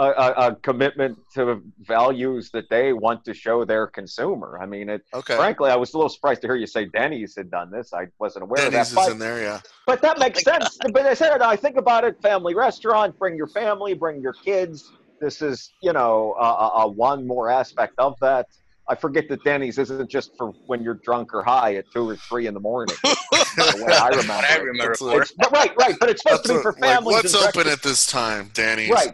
a, 0.00 0.10
a, 0.10 0.46
a 0.48 0.54
commitment 0.56 1.18
to 1.34 1.62
values 1.80 2.50
that 2.52 2.68
they 2.70 2.92
want 2.92 3.24
to 3.26 3.34
show 3.34 3.64
their 3.64 3.86
consumer. 3.86 4.58
I 4.62 4.66
mean, 4.66 4.88
it. 4.88 5.02
Okay. 5.12 5.36
Frankly, 5.36 5.70
I 5.70 5.76
was 5.76 5.92
a 5.92 5.96
little 5.98 6.08
surprised 6.08 6.40
to 6.42 6.46
hear 6.48 6.56
you 6.56 6.66
say 6.66 6.86
Denny's 6.86 7.34
had 7.36 7.50
done 7.50 7.70
this. 7.70 7.92
I 7.92 8.06
wasn't 8.18 8.44
aware 8.44 8.70
Denny's 8.70 8.90
of 8.90 8.94
that. 8.96 9.00
is 9.02 9.06
But, 9.06 9.12
in 9.12 9.18
there, 9.18 9.42
yeah. 9.42 9.60
but 9.86 10.00
that 10.02 10.18
makes 10.18 10.42
sense. 10.42 10.78
Uh, 10.84 10.88
but 10.92 11.04
I 11.06 11.14
said, 11.14 11.42
I 11.42 11.56
think 11.56 11.76
about 11.76 12.04
it: 12.04 12.20
family 12.22 12.54
restaurant. 12.54 13.18
Bring 13.18 13.36
your 13.36 13.48
family. 13.48 13.94
Bring 13.94 14.20
your 14.22 14.32
kids. 14.32 14.90
This 15.20 15.42
is, 15.42 15.72
you 15.82 15.92
know, 15.92 16.34
a, 16.40 16.44
a, 16.44 16.68
a 16.84 16.88
one 16.88 17.26
more 17.26 17.50
aspect 17.50 17.94
of 17.98 18.14
that. 18.20 18.46
I 18.88 18.94
forget 18.96 19.28
that 19.28 19.44
Denny's 19.44 19.78
isn't 19.78 20.10
just 20.10 20.30
for 20.36 20.48
when 20.66 20.82
you're 20.82 20.94
drunk 21.04 21.32
or 21.34 21.44
high 21.44 21.74
at 21.76 21.84
two 21.92 22.08
or 22.08 22.16
three 22.16 22.46
in 22.46 22.54
the 22.54 22.60
morning. 22.60 22.96
the 23.04 23.84
way 23.86 23.92
I 23.94 24.08
remember. 24.08 24.32
I 24.32 24.56
remember 24.56 24.88
That's 24.88 24.98
for. 24.98 25.22
It's, 25.22 25.32
but 25.32 25.52
right, 25.52 25.72
right, 25.76 25.94
but 26.00 26.08
it's 26.10 26.22
supposed 26.22 26.44
That's 26.44 26.48
to 26.48 26.54
be 26.54 26.58
a- 26.58 26.62
for 26.62 26.72
like, 26.72 26.80
families. 26.80 27.14
what's 27.16 27.34
and 27.34 27.42
open 27.44 27.52
breakfast- 27.64 27.76
at 27.76 27.82
this 27.88 28.06
time, 28.06 28.50
Danny's? 28.54 28.90
Right. 28.90 29.12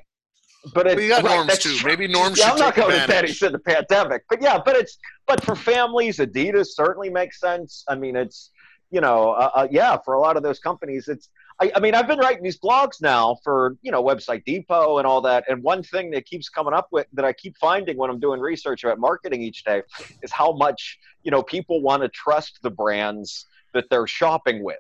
But 0.75 0.87
it, 0.87 0.97
We 0.97 1.09
got 1.09 1.23
right, 1.23 1.37
norms 1.37 1.59
too. 1.59 1.77
Maybe 1.85 2.09
norms 2.09 2.39
Yeah, 2.39 2.53
I'm 2.53 2.59
not 2.59 2.75
going 2.75 2.91
to 2.91 3.03
advantage. 3.03 3.39
Denny's 3.39 3.43
in 3.43 3.53
the 3.53 3.59
pandemic, 3.59 4.25
but 4.29 4.43
yeah, 4.43 4.59
but 4.65 4.77
it's 4.77 4.99
but 5.27 5.43
for 5.45 5.55
families, 5.55 6.19
Adidas 6.19 6.69
certainly 6.69 7.11
makes 7.11 7.41
sense. 7.41 7.85
I 7.89 7.95
mean, 7.95 8.17
it's 8.17 8.51
you 8.91 9.01
know, 9.01 9.33
uh, 9.33 9.51
uh, 9.55 9.69
yeah, 9.71 9.97
for 10.05 10.15
a 10.15 10.21
lot 10.21 10.37
of 10.37 10.43
those 10.43 10.59
companies, 10.59 11.09
it's. 11.09 11.29
I, 11.59 11.73
I 11.75 11.81
mean, 11.81 11.95
I've 11.95 12.07
been 12.07 12.19
writing 12.19 12.43
these 12.43 12.59
blogs 12.59 13.01
now 13.01 13.39
for 13.43 13.77
you 13.83 13.91
know 13.91 14.03
Website 14.03 14.45
Depot 14.45 14.99
and 14.99 15.07
all 15.07 15.21
that, 15.23 15.45
and 15.49 15.63
one 15.63 15.83
thing 15.83 16.11
that 16.11 16.27
keeps 16.27 16.49
coming 16.49 16.75
up 16.75 16.89
with 16.91 17.07
that 17.13 17.25
I 17.25 17.33
keep 17.33 17.57
finding 17.57 17.97
when 17.97 18.11
I'm 18.11 18.21
doing 18.21 18.41
research 18.41 18.85
about 18.85 18.99
marketing 18.99 19.43
each 19.43 19.65
day 19.65 19.83
is 20.23 20.33
how 20.33 20.53
much 20.53 20.99
you 21.23 21.31
know 21.31 21.43
people 21.43 21.81
want 21.81 22.03
to 22.03 22.09
trust 22.09 22.59
the 22.63 22.71
brands 22.71 23.47
that 23.73 23.85
they're 23.91 24.07
shopping 24.07 24.63
with 24.63 24.79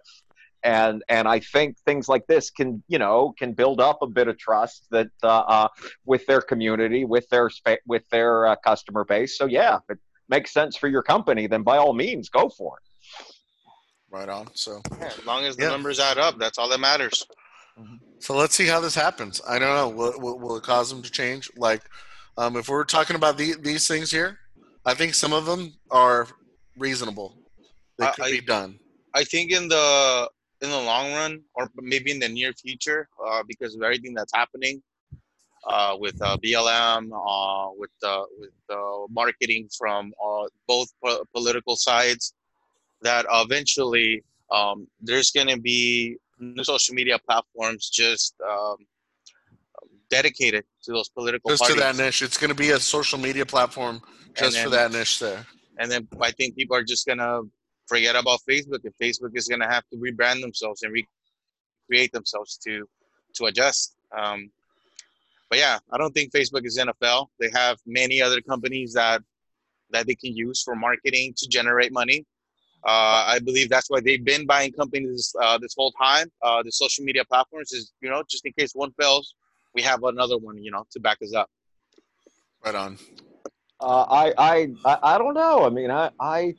and 0.66 1.02
and 1.08 1.28
I 1.28 1.38
think 1.40 1.76
things 1.86 2.08
like 2.08 2.26
this 2.26 2.50
can 2.50 2.82
you 2.88 2.98
know 2.98 3.32
can 3.38 3.52
build 3.52 3.80
up 3.80 3.98
a 4.02 4.06
bit 4.06 4.26
of 4.28 4.36
trust 4.38 4.86
that 4.90 5.08
uh, 5.22 5.28
uh, 5.56 5.68
with 6.04 6.26
their 6.26 6.42
community, 6.42 7.04
with 7.04 7.28
their 7.30 7.48
with 7.86 8.02
their 8.10 8.46
uh, 8.46 8.56
customer 8.56 9.04
base. 9.04 9.38
So 9.38 9.46
yeah, 9.46 9.76
if 9.76 9.82
it 9.90 9.98
makes 10.28 10.52
sense 10.52 10.76
for 10.76 10.88
your 10.88 11.02
company, 11.02 11.46
then 11.46 11.62
by 11.62 11.76
all 11.78 11.92
means, 11.94 12.28
go 12.28 12.48
for 12.48 12.78
it. 12.78 12.82
Right 14.10 14.28
on. 14.28 14.48
So, 14.54 14.80
Yeah, 15.00 15.06
as 15.06 15.24
long 15.24 15.44
as 15.44 15.56
the 15.56 15.64
Yeah. 15.64 15.70
numbers 15.70 15.98
add 16.00 16.18
up, 16.18 16.38
that's 16.38 16.58
all 16.58 16.68
that 16.70 16.80
matters. 16.80 17.26
so 18.18 18.34
let's 18.36 18.54
see 18.54 18.66
how 18.66 18.80
this 18.80 18.94
happens. 18.94 19.40
I 19.46 19.58
don't 19.58 19.74
know. 19.74 19.88
Will, 19.88 20.14
will, 20.18 20.38
will 20.38 20.56
it 20.56 20.62
cause 20.62 20.90
them 20.90 21.02
to 21.02 21.10
change? 21.10 21.50
Like, 21.56 21.82
um, 22.38 22.56
if 22.56 22.68
we're 22.68 22.84
talking 22.84 23.16
about 23.16 23.36
the, 23.36 23.54
these 23.60 23.86
things 23.86 24.10
here, 24.10 24.38
I 24.84 24.94
think 24.94 25.14
some 25.14 25.32
of 25.32 25.44
them 25.46 25.74
are 25.90 26.26
reasonable. 26.78 27.34
They 27.98 28.06
could 28.14 28.24
I- 28.26 28.30
be 28.30 28.40
done. 28.40 28.78
I 29.14 29.24
think 29.24 29.50
in 29.50 29.68
the 29.68 30.30
in 30.62 30.70
the 30.70 30.80
long 30.80 31.12
run, 31.12 31.42
or 31.54 31.70
maybe 31.76 32.10
in 32.10 32.18
the 32.18 32.28
near 32.28 32.52
future, 32.52 33.08
uh, 33.24 33.42
because 33.46 33.74
of 33.74 33.82
everything 33.82 34.14
that's 34.14 34.32
happening 34.34 34.82
uh, 35.66 35.96
with 35.98 36.20
uh, 36.22 36.36
BLM, 36.38 37.10
uh, 37.12 37.70
with 37.76 37.90
uh, 38.02 38.24
with 38.38 38.50
uh, 38.70 39.06
marketing 39.10 39.68
from 39.76 40.12
uh, 40.24 40.44
both 40.66 40.88
po- 41.04 41.24
political 41.34 41.76
sides, 41.76 42.34
that 43.02 43.26
eventually 43.30 44.22
um, 44.50 44.86
there's 45.00 45.30
going 45.30 45.48
to 45.48 45.60
be 45.60 46.16
new 46.38 46.64
social 46.64 46.94
media 46.94 47.18
platforms 47.18 47.90
just 47.90 48.34
um, 48.48 48.76
dedicated 50.10 50.64
to 50.82 50.92
those 50.92 51.08
political 51.08 51.50
Just 51.50 51.66
to 51.66 51.74
that 51.74 51.96
niche. 51.96 52.22
It's 52.22 52.38
going 52.38 52.50
to 52.50 52.54
be 52.54 52.70
a 52.70 52.80
social 52.80 53.18
media 53.18 53.44
platform 53.44 54.00
just 54.34 54.58
for 54.58 54.70
that 54.70 54.92
niche 54.92 55.18
there. 55.18 55.46
and 55.78 55.90
then 55.90 56.06
I 56.20 56.30
think 56.30 56.56
people 56.56 56.76
are 56.76 56.84
just 56.84 57.06
gonna 57.06 57.40
forget 57.86 58.16
about 58.16 58.40
Facebook, 58.48 58.84
and 58.84 58.94
Facebook 59.00 59.36
is 59.36 59.48
gonna 59.48 59.68
have 59.68 59.84
to 59.92 59.96
rebrand 59.96 60.40
themselves 60.40 60.82
and 60.82 60.92
recreate 60.92 62.12
themselves 62.12 62.58
to 62.64 62.88
to 63.34 63.46
adjust. 63.46 63.96
Um, 64.16 64.50
but 65.48 65.58
yeah, 65.58 65.78
I 65.92 65.98
don't 65.98 66.12
think 66.12 66.32
Facebook 66.32 66.66
is 66.66 66.76
gonna. 66.76 66.94
They 67.38 67.50
have 67.54 67.78
many 67.86 68.20
other 68.20 68.40
companies 68.40 68.92
that 68.94 69.22
that 69.90 70.06
they 70.06 70.14
can 70.14 70.34
use 70.36 70.62
for 70.62 70.74
marketing 70.74 71.34
to 71.36 71.48
generate 71.48 71.92
money. 71.92 72.26
Uh, 72.84 73.24
I 73.26 73.38
believe 73.40 73.68
that's 73.68 73.90
why 73.90 74.00
they've 74.00 74.24
been 74.24 74.46
buying 74.46 74.72
companies 74.72 75.34
uh, 75.42 75.58
this 75.58 75.74
whole 75.76 75.92
time. 75.92 76.30
Uh, 76.42 76.62
the 76.62 76.70
social 76.70 77.04
media 77.04 77.24
platforms 77.24 77.72
is 77.72 77.92
you 78.00 78.10
know 78.10 78.22
just 78.28 78.44
in 78.44 78.52
case 78.52 78.72
one 78.74 78.92
fails, 79.00 79.34
we 79.74 79.82
have 79.82 80.02
another 80.04 80.38
one 80.38 80.62
you 80.62 80.70
know 80.70 80.84
to 80.92 81.00
back 81.00 81.18
us 81.22 81.34
up. 81.34 81.50
Right 82.64 82.74
on. 82.74 82.98
Uh, 83.80 84.02
I, 84.08 84.34
I 84.38 84.68
I 84.84 84.98
I 85.14 85.18
don't 85.18 85.34
know. 85.34 85.64
I 85.64 85.70
mean, 85.70 85.90
I 85.90 86.10
I. 86.18 86.54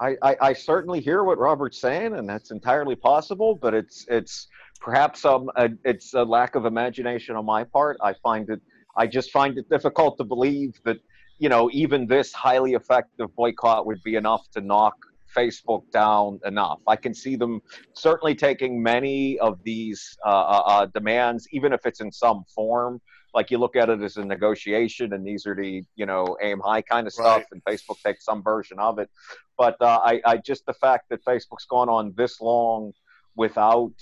I, 0.00 0.16
I, 0.22 0.36
I 0.40 0.52
certainly 0.52 1.00
hear 1.00 1.24
what 1.24 1.38
Robert's 1.38 1.80
saying, 1.80 2.14
and 2.14 2.28
that's 2.28 2.50
entirely 2.50 2.94
possible. 2.94 3.58
But 3.60 3.74
it's 3.74 4.06
it's 4.08 4.48
perhaps 4.80 5.24
um 5.24 5.50
a, 5.56 5.70
it's 5.84 6.14
a 6.14 6.22
lack 6.22 6.54
of 6.54 6.64
imagination 6.66 7.36
on 7.36 7.44
my 7.44 7.64
part. 7.64 7.96
I 8.02 8.14
find 8.22 8.48
it 8.50 8.60
I 8.96 9.06
just 9.06 9.30
find 9.30 9.58
it 9.58 9.68
difficult 9.68 10.18
to 10.18 10.24
believe 10.24 10.74
that 10.84 10.98
you 11.38 11.48
know 11.48 11.70
even 11.72 12.06
this 12.06 12.32
highly 12.32 12.74
effective 12.74 13.34
boycott 13.36 13.86
would 13.86 14.02
be 14.02 14.16
enough 14.16 14.50
to 14.52 14.60
knock 14.60 14.94
Facebook 15.36 15.82
down 15.92 16.40
enough. 16.44 16.80
I 16.86 16.96
can 16.96 17.14
see 17.14 17.36
them 17.36 17.60
certainly 17.92 18.34
taking 18.34 18.82
many 18.82 19.38
of 19.40 19.62
these 19.62 20.16
uh, 20.24 20.28
uh, 20.28 20.62
uh, 20.66 20.86
demands, 20.86 21.46
even 21.52 21.72
if 21.72 21.84
it's 21.84 22.00
in 22.00 22.10
some 22.10 22.44
form. 22.54 23.00
Like 23.34 23.50
you 23.50 23.58
look 23.58 23.76
at 23.76 23.88
it 23.90 24.00
as 24.02 24.16
a 24.16 24.24
negotiation, 24.24 25.12
and 25.12 25.26
these 25.26 25.46
are 25.46 25.54
the 25.54 25.84
you 25.96 26.06
know 26.06 26.36
aim 26.42 26.60
high 26.60 26.82
kind 26.82 27.06
of 27.06 27.12
stuff, 27.12 27.38
Right. 27.38 27.46
and 27.52 27.64
Facebook 27.64 28.00
takes 28.02 28.24
some 28.24 28.42
version 28.42 28.78
of 28.78 28.98
it. 28.98 29.10
But 29.56 29.76
uh, 29.80 30.00
I, 30.02 30.20
I 30.24 30.36
just 30.38 30.64
the 30.66 30.72
fact 30.74 31.08
that 31.10 31.24
Facebook's 31.24 31.66
gone 31.66 31.88
on 31.88 32.14
this 32.16 32.40
long 32.40 32.92
without 33.36 33.92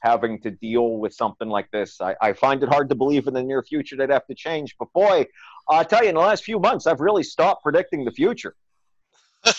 having 0.00 0.40
to 0.42 0.50
deal 0.50 0.98
with 0.98 1.12
something 1.14 1.48
like 1.48 1.70
this, 1.72 2.00
I, 2.00 2.14
I 2.20 2.32
find 2.32 2.62
it 2.62 2.68
hard 2.68 2.88
to 2.90 2.94
believe 2.94 3.26
in 3.26 3.34
the 3.34 3.42
near 3.42 3.62
future 3.62 3.96
they'd 3.96 4.10
have 4.10 4.26
to 4.26 4.34
change. 4.34 4.76
But 4.78 4.92
boy, 4.92 5.26
I 5.68 5.82
tell 5.84 6.02
you, 6.02 6.10
in 6.10 6.14
the 6.14 6.20
last 6.20 6.44
few 6.44 6.58
months, 6.60 6.86
I've 6.86 7.00
really 7.00 7.22
stopped 7.22 7.62
predicting 7.62 8.04
the 8.04 8.12
future. 8.12 8.54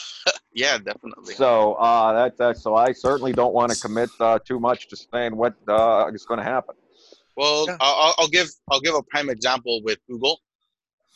Yeah, 0.54 0.80
definitely. 0.80 1.36
So 1.36 1.74
uh, 1.74 2.14
that, 2.14 2.38
that 2.38 2.58
so 2.58 2.74
I 2.74 2.92
certainly 2.92 3.32
don't 3.32 3.54
want 3.54 3.72
to 3.72 3.80
commit 3.80 4.10
uh, 4.20 4.40
too 4.40 4.60
much 4.60 4.88
to 4.90 4.98
saying 4.98 5.36
what 5.38 5.54
uh, 5.68 6.10
is 6.12 6.26
going 6.26 6.40
to 6.40 6.44
happen. 6.44 6.74
Well, 7.38 7.66
Yeah. 7.68 7.78
I'll, 7.80 8.16
I'll- 8.18 8.28
give 8.28 8.50
I'll 8.70 8.82
give 8.82 8.96
a 8.96 9.04
prime 9.04 9.30
example 9.30 9.82
with 9.84 10.00
Google. 10.10 10.42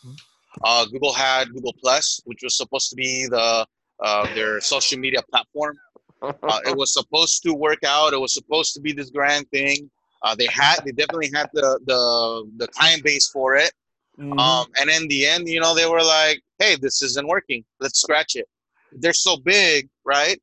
Mhm. 0.06 0.16
Uh, 0.64 0.86
Google 0.86 1.14
had 1.14 1.52
Google 1.54 1.74
Plus, 1.82 2.22
which 2.26 2.40
was 2.44 2.56
supposed 2.56 2.90
to 2.92 2.96
be 2.96 3.28
the 3.28 3.66
uh, 4.04 4.34
their 4.34 4.60
social 4.62 4.98
media 5.00 5.22
platform. 5.30 5.78
Uh, 6.22 6.60
it 6.66 6.76
was 6.78 6.94
supposed 6.94 7.42
to 7.44 7.54
work 7.54 7.84
out. 7.84 8.14
It 8.14 8.20
was 8.22 8.34
supposed 8.34 8.74
to 8.76 8.82
be 8.82 8.92
this 8.94 9.10
grand 9.10 9.50
thing. 9.50 9.90
Uh, 10.24 10.36
they 10.36 10.46
had 10.48 10.78
they 10.86 10.92
definitely 10.92 11.32
had 11.34 11.50
the 11.54 11.80
the 11.86 12.52
the 12.58 12.68
client 12.70 13.04
base 13.04 13.28
for 13.30 13.56
it. 13.56 13.72
Mm-hmm. 14.20 14.38
Um, 14.40 14.68
and 14.80 14.90
in 14.90 15.08
the 15.08 15.26
end, 15.26 15.48
you 15.48 15.60
know, 15.60 15.74
they 15.74 15.88
were 15.88 16.04
like, 16.04 16.42
"Hey, 16.60 16.76
this 16.76 17.02
isn't 17.02 17.28
working. 17.28 17.64
Let's 17.80 18.00
scratch 18.02 18.36
it." 18.36 18.48
They're 18.92 19.14
so 19.14 19.38
big, 19.38 19.90
right? 20.06 20.40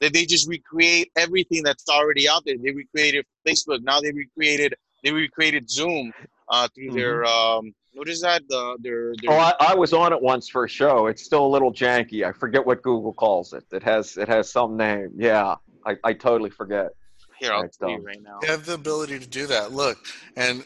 That 0.00 0.12
they 0.14 0.24
just 0.24 0.48
recreate 0.48 1.12
everything 1.16 1.62
that's 1.62 1.88
already 1.88 2.28
out 2.28 2.42
there. 2.46 2.56
They 2.60 2.72
recreated 2.72 3.24
Facebook. 3.46 3.82
Now 3.82 4.00
they 4.00 4.10
recreated 4.12 4.74
they 5.02 5.12
recreated 5.12 5.70
Zoom 5.70 6.12
uh, 6.48 6.68
through 6.74 6.92
their 6.92 7.24
um, 7.24 7.72
what 7.94 8.08
is 8.08 8.20
that? 8.22 8.42
The 8.48 8.76
their, 8.80 9.14
their 9.20 9.32
Oh, 9.32 9.36
I, 9.36 9.54
I 9.60 9.74
was 9.74 9.92
on 9.92 10.12
it 10.12 10.20
once 10.20 10.48
for 10.48 10.64
a 10.64 10.68
show. 10.68 11.06
It's 11.06 11.22
still 11.22 11.44
a 11.44 11.48
little 11.48 11.72
janky. 11.72 12.26
I 12.26 12.32
forget 12.32 12.64
what 12.64 12.82
Google 12.82 13.12
calls 13.12 13.52
it. 13.52 13.64
It 13.72 13.82
has 13.82 14.16
it 14.16 14.28
has 14.28 14.50
some 14.50 14.76
name. 14.76 15.10
Yeah, 15.16 15.56
I, 15.84 15.96
I 16.04 16.12
totally 16.12 16.50
forget. 16.50 16.90
here. 17.38 17.52
I'll 17.52 17.64
It's 17.64 17.76
tell 17.76 17.90
you 17.90 18.04
right 18.04 18.22
now. 18.22 18.38
They 18.40 18.48
have 18.48 18.66
the 18.66 18.74
ability 18.74 19.18
to 19.18 19.26
do 19.26 19.46
that. 19.48 19.72
Look, 19.72 19.98
and 20.36 20.64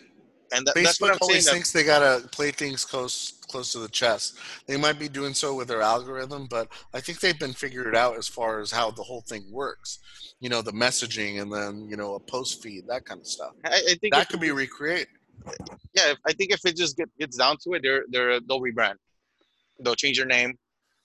And 0.54 0.66
that, 0.66 0.74
that's 0.74 1.00
what 1.00 1.14
Facebook 1.14 1.22
always 1.22 1.44
That, 1.46 1.52
thinks 1.52 1.72
they 1.72 1.84
gotta 1.84 2.26
play 2.28 2.50
things 2.50 2.84
close 2.84 3.32
close 3.48 3.72
to 3.72 3.78
the 3.78 3.88
chest. 3.88 4.38
They 4.66 4.76
might 4.76 4.98
be 4.98 5.08
doing 5.08 5.34
so 5.34 5.54
with 5.54 5.68
their 5.68 5.82
algorithm, 5.82 6.46
but 6.46 6.68
I 6.92 7.00
think 7.00 7.20
they've 7.20 7.38
been 7.38 7.52
figured 7.52 7.94
out 7.94 8.16
as 8.16 8.26
far 8.26 8.60
as 8.60 8.70
how 8.70 8.90
the 8.90 9.02
whole 9.02 9.20
thing 9.22 9.44
works. 9.50 9.98
You 10.40 10.48
know, 10.48 10.62
the 10.62 10.72
messaging 10.72 11.40
and 11.40 11.52
then 11.52 11.88
you 11.88 11.96
know 11.96 12.14
a 12.14 12.20
post 12.20 12.62
feed, 12.62 12.86
that 12.88 13.04
kind 13.04 13.20
of 13.20 13.26
stuff. 13.26 13.52
I, 13.64 13.80
I 13.90 13.94
think 14.00 14.14
That 14.14 14.28
could 14.28 14.40
be 14.40 14.50
recreated. 14.50 15.08
yeah, 15.94 16.14
I 16.26 16.32
think 16.32 16.52
if 16.52 16.64
it 16.64 16.76
just 16.76 16.96
get, 16.96 17.08
gets 17.18 17.36
down 17.36 17.56
to 17.64 17.74
it, 17.74 17.82
they're 17.82 18.04
they're 18.08 18.40
they'll 18.40 18.60
rebrand. 18.60 18.94
They'll 19.80 19.96
change 19.96 20.18
their 20.18 20.26
name. 20.26 20.56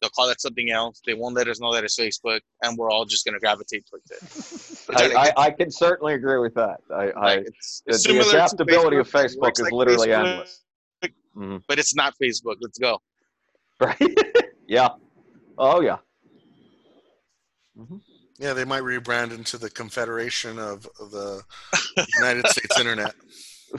They'll 0.02 0.10
call 0.12 0.30
it 0.30 0.40
something 0.40 0.72
else. 0.72 1.02
They 1.06 1.14
won't 1.14 1.36
let 1.36 1.48
us 1.48 1.60
know 1.60 1.74
that 1.74 1.84
it's 1.84 2.00
Facebook, 2.00 2.40
and 2.64 2.78
we're 2.78 2.90
all 2.90 3.06
just 3.06 3.26
gonna 3.26 3.40
gravitate 3.40 3.86
towards 3.90 4.10
it. 4.12 4.22
I, 4.96 5.08
think 5.08 5.16
I, 5.16 5.34
I 5.38 5.52
can 5.52 5.72
certainly 5.72 6.14
agree 6.14 6.40
with 6.40 6.54
that. 6.56 6.80
I, 6.94 7.10
I 7.12 7.36
like, 7.36 7.48
it's, 7.48 7.82
the, 7.86 7.92
it's 7.92 8.04
the 8.04 8.10
similar 8.10 8.24
to 8.24 8.30
adaptability 8.30 8.98
of 8.98 9.10
Facebook 9.10 9.52
is 9.54 9.62
like 9.62 9.72
literally 9.74 10.08
Facebook, 10.08 10.28
endless. 10.28 10.64
Mhm. 11.36 11.64
But 11.68 11.80
it's 11.80 11.96
not 11.96 12.16
Facebook. 12.22 12.56
Let's 12.62 12.78
go. 12.78 13.00
Right? 13.82 13.97
yeah. 14.68 14.89
Oh 15.58 15.80
yeah. 15.80 16.00
Yeah, 18.39 18.52
they 18.52 18.66
might 18.66 18.84
rebrand 18.84 19.32
into 19.32 19.58
the 19.58 19.70
Confederation 19.70 20.60
of 20.60 20.86
of 21.00 21.12
the 21.12 21.41
United 22.18 22.45
States 22.47 22.78
Internet. 22.78 23.16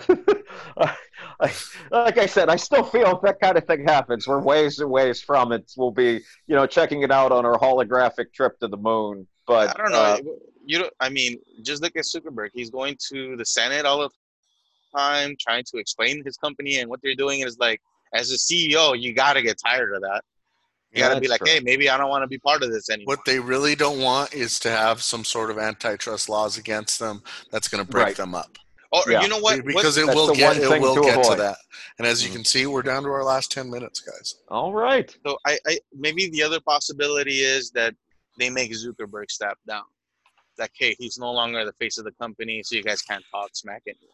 I, 1.40 1.52
like 1.90 2.18
I 2.18 2.26
said, 2.26 2.48
I 2.48 2.56
still 2.56 2.84
feel 2.84 3.16
if 3.16 3.22
that 3.22 3.40
kind 3.40 3.56
of 3.56 3.64
thing 3.66 3.84
happens, 3.86 4.26
we're 4.28 4.40
ways 4.40 4.78
and 4.80 4.90
ways 4.90 5.20
from 5.22 5.52
it. 5.52 5.70
We'll 5.76 5.90
be, 5.90 6.20
you 6.46 6.56
know, 6.56 6.66
checking 6.66 7.02
it 7.02 7.10
out 7.10 7.32
on 7.32 7.44
our 7.46 7.58
holographic 7.58 8.32
trip 8.32 8.58
to 8.60 8.68
the 8.68 8.76
moon. 8.76 9.26
But 9.46 9.74
I 9.76 9.82
don't 9.82 9.92
know. 9.92 9.98
uh, 9.98 10.18
you 10.64 10.78
don't. 10.78 10.92
I 11.00 11.08
mean, 11.08 11.38
just 11.62 11.82
look 11.82 11.96
at 11.96 12.04
Zuckerberg. 12.04 12.50
He's 12.54 12.70
going 12.70 12.96
to 13.12 13.36
the 13.36 13.44
Senate 13.44 13.86
all 13.86 14.00
the 14.00 14.10
time 14.96 15.36
trying 15.40 15.64
to 15.72 15.78
explain 15.78 16.22
his 16.24 16.36
company 16.36 16.78
and 16.80 16.88
what 16.90 17.00
they're 17.02 17.14
doing. 17.14 17.42
And 17.42 17.48
it's 17.48 17.58
like, 17.58 17.80
as 18.14 18.30
a 18.30 18.34
CEO, 18.36 19.00
you 19.00 19.14
got 19.14 19.34
to 19.34 19.42
get 19.42 19.58
tired 19.64 19.94
of 19.94 20.02
that. 20.02 20.22
You 20.92 21.00
Yeah, 21.00 21.08
got 21.08 21.14
to 21.14 21.20
be 21.20 21.28
like, 21.28 21.38
true. 21.40 21.48
hey, 21.48 21.60
maybe 21.60 21.88
I 21.88 21.96
don't 21.96 22.08
want 22.10 22.22
to 22.24 22.28
be 22.28 22.38
part 22.38 22.62
of 22.62 22.70
this 22.72 22.90
anymore. 22.90 23.14
What 23.16 23.24
they 23.24 23.38
really 23.38 23.74
don't 23.76 24.00
want 24.00 24.34
is 24.34 24.58
to 24.60 24.70
have 24.70 25.02
some 25.02 25.24
sort 25.24 25.50
of 25.50 25.58
antitrust 25.58 26.28
laws 26.28 26.58
against 26.58 26.98
them 26.98 27.22
that's 27.52 27.68
going 27.68 27.84
to 27.84 27.90
break 27.90 28.06
Right. 28.06 28.16
them 28.16 28.34
up. 28.34 28.58
Or 28.92 29.02
Yeah. 29.06 29.22
you 29.22 29.28
know 29.28 29.38
what? 29.38 29.64
because 29.64 29.96
it 29.96 30.06
That's 30.06 30.16
will 30.16 30.34
get 30.34 30.56
it 30.56 30.80
will 30.80 30.96
to 30.96 31.02
get 31.02 31.22
to 31.24 31.34
that. 31.36 31.58
And 31.98 32.06
as 32.06 32.24
you 32.24 32.30
Mhm. 32.30 32.34
can 32.34 32.44
see, 32.44 32.66
we're 32.66 32.82
down 32.82 33.04
to 33.04 33.10
our 33.10 33.22
last 33.24 33.52
ten 33.52 33.70
minutes, 33.70 34.00
guys. 34.00 34.36
All 34.48 34.72
right. 34.72 35.14
so 35.24 35.38
I, 35.46 35.58
I 35.66 35.78
maybe 35.92 36.28
the 36.28 36.42
other 36.42 36.60
possibility 36.60 37.40
is 37.40 37.70
that 37.72 37.94
they 38.38 38.50
make 38.50 38.72
Zuckerberg 38.72 39.30
step 39.30 39.58
down. 39.66 39.84
Like, 40.58 40.72
hey, 40.74 40.96
he's 40.98 41.18
no 41.18 41.30
longer 41.32 41.64
the 41.64 41.72
face 41.74 41.98
of 41.98 42.04
the 42.04 42.12
company, 42.12 42.62
so 42.62 42.74
you 42.74 42.82
guys 42.82 43.00
can't 43.02 43.24
talk 43.30 43.50
smack 43.54 43.82
anymore. 43.86 44.10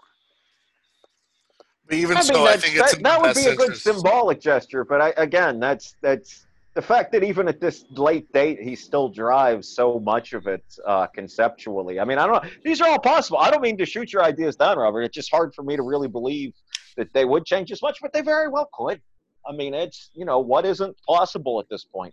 But 1.87 1.95
even 1.97 2.17
I 2.19 2.23
so, 2.23 2.35
mean, 2.35 2.47
I 2.47 2.57
think 2.57 2.77
it's 2.77 2.93
that, 2.95 3.03
that 3.03 3.21
would 3.21 3.35
be 3.35 3.47
a 3.47 3.55
good 3.57 3.67
interest. 3.69 3.83
symbolic 3.85 4.41
gesture. 4.41 4.85
But 4.85 5.01
I, 5.01 5.15
again, 5.17 5.61
that's 5.61 5.95
that's 6.03 6.46
the 6.77 6.83
fact 6.83 7.11
that 7.13 7.25
even 7.25 7.49
at 7.49 7.59
this 7.59 7.85
late 7.91 8.31
date, 8.33 8.61
he 8.61 8.77
still 8.77 9.09
drives 9.09 9.67
so 9.75 9.99
much 9.99 10.35
of 10.35 10.47
it 10.47 10.63
uh, 10.87 11.07
conceptually. 11.09 11.99
I 11.99 12.05
mean, 12.05 12.19
I 12.19 12.27
don't 12.27 12.45
know. 12.45 12.51
These 12.65 12.83
are 12.83 12.89
all 12.91 12.99
possible. 12.99 13.39
I 13.39 13.51
don't 13.51 13.63
mean 13.63 13.79
to 13.79 13.87
shoot 13.87 14.13
your 14.13 14.23
ideas 14.23 14.57
down, 14.57 14.77
Robert. 14.79 15.01
It's 15.03 15.15
just 15.15 15.31
hard 15.31 15.55
for 15.55 15.63
me 15.63 15.75
to 15.77 15.83
really 15.83 16.07
believe 16.07 16.53
that 16.99 17.09
they 17.15 17.25
would 17.25 17.47
change 17.47 17.73
as 17.73 17.81
much, 17.81 17.99
but 18.03 18.13
they 18.13 18.21
very 18.21 18.49
well 18.49 18.69
could. 18.75 19.01
I 19.49 19.53
mean, 19.53 19.73
it's 19.75 20.11
you 20.13 20.27
know 20.27 20.39
what 20.39 20.67
isn't 20.67 20.95
possible 21.09 21.59
at 21.61 21.69
this 21.71 21.85
point. 21.85 22.13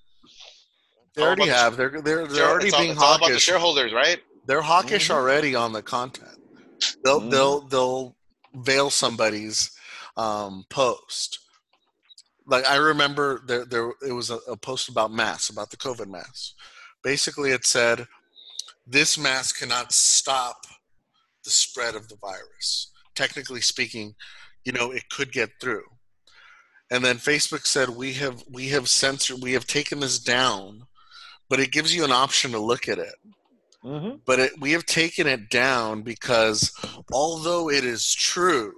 They 1.15 1.23
already 1.23 1.43
about 1.49 1.55
the- 1.55 1.57
have. 1.63 1.77
They're 1.77 2.01
they're 2.01 2.27
they're 2.27 2.35
Share- 2.37 2.49
already 2.49 2.65
it's 2.67 2.73
all, 2.73 2.79
being 2.79 2.91
it's 2.93 3.01
all 3.01 3.09
about 3.15 3.19
the 3.19 3.33
hawkish. 3.33 3.43
shareholders, 3.43 3.91
right? 3.93 4.19
They're 4.45 4.61
hawkish 4.61 5.09
Mhm. 5.09 5.15
already 5.15 5.55
on 5.55 5.73
the 5.73 5.81
content. 5.83 6.37
They'll 7.03 7.19
Mhm. 7.21 7.31
they'll 7.31 7.61
they'll 7.67 8.15
veil 8.55 8.89
somebody's 8.89 9.71
um, 10.15 10.63
post. 10.69 11.39
Like 12.45 12.65
I 12.65 12.75
remember 12.75 13.41
there 13.45 13.65
there 13.65 13.91
it 14.07 14.13
was 14.13 14.29
a, 14.29 14.37
a 14.49 14.57
post 14.57 14.89
about 14.89 15.11
masks 15.11 15.49
about 15.49 15.71
the 15.71 15.77
COVID 15.77 16.07
mask. 16.07 16.53
Basically, 17.03 17.51
it 17.51 17.65
said 17.65 18.07
this 18.85 19.17
mask 19.17 19.59
cannot 19.59 19.91
stop 19.91 20.65
the 21.43 21.49
spread 21.49 21.95
of 21.95 22.09
the 22.09 22.17
virus. 22.17 22.91
Technically 23.15 23.61
speaking, 23.61 24.15
you 24.65 24.71
know 24.71 24.91
it 24.91 25.09
could 25.09 25.31
get 25.31 25.51
through. 25.61 25.83
And 26.91 27.03
then 27.03 27.17
Facebook 27.17 27.65
said 27.65 27.89
we 27.89 28.13
have 28.13 28.43
we 28.51 28.69
have 28.69 28.89
censored 28.89 29.41
we 29.41 29.53
have 29.53 29.65
taken 29.65 29.99
this 29.99 30.19
down, 30.19 30.83
but 31.49 31.59
it 31.59 31.71
gives 31.71 31.95
you 31.95 32.03
an 32.03 32.11
option 32.11 32.51
to 32.51 32.59
look 32.59 32.87
at 32.87 32.99
it 32.99 33.15
Mm-hmm. 33.85 34.15
but 34.25 34.39
it, 34.39 34.51
we 34.61 34.71
have 34.71 34.85
taken 34.85 35.27
it 35.27 35.49
down 35.49 36.03
because 36.03 36.71
although 37.11 37.69
it 37.69 37.83
is 37.83 38.13
true 38.15 38.71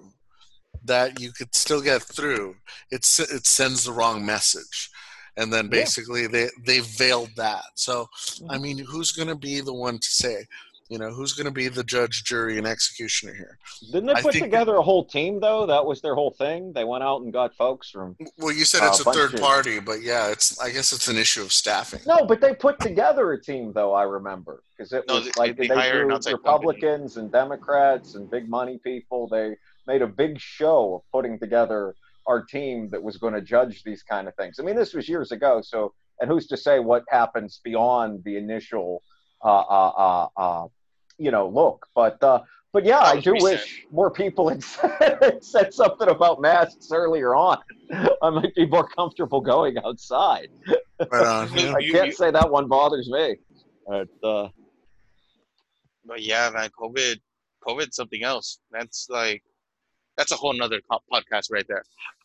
that 0.87 1.19
you 1.19 1.31
could 1.31 1.53
still 1.55 1.81
get 1.81 2.01
through, 2.03 2.55
it 2.91 3.05
it 3.31 3.45
sends 3.45 3.83
the 3.83 3.91
wrong 3.93 4.25
message, 4.25 4.89
and 5.37 5.51
then 5.51 5.65
Yeah. 5.65 5.71
basically 5.81 6.27
they 6.27 6.49
they 6.65 6.79
veiled 6.79 7.31
that. 7.37 7.65
So 7.75 8.09
I 8.49 8.57
Mhm. 8.57 8.61
mean, 8.61 8.77
who's 8.79 9.11
going 9.11 9.29
to 9.29 9.35
be 9.35 9.61
the 9.61 9.73
one 9.73 9.99
to 9.99 10.07
say? 10.07 10.45
You 10.87 10.99
know, 10.99 11.09
who's 11.11 11.33
going 11.33 11.45
to 11.47 11.51
be 11.51 11.67
the 11.67 11.83
judge, 11.83 12.25
jury, 12.25 12.59
and 12.59 12.67
executioner 12.67 13.33
here? 13.33 13.57
Didn't 13.91 14.05
they 14.05 14.13
I 14.13 14.21
put 14.21 14.33
think- 14.33 14.43
together 14.43 14.75
a 14.75 14.83
whole 14.83 15.03
team 15.03 15.39
though? 15.39 15.65
That 15.65 15.83
was 15.83 15.99
their 15.99 16.13
whole 16.13 16.29
thing. 16.29 16.73
They 16.73 16.83
went 16.83 17.03
out 17.03 17.23
and 17.23 17.33
got 17.33 17.55
folks 17.55 17.89
from 17.89 18.15
Well, 18.37 18.53
you 18.53 18.65
said 18.65 18.83
Uh, 18.83 18.89
it's 18.89 18.99
a 18.99 19.03
bunch 19.03 19.17
third 19.17 19.33
of- 19.33 19.39
party, 19.41 19.79
but 19.79 20.03
yeah, 20.03 20.27
it's 20.27 20.59
I 20.59 20.69
guess 20.69 20.93
it's 20.93 21.07
an 21.07 21.17
issue 21.17 21.41
of 21.41 21.51
staffing. 21.51 22.01
No, 22.05 22.23
but 22.27 22.39
they 22.39 22.53
put 22.53 22.79
together 22.79 23.31
a 23.33 23.41
team, 23.41 23.73
though. 23.73 23.93
I 23.95 24.03
remember 24.03 24.61
because 24.77 24.93
it 24.93 25.05
No, 25.07 25.15
was 25.15 25.25
they- 25.25 25.31
like 25.37 25.57
they 25.57 25.67
they, 25.67 25.73
hired 25.73 26.05
drew 26.05 26.13
outside 26.13 26.33
Republicans 26.33 27.17
and 27.17 27.31
Democrats 27.31 28.13
and 28.13 28.29
big 28.29 28.47
money 28.47 28.77
people. 28.83 29.27
They 29.27 29.57
made 29.87 30.01
a 30.01 30.07
big 30.07 30.39
show 30.39 30.95
of 30.95 31.01
putting 31.11 31.39
together 31.39 31.95
our 32.27 32.43
team 32.43 32.89
that 32.89 33.01
was 33.01 33.17
going 33.17 33.33
to 33.33 33.41
judge 33.41 33.83
these 33.83 34.03
kind 34.03 34.27
of 34.27 34.35
things. 34.35 34.57
I 34.59 34.63
mean, 34.63 34.75
this 34.75 34.93
was 34.93 35.07
years 35.07 35.31
ago, 35.31 35.61
so 35.63 35.93
and 36.19 36.29
who's 36.29 36.47
to 36.47 36.57
say 36.57 36.79
what 36.79 37.03
happens 37.09 37.59
beyond 37.63 38.23
the 38.23 38.37
initial, 38.37 39.01
uh, 39.43 39.47
uh, 39.47 39.91
uh, 39.97 40.27
uh 40.37 40.67
you 41.17 41.31
know, 41.31 41.47
look? 41.47 41.85
But 41.93 42.21
uh, 42.23 42.41
but 42.75 42.83
yeah, 42.83 42.99
I 42.99 43.21
do 43.21 43.31
recent. 43.31 43.53
wish 43.53 43.85
more 43.89 44.11
people 44.11 44.49
had 44.49 44.61
said, 45.01 45.37
said 45.41 45.73
something 45.73 46.09
about 46.09 46.41
masks 46.41 46.89
earlier 46.91 47.33
on. 47.33 47.57
I 48.21 48.29
might 48.29 48.53
be 48.53 48.65
more 48.65 48.85
comfortable 48.85 49.39
going 49.39 49.77
outside. 49.77 50.49
Right 50.99 51.25
on. 51.25 51.53
Yeah. 51.57 51.73
I 51.73 51.89
can't 51.89 52.13
say 52.13 52.31
that 52.31 52.51
one 52.51 52.67
bothers 52.67 53.09
me. 53.09 53.37
But, 53.87 54.09
uh, 54.21 54.49
But 56.05 56.21
yeah, 56.21 56.49
man, 56.49 56.69
COVID, 56.77 57.21
COVID's 57.65 57.95
something 57.95 58.23
else. 58.23 58.59
That's 58.71 59.07
like, 59.09 59.41
that's 60.17 60.31
a 60.31 60.35
whole 60.35 60.53
nother 60.53 60.79
podcast 61.11 61.51
right 61.51 61.65
there. 61.67 61.83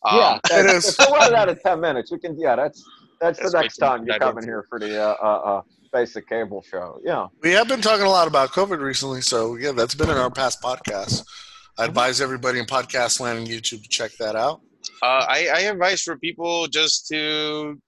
Um, 0.09 0.19
yeah, 0.19 0.35
it 0.45 0.49
that's- 0.49 0.89
is. 0.89 0.99
If 0.99 1.11
we're 1.11 1.19
running 1.19 1.37
out 1.37 1.49
of 1.49 1.63
ten 1.63 1.81
minutes, 1.81 2.11
we 2.13 2.19
can. 2.19 2.39
Yeah, 2.39 2.57
that's 2.57 2.85
that's, 3.21 3.39
That's 3.39 3.53
the 3.53 3.61
next 3.61 3.77
time 3.77 4.07
you're 4.07 4.15
to 4.15 4.21
coming 4.21 4.45
here 4.45 4.65
for 4.69 4.79
the 4.79 4.99
uh, 4.99 5.15
uh, 5.23 5.27
uh, 5.27 5.63
basic 5.93 6.27
cable 6.29 6.63
show. 6.63 6.99
Yeah. 7.05 7.27
We 7.43 7.51
have 7.53 7.69
been 7.69 7.83
talking 7.83 8.07
a 8.07 8.11
lot 8.11 8.27
about 8.29 8.49
COVID 8.51 8.81
recently, 8.81 9.21
so 9.21 9.57
yeah, 9.57 9.73
that's 9.73 9.95
been 9.95 10.09
in 10.09 10.17
our 10.17 10.31
past 10.31 10.63
podcasts. 10.63 11.23
I 11.79 11.83
Mm-hmm. 11.83 11.91
advise 11.91 12.21
everybody 12.21 12.59
in 12.59 12.65
podcast 12.67 13.21
land 13.21 13.39
and 13.39 13.47
YouTube 13.47 13.83
to 13.83 13.89
check 13.89 14.13
that 14.19 14.37
out. 14.37 14.61
Uh, 15.03 15.25
I, 15.29 15.49
I 15.55 15.61
advise 15.61 16.03
for 16.03 16.17
people 16.17 16.67
just 16.67 17.07
to, 17.09 17.79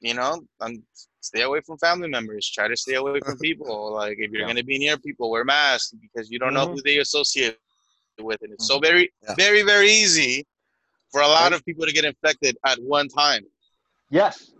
you 0.00 0.14
know, 0.14 0.42
um, 0.60 0.82
stay 1.20 1.42
away 1.42 1.60
from 1.60 1.78
family 1.78 2.08
members. 2.08 2.48
Try 2.50 2.68
to 2.68 2.76
stay 2.76 2.94
away 2.94 3.20
from 3.24 3.38
people. 3.40 3.92
Like 3.92 4.18
if 4.18 4.30
you're 4.32 4.40
Yeah. 4.42 4.46
going 4.46 4.56
to 4.56 4.64
be 4.64 4.78
near 4.78 4.96
people, 4.98 5.30
wear 5.30 5.44
masks 5.44 5.92
because 6.00 6.30
you 6.30 6.38
don't 6.38 6.54
know 6.54 6.66
Mhm. 6.66 6.74
who 6.74 6.82
they 6.82 6.98
associate 6.98 7.56
with, 8.20 8.42
and 8.42 8.52
it's 8.52 8.66
so 8.66 8.78
very, 8.78 9.12
Yeah. 9.22 9.34
very, 9.36 9.62
very 9.62 9.90
easy 9.90 10.46
for 11.10 11.20
a 11.20 11.26
lot 11.28 11.44
Right. 11.44 11.54
of 11.54 11.64
people 11.64 11.86
to 11.86 11.92
get 11.92 12.04
infected 12.04 12.56
at 12.64 12.78
one 12.82 13.08
time. 13.08 13.44
Yes, 14.10 14.50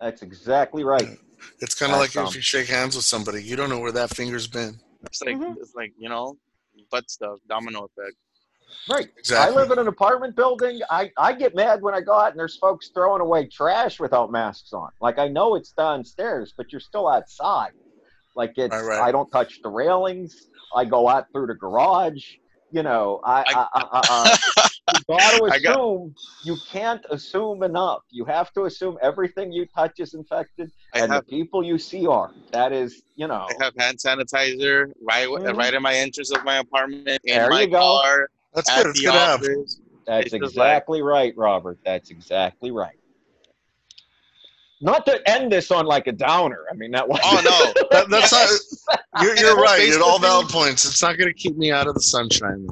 that's 0.00 0.22
exactly 0.22 0.84
right. 0.84 1.18
It's 1.60 1.74
kind 1.74 1.92
of 1.92 1.98
like 1.98 2.12
That's, 2.12 2.28
if 2.28 2.34
um, 2.34 2.36
you 2.36 2.40
shake 2.40 2.68
hands 2.68 2.94
with 2.94 3.04
somebody, 3.04 3.42
you 3.42 3.56
don't 3.56 3.68
know 3.68 3.80
where 3.80 3.90
that 3.90 4.14
finger's 4.14 4.46
been. 4.46 4.78
It's 5.02 5.20
like 5.22 5.36
Mhm. 5.36 5.56
it's 5.60 5.74
like 5.74 5.92
you 5.98 6.08
know, 6.08 6.36
butt 6.88 7.10
stuff, 7.10 7.40
domino 7.48 7.84
effect. 7.84 8.16
Right. 8.88 9.08
Exactly. 9.16 9.56
I 9.56 9.60
live 9.60 9.72
in 9.72 9.80
an 9.80 9.88
apartment 9.88 10.36
building. 10.36 10.80
I, 10.88 11.10
I 11.18 11.32
get 11.32 11.56
mad 11.56 11.82
when 11.82 11.94
I 11.94 12.00
go 12.00 12.14
out 12.14 12.30
and 12.30 12.38
there's 12.38 12.56
folks 12.58 12.90
throwing 12.94 13.20
away 13.20 13.48
trash 13.48 13.98
without 13.98 14.30
masks 14.30 14.72
on. 14.72 14.90
Like 15.00 15.18
I 15.18 15.26
know 15.26 15.56
it's 15.56 15.72
downstairs, 15.72 16.54
but 16.56 16.70
you're 16.70 16.80
still 16.80 17.08
outside. 17.08 17.72
Like 18.36 18.52
it's 18.56 18.72
Right, 18.72 18.84
right. 18.84 19.00
I 19.00 19.10
don't 19.10 19.30
touch 19.32 19.60
the 19.62 19.68
railings. 19.68 20.46
I 20.76 20.84
go 20.84 21.08
out 21.08 21.26
through 21.32 21.48
the 21.48 21.54
garage. 21.56 22.24
You 22.72 22.82
know, 22.82 23.20
I, 23.22 23.44
I, 23.46 23.66
I, 23.74 23.84
I, 23.92 24.00
I 24.08 24.68
you 24.96 25.04
got 25.06 25.38
to 25.38 25.44
I 25.52 25.58
got- 25.58 25.72
assume 25.72 26.14
you 26.44 26.56
can't 26.70 27.04
assume 27.10 27.62
enough. 27.62 28.00
You 28.10 28.24
have 28.24 28.50
to 28.54 28.64
assume 28.64 28.96
everything 29.02 29.52
you 29.52 29.66
touch 29.66 30.00
is 30.00 30.14
infected, 30.14 30.70
I 30.94 31.00
and 31.00 31.12
have 31.12 31.26
the 31.26 31.30
people 31.30 31.62
you 31.62 31.76
see 31.78 32.06
are. 32.06 32.30
That 32.50 32.72
is, 32.72 33.02
you 33.14 33.28
know, 33.28 33.46
I 33.60 33.64
have 33.64 33.74
hand 33.78 33.98
sanitizer 33.98 34.90
right 35.02 35.28
Mhm. 35.28 35.56
right 35.56 35.74
in 35.74 35.82
my 35.82 35.94
entrance 35.94 36.30
of 36.32 36.42
my 36.44 36.58
apartment, 36.58 37.06
in 37.08 37.18
There 37.38 37.50
my 37.50 37.60
you 37.62 37.66
go. 37.68 37.78
car, 37.78 38.28
That's 38.54 38.70
at 38.70 38.82
good. 38.84 38.90
It's 38.90 39.00
the 39.00 39.06
good 39.06 39.12
to 39.12 39.18
have. 39.18 39.40
That's 40.06 40.24
It's 40.26 40.32
just 40.32 40.32
like- 40.32 40.42
exactly 40.50 41.02
right, 41.02 41.34
Robert. 41.36 41.78
That's 41.84 42.10
exactly 42.10 42.70
right. 42.70 42.96
Not 44.82 45.06
to 45.06 45.30
end 45.30 45.52
this 45.52 45.70
on 45.70 45.86
like 45.86 46.08
a 46.08 46.12
downer. 46.12 46.64
I 46.70 46.74
mean, 46.74 46.90
that 46.90 47.08
was. 47.08 47.20
Oh 47.22 47.40
no, 47.44 47.86
That, 47.90 48.10
that's 48.10 48.32
not. 48.32 49.22
You're, 49.22 49.36
you're 49.36 49.54
whole 49.54 49.62
right. 49.64 49.88
At 49.88 50.00
all 50.00 50.18
Facebook 50.18 50.22
valid 50.22 50.48
points. 50.48 50.84
It's 50.84 51.00
not 51.00 51.16
going 51.16 51.32
to 51.32 51.34
keep 51.34 51.56
me 51.56 51.70
out 51.70 51.86
of 51.86 51.94
the 51.94 52.00
sunshine. 52.00 52.66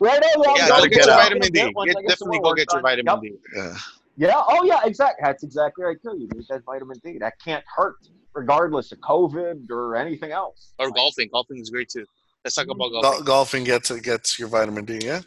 Right 0.00 0.20
oh, 0.22 0.40
on, 0.40 0.46
Rob. 0.46 0.56
yeah, 0.58 0.68
gotta 0.68 0.82
go 0.82 0.88
get 0.88 0.96
get 0.96 1.06
your 1.06 1.14
vitamin 1.14 1.52
D. 1.52 1.60
Get, 1.60 1.62
I 1.62 1.84
get 1.84 1.94
some 1.94 2.04
definitely 2.06 2.38
go 2.40 2.54
get 2.54 2.66
your 2.72 2.82
done. 2.82 2.82
vitamin 2.82 3.14
Yep. 3.14 3.22
D. 3.22 3.32
Yeah. 3.56 3.76
Yeah. 4.16 4.42
Oh, 4.48 4.64
yeah. 4.64 4.80
Exactly. 4.84 5.22
That's 5.24 5.44
exactly 5.44 5.84
right 5.84 5.96
too. 6.02 6.16
You 6.18 6.28
need 6.34 6.44
that 6.50 6.64
vitamin 6.64 6.96
D. 7.04 7.18
That 7.18 7.34
can't 7.44 7.64
hurt, 7.76 7.96
regardless 8.34 8.90
of 8.90 8.98
COVID 8.98 9.70
or 9.70 9.94
anything 9.94 10.32
else. 10.32 10.72
Or 10.80 10.90
golfing. 10.90 11.28
Golfing 11.32 11.58
is 11.58 11.70
great 11.70 11.88
too. 11.88 12.04
Let's 12.44 12.54
talk 12.54 12.66
about 12.68 12.90
Gol- 12.90 13.02
golfing. 13.02 13.24
golfing 13.24 13.64
gets 13.64 13.90
gets 14.00 14.38
your 14.38 14.48
vitamin 14.48 14.84
D. 14.84 15.00
Yeah. 15.02 15.20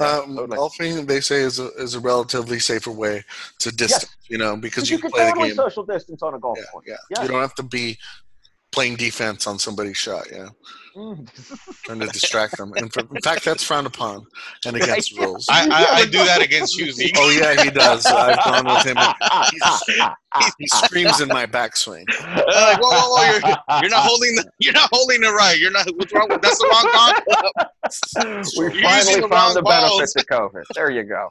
Yeah, 0.00 0.06
um, 0.18 0.36
totally. 0.36 0.56
golfing, 0.56 1.06
they 1.06 1.20
say, 1.20 1.40
is 1.42 1.58
a 1.58 1.68
is 1.74 1.94
a 1.94 2.00
relatively 2.00 2.58
safer 2.58 2.90
way 2.92 3.24
to 3.60 3.72
distance. 3.72 4.14
You 4.28 4.38
know, 4.38 4.56
because 4.56 4.88
Because 4.88 4.90
you, 4.90 4.96
you 4.96 5.02
can 5.02 5.10
can 5.10 5.34
play 5.34 5.42
the 5.42 5.46
game. 5.48 5.54
social 5.56 5.84
distance 5.84 6.22
on 6.22 6.34
a 6.34 6.38
golf 6.38 6.58
Yeah, 6.58 6.64
course. 6.70 6.84
yeah. 6.86 6.96
Yeah. 7.10 7.22
You 7.22 7.28
don't 7.28 7.40
have 7.40 7.54
to 7.54 7.62
be 7.62 7.98
playing 8.78 8.94
defense 8.94 9.48
on 9.48 9.58
somebody's 9.58 9.96
shot. 9.96 10.24
Yeah. 10.30 10.50
Trying 11.84 11.98
to 12.00 12.06
distract 12.06 12.56
them. 12.56 12.72
And 12.76 12.92
for, 12.92 13.00
in 13.00 13.20
fact, 13.22 13.44
that's 13.44 13.64
frowned 13.64 13.88
upon 13.88 14.24
and 14.66 14.76
against 14.76 15.16
Right. 15.18 15.26
rules. 15.26 15.46
I, 15.50 15.66
I, 15.68 15.84
I 16.00 16.04
do 16.04 16.18
that 16.24 16.40
against 16.48 16.76
you, 16.78 16.92
oh 17.16 17.30
yeah, 17.30 17.60
he 17.64 17.70
does. 17.70 18.06
I've 18.06 18.36
gone 18.44 18.66
with 18.66 18.84
him. 18.84 18.96
He 20.58 20.66
screams 20.68 21.20
in 21.22 21.28
my 21.28 21.46
backswing. 21.46 22.04
They're 22.20 22.44
like, 22.44 22.78
whoa, 22.80 22.90
whoa, 22.90 23.16
whoa! 23.16 23.24
You're, 23.32 23.80
you're 23.82 23.90
not 23.90 24.02
holding 24.04 24.34
the. 24.36 24.44
You're 24.58 24.74
not 24.74 24.90
holding 24.92 25.22
it 25.24 25.28
right. 25.28 25.58
You're 25.58 25.70
not. 25.72 25.86
What's 25.96 26.12
wrong? 26.12 26.28
with- 26.28 26.42
That's 26.42 26.58
the 26.58 26.68
wrong 26.68 26.86
concept. 26.92 28.54
we 28.58 28.82
finally 28.82 29.14
the 29.14 29.20
found 29.22 29.32
wrong 29.32 29.54
the 29.54 29.62
benefits 29.62 30.12
balls. 30.12 30.12
to 30.12 30.24
COVID. 30.26 30.64
There 30.74 30.90
you 30.90 31.04
go. 31.04 31.28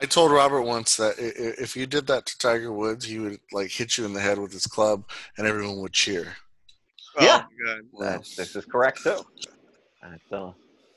It, 0.00 0.04
I 0.04 0.06
told 0.06 0.32
Robert 0.32 0.62
once 0.62 0.96
that 0.96 1.16
i- 1.18 1.22
i- 1.22 1.62
if 1.62 1.76
you 1.76 1.86
did 1.86 2.06
that 2.08 2.26
to 2.26 2.38
Tiger 2.38 2.72
Woods, 2.72 3.04
he 3.04 3.18
would 3.18 3.38
like 3.52 3.70
hit 3.70 3.96
you 3.96 4.04
in 4.04 4.12
the 4.12 4.20
head 4.20 4.38
with 4.38 4.52
his 4.52 4.66
club, 4.66 5.08
and 5.38 5.46
everyone 5.46 5.78
would 5.80 5.92
cheer. 5.92 6.36
Yeah. 7.20 7.46
Oh, 7.46 7.66
my 7.66 7.72
God. 7.72 8.12
that's, 8.12 8.36
this 8.36 8.56
is 8.56 8.64
correct 8.66 9.02
too. 9.02 9.24
That's, 10.02 10.32
uh, 10.32 10.52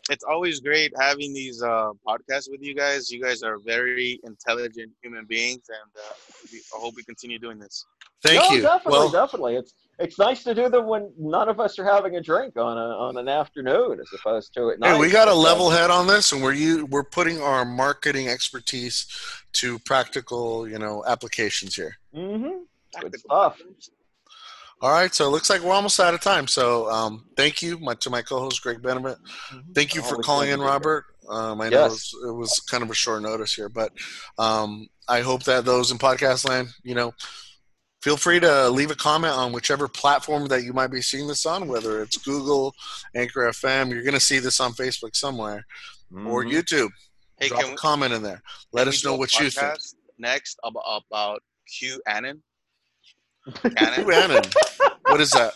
it's 0.10 0.24
always 0.24 0.60
great 0.60 0.92
having 1.00 1.34
these 1.34 1.62
uh, 1.62 1.92
podcasts 2.08 2.50
with 2.50 2.62
you 2.62 2.76
guys. 2.76 3.12
You 3.12 3.22
guys 3.22 3.44
are 3.44 3.58
very 3.60 4.20
intelligent 4.24 4.92
human 5.02 5.26
beings, 5.26 5.64
and 5.70 5.92
uh, 5.96 6.14
we, 6.52 6.60
I 6.76 6.80
hope 6.82 6.96
we 6.96 7.04
continue 7.04 7.40
doing 7.40 7.60
this. 7.60 7.86
Thank 8.24 8.42
no, 8.42 8.56
you. 8.56 8.62
Definitely, 8.62 9.00
well, 9.00 9.10
definitely. 9.10 9.56
It's 9.56 9.74
it's 10.00 10.18
nice 10.18 10.44
to 10.44 10.56
do 10.56 10.70
them 10.70 10.88
when 10.88 11.12
none 11.18 11.48
of 11.48 11.60
us 11.60 11.78
are 11.78 11.86
having 11.86 12.16
a 12.16 12.22
drink 12.22 12.58
on 12.58 12.78
a 12.78 12.82
on 12.82 13.18
an 13.18 13.30
afternoon, 13.30 14.00
as 14.00 14.08
opposed 14.14 14.54
to 14.56 14.72
at 14.72 14.80
night. 14.80 14.94
hey, 14.94 15.00
we 15.00 15.10
got 15.10 15.28
a 15.28 15.32
uh, 15.32 15.36
level 15.36 15.70
head 15.70 15.90
on 15.90 16.08
this, 16.08 16.32
and 16.32 16.42
we're 16.42 16.54
you 16.54 16.86
we're 16.88 17.04
putting 17.04 17.42
our 17.42 17.64
marketing 17.64 18.28
expertise 18.28 19.06
to 19.54 19.80
practical, 19.80 20.68
you 20.68 20.80
know, 20.80 21.04
applications 21.08 21.76
here. 21.76 21.98
Mm-hmm. 22.16 22.64
Good 23.02 23.20
stuff. 23.20 23.62
All 24.82 24.92
right, 24.92 25.14
so 25.14 25.26
it 25.28 25.30
looks 25.32 25.50
like 25.50 25.62
we're 25.62 25.74
almost 25.74 26.00
out 26.00 26.14
of 26.14 26.22
time. 26.22 26.48
So 26.48 26.90
um, 26.90 27.26
thank 27.36 27.62
you 27.62 27.78
my, 27.80 27.96
to 27.96 28.10
my 28.10 28.22
co-host 28.22 28.62
Greg 28.64 28.82
Benevit. 28.82 29.18
Thank 29.76 29.94
you 29.94 30.02
for 30.02 30.14
Always 30.14 30.26
calling 30.26 30.50
in, 30.50 30.54
to 30.54 30.58
be 30.60 30.64
here. 30.64 30.72
Robert. 30.72 31.06
Um, 31.30 31.62
I 31.62 31.70
know 31.70 31.86
it, 31.86 31.90
was, 31.90 32.16
it 32.28 32.32
was 32.32 32.60
kind 32.72 32.82
of 32.82 32.90
a 32.90 32.96
short 32.96 33.22
notice 33.22 33.54
here, 33.54 33.70
but 33.70 33.92
um, 34.38 34.88
I 35.08 35.20
hope 35.22 35.44
that 35.44 35.66
those 35.66 35.92
in 35.92 35.98
podcast 35.98 36.48
land, 36.48 36.70
you 36.82 36.96
know, 36.96 37.14
feel 38.02 38.16
free 38.18 38.40
to 38.40 38.70
leave 38.70 38.90
a 38.90 38.96
comment 38.96 39.34
on 39.34 39.52
whichever 39.52 39.88
platform 39.90 40.48
that 40.48 40.64
you 40.64 40.72
might 40.72 40.88
be 40.88 41.02
seeing 41.02 41.28
this 41.28 41.46
on, 41.46 41.68
whether 41.68 42.02
it's 42.02 42.18
Google, 42.18 42.74
Anchor 43.14 43.42
FM. 43.42 43.92
You're 43.92 44.04
going 44.04 44.14
to 44.14 44.20
see 44.20 44.40
this 44.40 44.60
on 44.62 44.72
Facebook 44.72 45.16
somewhere 45.16 45.66
or 46.26 46.44
Mhm. 46.46 46.52
YouTube. 46.52 46.90
Hey, 47.38 47.50
Drop 47.50 47.62
can 47.62 47.70
a 47.70 47.74
we, 47.74 47.78
comment 47.78 48.14
in 48.14 48.24
there. 48.24 48.42
Let 48.72 48.88
us 48.88 49.04
know 49.04 49.16
what 49.16 49.38
you 49.40 49.50
think. 49.50 49.78
next 50.18 50.58
about, 50.64 51.04
about 51.12 51.44
Q 51.68 52.02
Anon? 53.64 53.94
Who 54.04 54.12
Cannon? 54.12 54.44
What 55.04 55.22
is 55.22 55.32
that? 55.32 55.54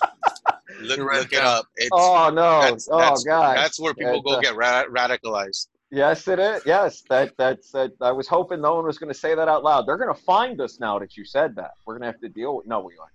Look, 0.82 1.00
look 1.00 1.32
it 1.34 1.40
up. 1.44 1.68
It's, 1.78 1.90
Oh 1.92 2.30
no! 2.34 2.62
that's, 2.62 2.90
oh 2.92 2.98
that's, 3.00 3.24
god! 3.24 3.58
that's 3.58 3.80
where 3.80 3.94
people 3.94 4.16
It's, 4.16 4.24
go 4.26 4.38
uh, 4.38 4.42
get 4.42 4.56
ra- 4.56 4.86
radicalized. 4.86 5.68
Yes, 5.92 6.28
it 6.28 6.40
is. 6.40 6.64
Yes, 6.66 7.04
that 7.10 7.34
that's. 7.38 7.72
That, 7.72 7.92
I 8.02 8.12
was 8.12 8.28
hoping 8.28 8.60
no 8.62 8.76
one 8.76 8.86
was 8.86 8.98
going 8.98 9.14
to 9.14 9.18
say 9.18 9.36
that 9.36 9.48
out 9.48 9.64
loud. 9.64 9.88
They're 9.88 9.98
going 9.98 10.14
to 10.14 10.22
find 10.24 10.60
us 10.60 10.80
now 10.80 10.98
that 11.00 11.16
you 11.16 11.24
said 11.24 11.56
that. 11.56 11.72
We're 11.86 11.94
going 11.94 12.02
to 12.02 12.08
have 12.08 12.20
to 12.22 12.30
deal 12.30 12.58
with. 12.58 12.66
No, 12.68 12.80
we 12.80 12.94
aren't. 13.00 13.12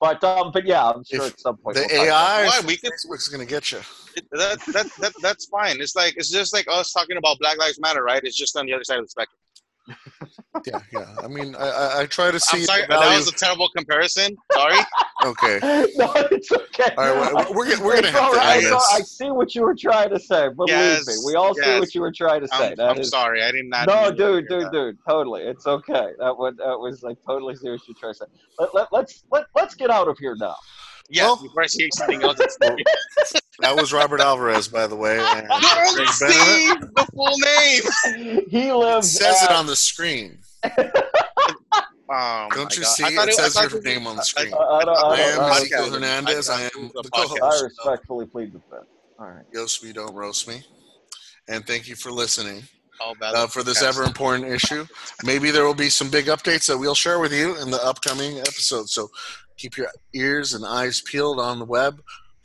But 0.00 0.24
um, 0.24 0.50
but 0.52 0.64
yeah, 0.66 0.88
I'm 0.88 1.04
sure 1.04 1.26
If 1.26 1.34
at 1.34 1.40
some 1.40 1.56
point 1.58 1.76
The 1.76 1.86
we'll 1.90 2.04
AI 2.06 2.46
Why? 2.46 2.60
We 2.66 2.76
could- 2.78 2.90
Facebook's 2.92 3.28
going 3.28 3.46
to 3.46 3.50
get 3.50 3.70
you. 3.72 3.80
It- 4.16 4.26
that, 4.32 4.58
that, 4.72 4.86
that, 4.98 5.12
that's 5.20 5.46
fine. 5.46 5.80
It's 5.80 5.94
like 5.94 6.14
it's 6.16 6.30
just 6.30 6.52
like 6.52 6.66
us 6.70 6.92
talking 6.92 7.18
about 7.18 7.38
Black 7.38 7.58
Lives 7.58 7.78
Matter, 7.78 8.02
right? 8.02 8.22
It's 8.24 8.36
just 8.36 8.56
on 8.56 8.66
the 8.66 8.72
other 8.72 8.84
side 8.84 8.98
of 8.98 9.04
the 9.04 9.08
spectrum. 9.10 9.38
Yeah, 10.66 10.78
yeah. 10.92 11.14
I 11.22 11.28
mean, 11.28 11.54
I, 11.56 11.68
I, 11.68 12.00
I 12.02 12.06
try 12.06 12.30
to 12.30 12.38
see 12.38 12.58
I'm 12.58 12.64
sorry, 12.64 12.82
that 12.88 13.16
was 13.16 13.28
a 13.28 13.32
terrible 13.32 13.68
comparison. 13.76 14.36
Sorry. 14.52 14.78
okay. 15.24 15.58
no, 15.96 16.12
it's 16.30 16.52
okay. 16.52 16.94
All 16.96 17.14
right, 17.16 17.50
we're, 17.50 17.56
we're, 17.56 17.84
we're 17.84 17.92
going 17.92 18.04
to 18.04 18.10
have 18.12 18.30
to 18.30 18.36
right. 18.36 18.56
end 18.58 18.62
It's 18.64 18.72
all- 18.72 18.78
this. 18.78 18.92
I 18.94 19.00
see 19.02 19.30
what 19.30 19.54
you 19.54 19.62
were 19.62 19.74
trying 19.74 20.10
to 20.10 20.20
say. 20.20 20.48
Believe 20.50 20.68
Yes, 20.70 21.06
me, 21.08 21.14
we 21.26 21.34
all 21.34 21.54
see 21.54 21.78
what 21.80 21.94
you 21.94 22.00
were 22.00 22.12
trying 22.12 22.42
to 22.42 22.48
say. 22.48 22.74
I'm, 22.78 22.80
I'm 22.80 22.98
is- 22.98 23.08
sorry. 23.10 23.42
I 23.42 23.50
did 23.50 23.66
not. 23.66 23.88
No, 23.88 24.10
dude, 24.10 24.48
dude, 24.48 24.66
that. 24.66 24.72
dude, 24.72 24.98
totally. 25.08 25.42
It's 25.42 25.66
okay. 25.66 26.10
That 26.18 26.36
was 26.36 26.54
that 26.58 26.78
was 26.78 27.02
I 27.04 27.14
totally 27.26 27.56
see 27.56 27.70
what 27.70 27.80
you're 27.88 27.96
trying 27.98 28.12
to 28.14 28.18
say. 28.20 28.26
Let, 28.58 28.74
let, 28.74 28.92
let's 28.92 29.24
let, 29.32 29.46
let's 29.56 29.74
get 29.74 29.90
out 29.90 30.06
of 30.08 30.16
here 30.18 30.36
now. 30.38 30.54
Yeah, 31.10 31.24
Well- 31.24 31.42
before 31.42 31.62
I 31.62 31.66
say 31.66 31.88
something 31.94 32.22
else. 32.22 32.38
It's 33.58 33.68
That 33.68 33.76
was 33.76 33.92
Robert 33.92 34.20
Alvarez, 34.20 34.66
by 34.68 34.86
the 34.86 34.96
way. 34.96 35.16
Don't 35.18 36.08
see 36.08 36.72
the 36.94 37.06
full 37.14 37.36
name. 37.38 38.44
He 38.48 38.72
lives. 38.72 39.10
says 39.12 39.42
it 39.42 39.50
on 39.50 39.66
the 39.66 39.76
screen. 39.76 40.38
Oh, 42.14 42.48
Don't 42.54 42.74
you 42.76 42.82
God. 42.82 42.88
see? 42.94 43.04
I 43.04 43.14
thought 43.14 43.28
It 43.28 43.34
says 43.34 43.54
your 43.54 43.78
it- 43.78 43.84
name 43.84 44.06
on 44.06 44.16
the 44.16 44.22
screen. 44.22 44.52
I, 44.52 44.56
I 44.56 44.84
don't, 44.84 44.96
I 44.96 45.00
I 45.00 45.20
am 45.20 45.40
I, 45.40 45.48
don't- 45.48 45.56
Ezekiel. 45.56 45.90
Hernandez. 45.92 46.50
I 46.50 46.54
I- 46.54 46.62
am 46.62 46.70
I- 46.76 46.78
the 47.02 47.10
I- 47.14 47.20
I 47.20 47.24
co-host. 47.26 47.64
respectfully 47.64 48.26
plead 48.26 48.52
the 48.52 48.58
fifth. 48.70 48.86
All 49.18 49.26
right. 49.28 49.44
Yoast 49.54 49.82
me, 49.82 49.92
don't 49.92 50.14
roast 50.14 50.46
me. 50.48 50.62
And 51.48 51.66
thank 51.66 51.88
you 51.88 51.96
for 51.96 52.10
listening 52.10 52.64
Oh, 53.00 53.14
uh, 53.22 53.46
for 53.46 53.62
this 53.62 53.82
ever 53.82 54.02
important 54.04 54.46
issue. 54.48 54.86
Maybe 55.24 55.50
there 55.50 55.64
will 55.64 55.74
be 55.74 55.88
some 55.90 56.10
big 56.10 56.26
updates 56.26 56.66
that 56.66 56.76
we'll 56.78 56.94
share 56.94 57.18
with 57.18 57.32
you 57.32 57.56
in 57.60 57.70
the 57.70 57.82
upcoming 57.84 58.38
episode. 58.40 58.88
So 58.90 59.08
keep 59.56 59.76
your 59.76 59.88
ears 60.14 60.52
and 60.54 60.64
eyes 60.66 61.00
peeled 61.00 61.40
on 61.40 61.58
the 61.58 61.64
web 61.64 62.00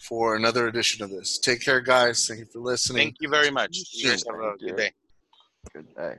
for 0.07 0.35
another 0.35 0.67
edition 0.67 1.03
of 1.03 1.09
this. 1.09 1.37
Take 1.37 1.61
care, 1.61 1.81
guys. 1.81 2.25
Thank 2.27 2.39
you 2.39 2.45
for 2.45 2.59
listening. 2.59 3.07
Thank 3.07 3.15
you 3.19 3.29
very 3.29 3.51
much. 3.51 3.77
You 3.91 4.09
guys 4.09 4.23
have 4.29 4.39
a 4.39 4.57
good 4.57 4.77
day. 4.77 4.91
Good 5.73 5.95
day. 5.95 6.15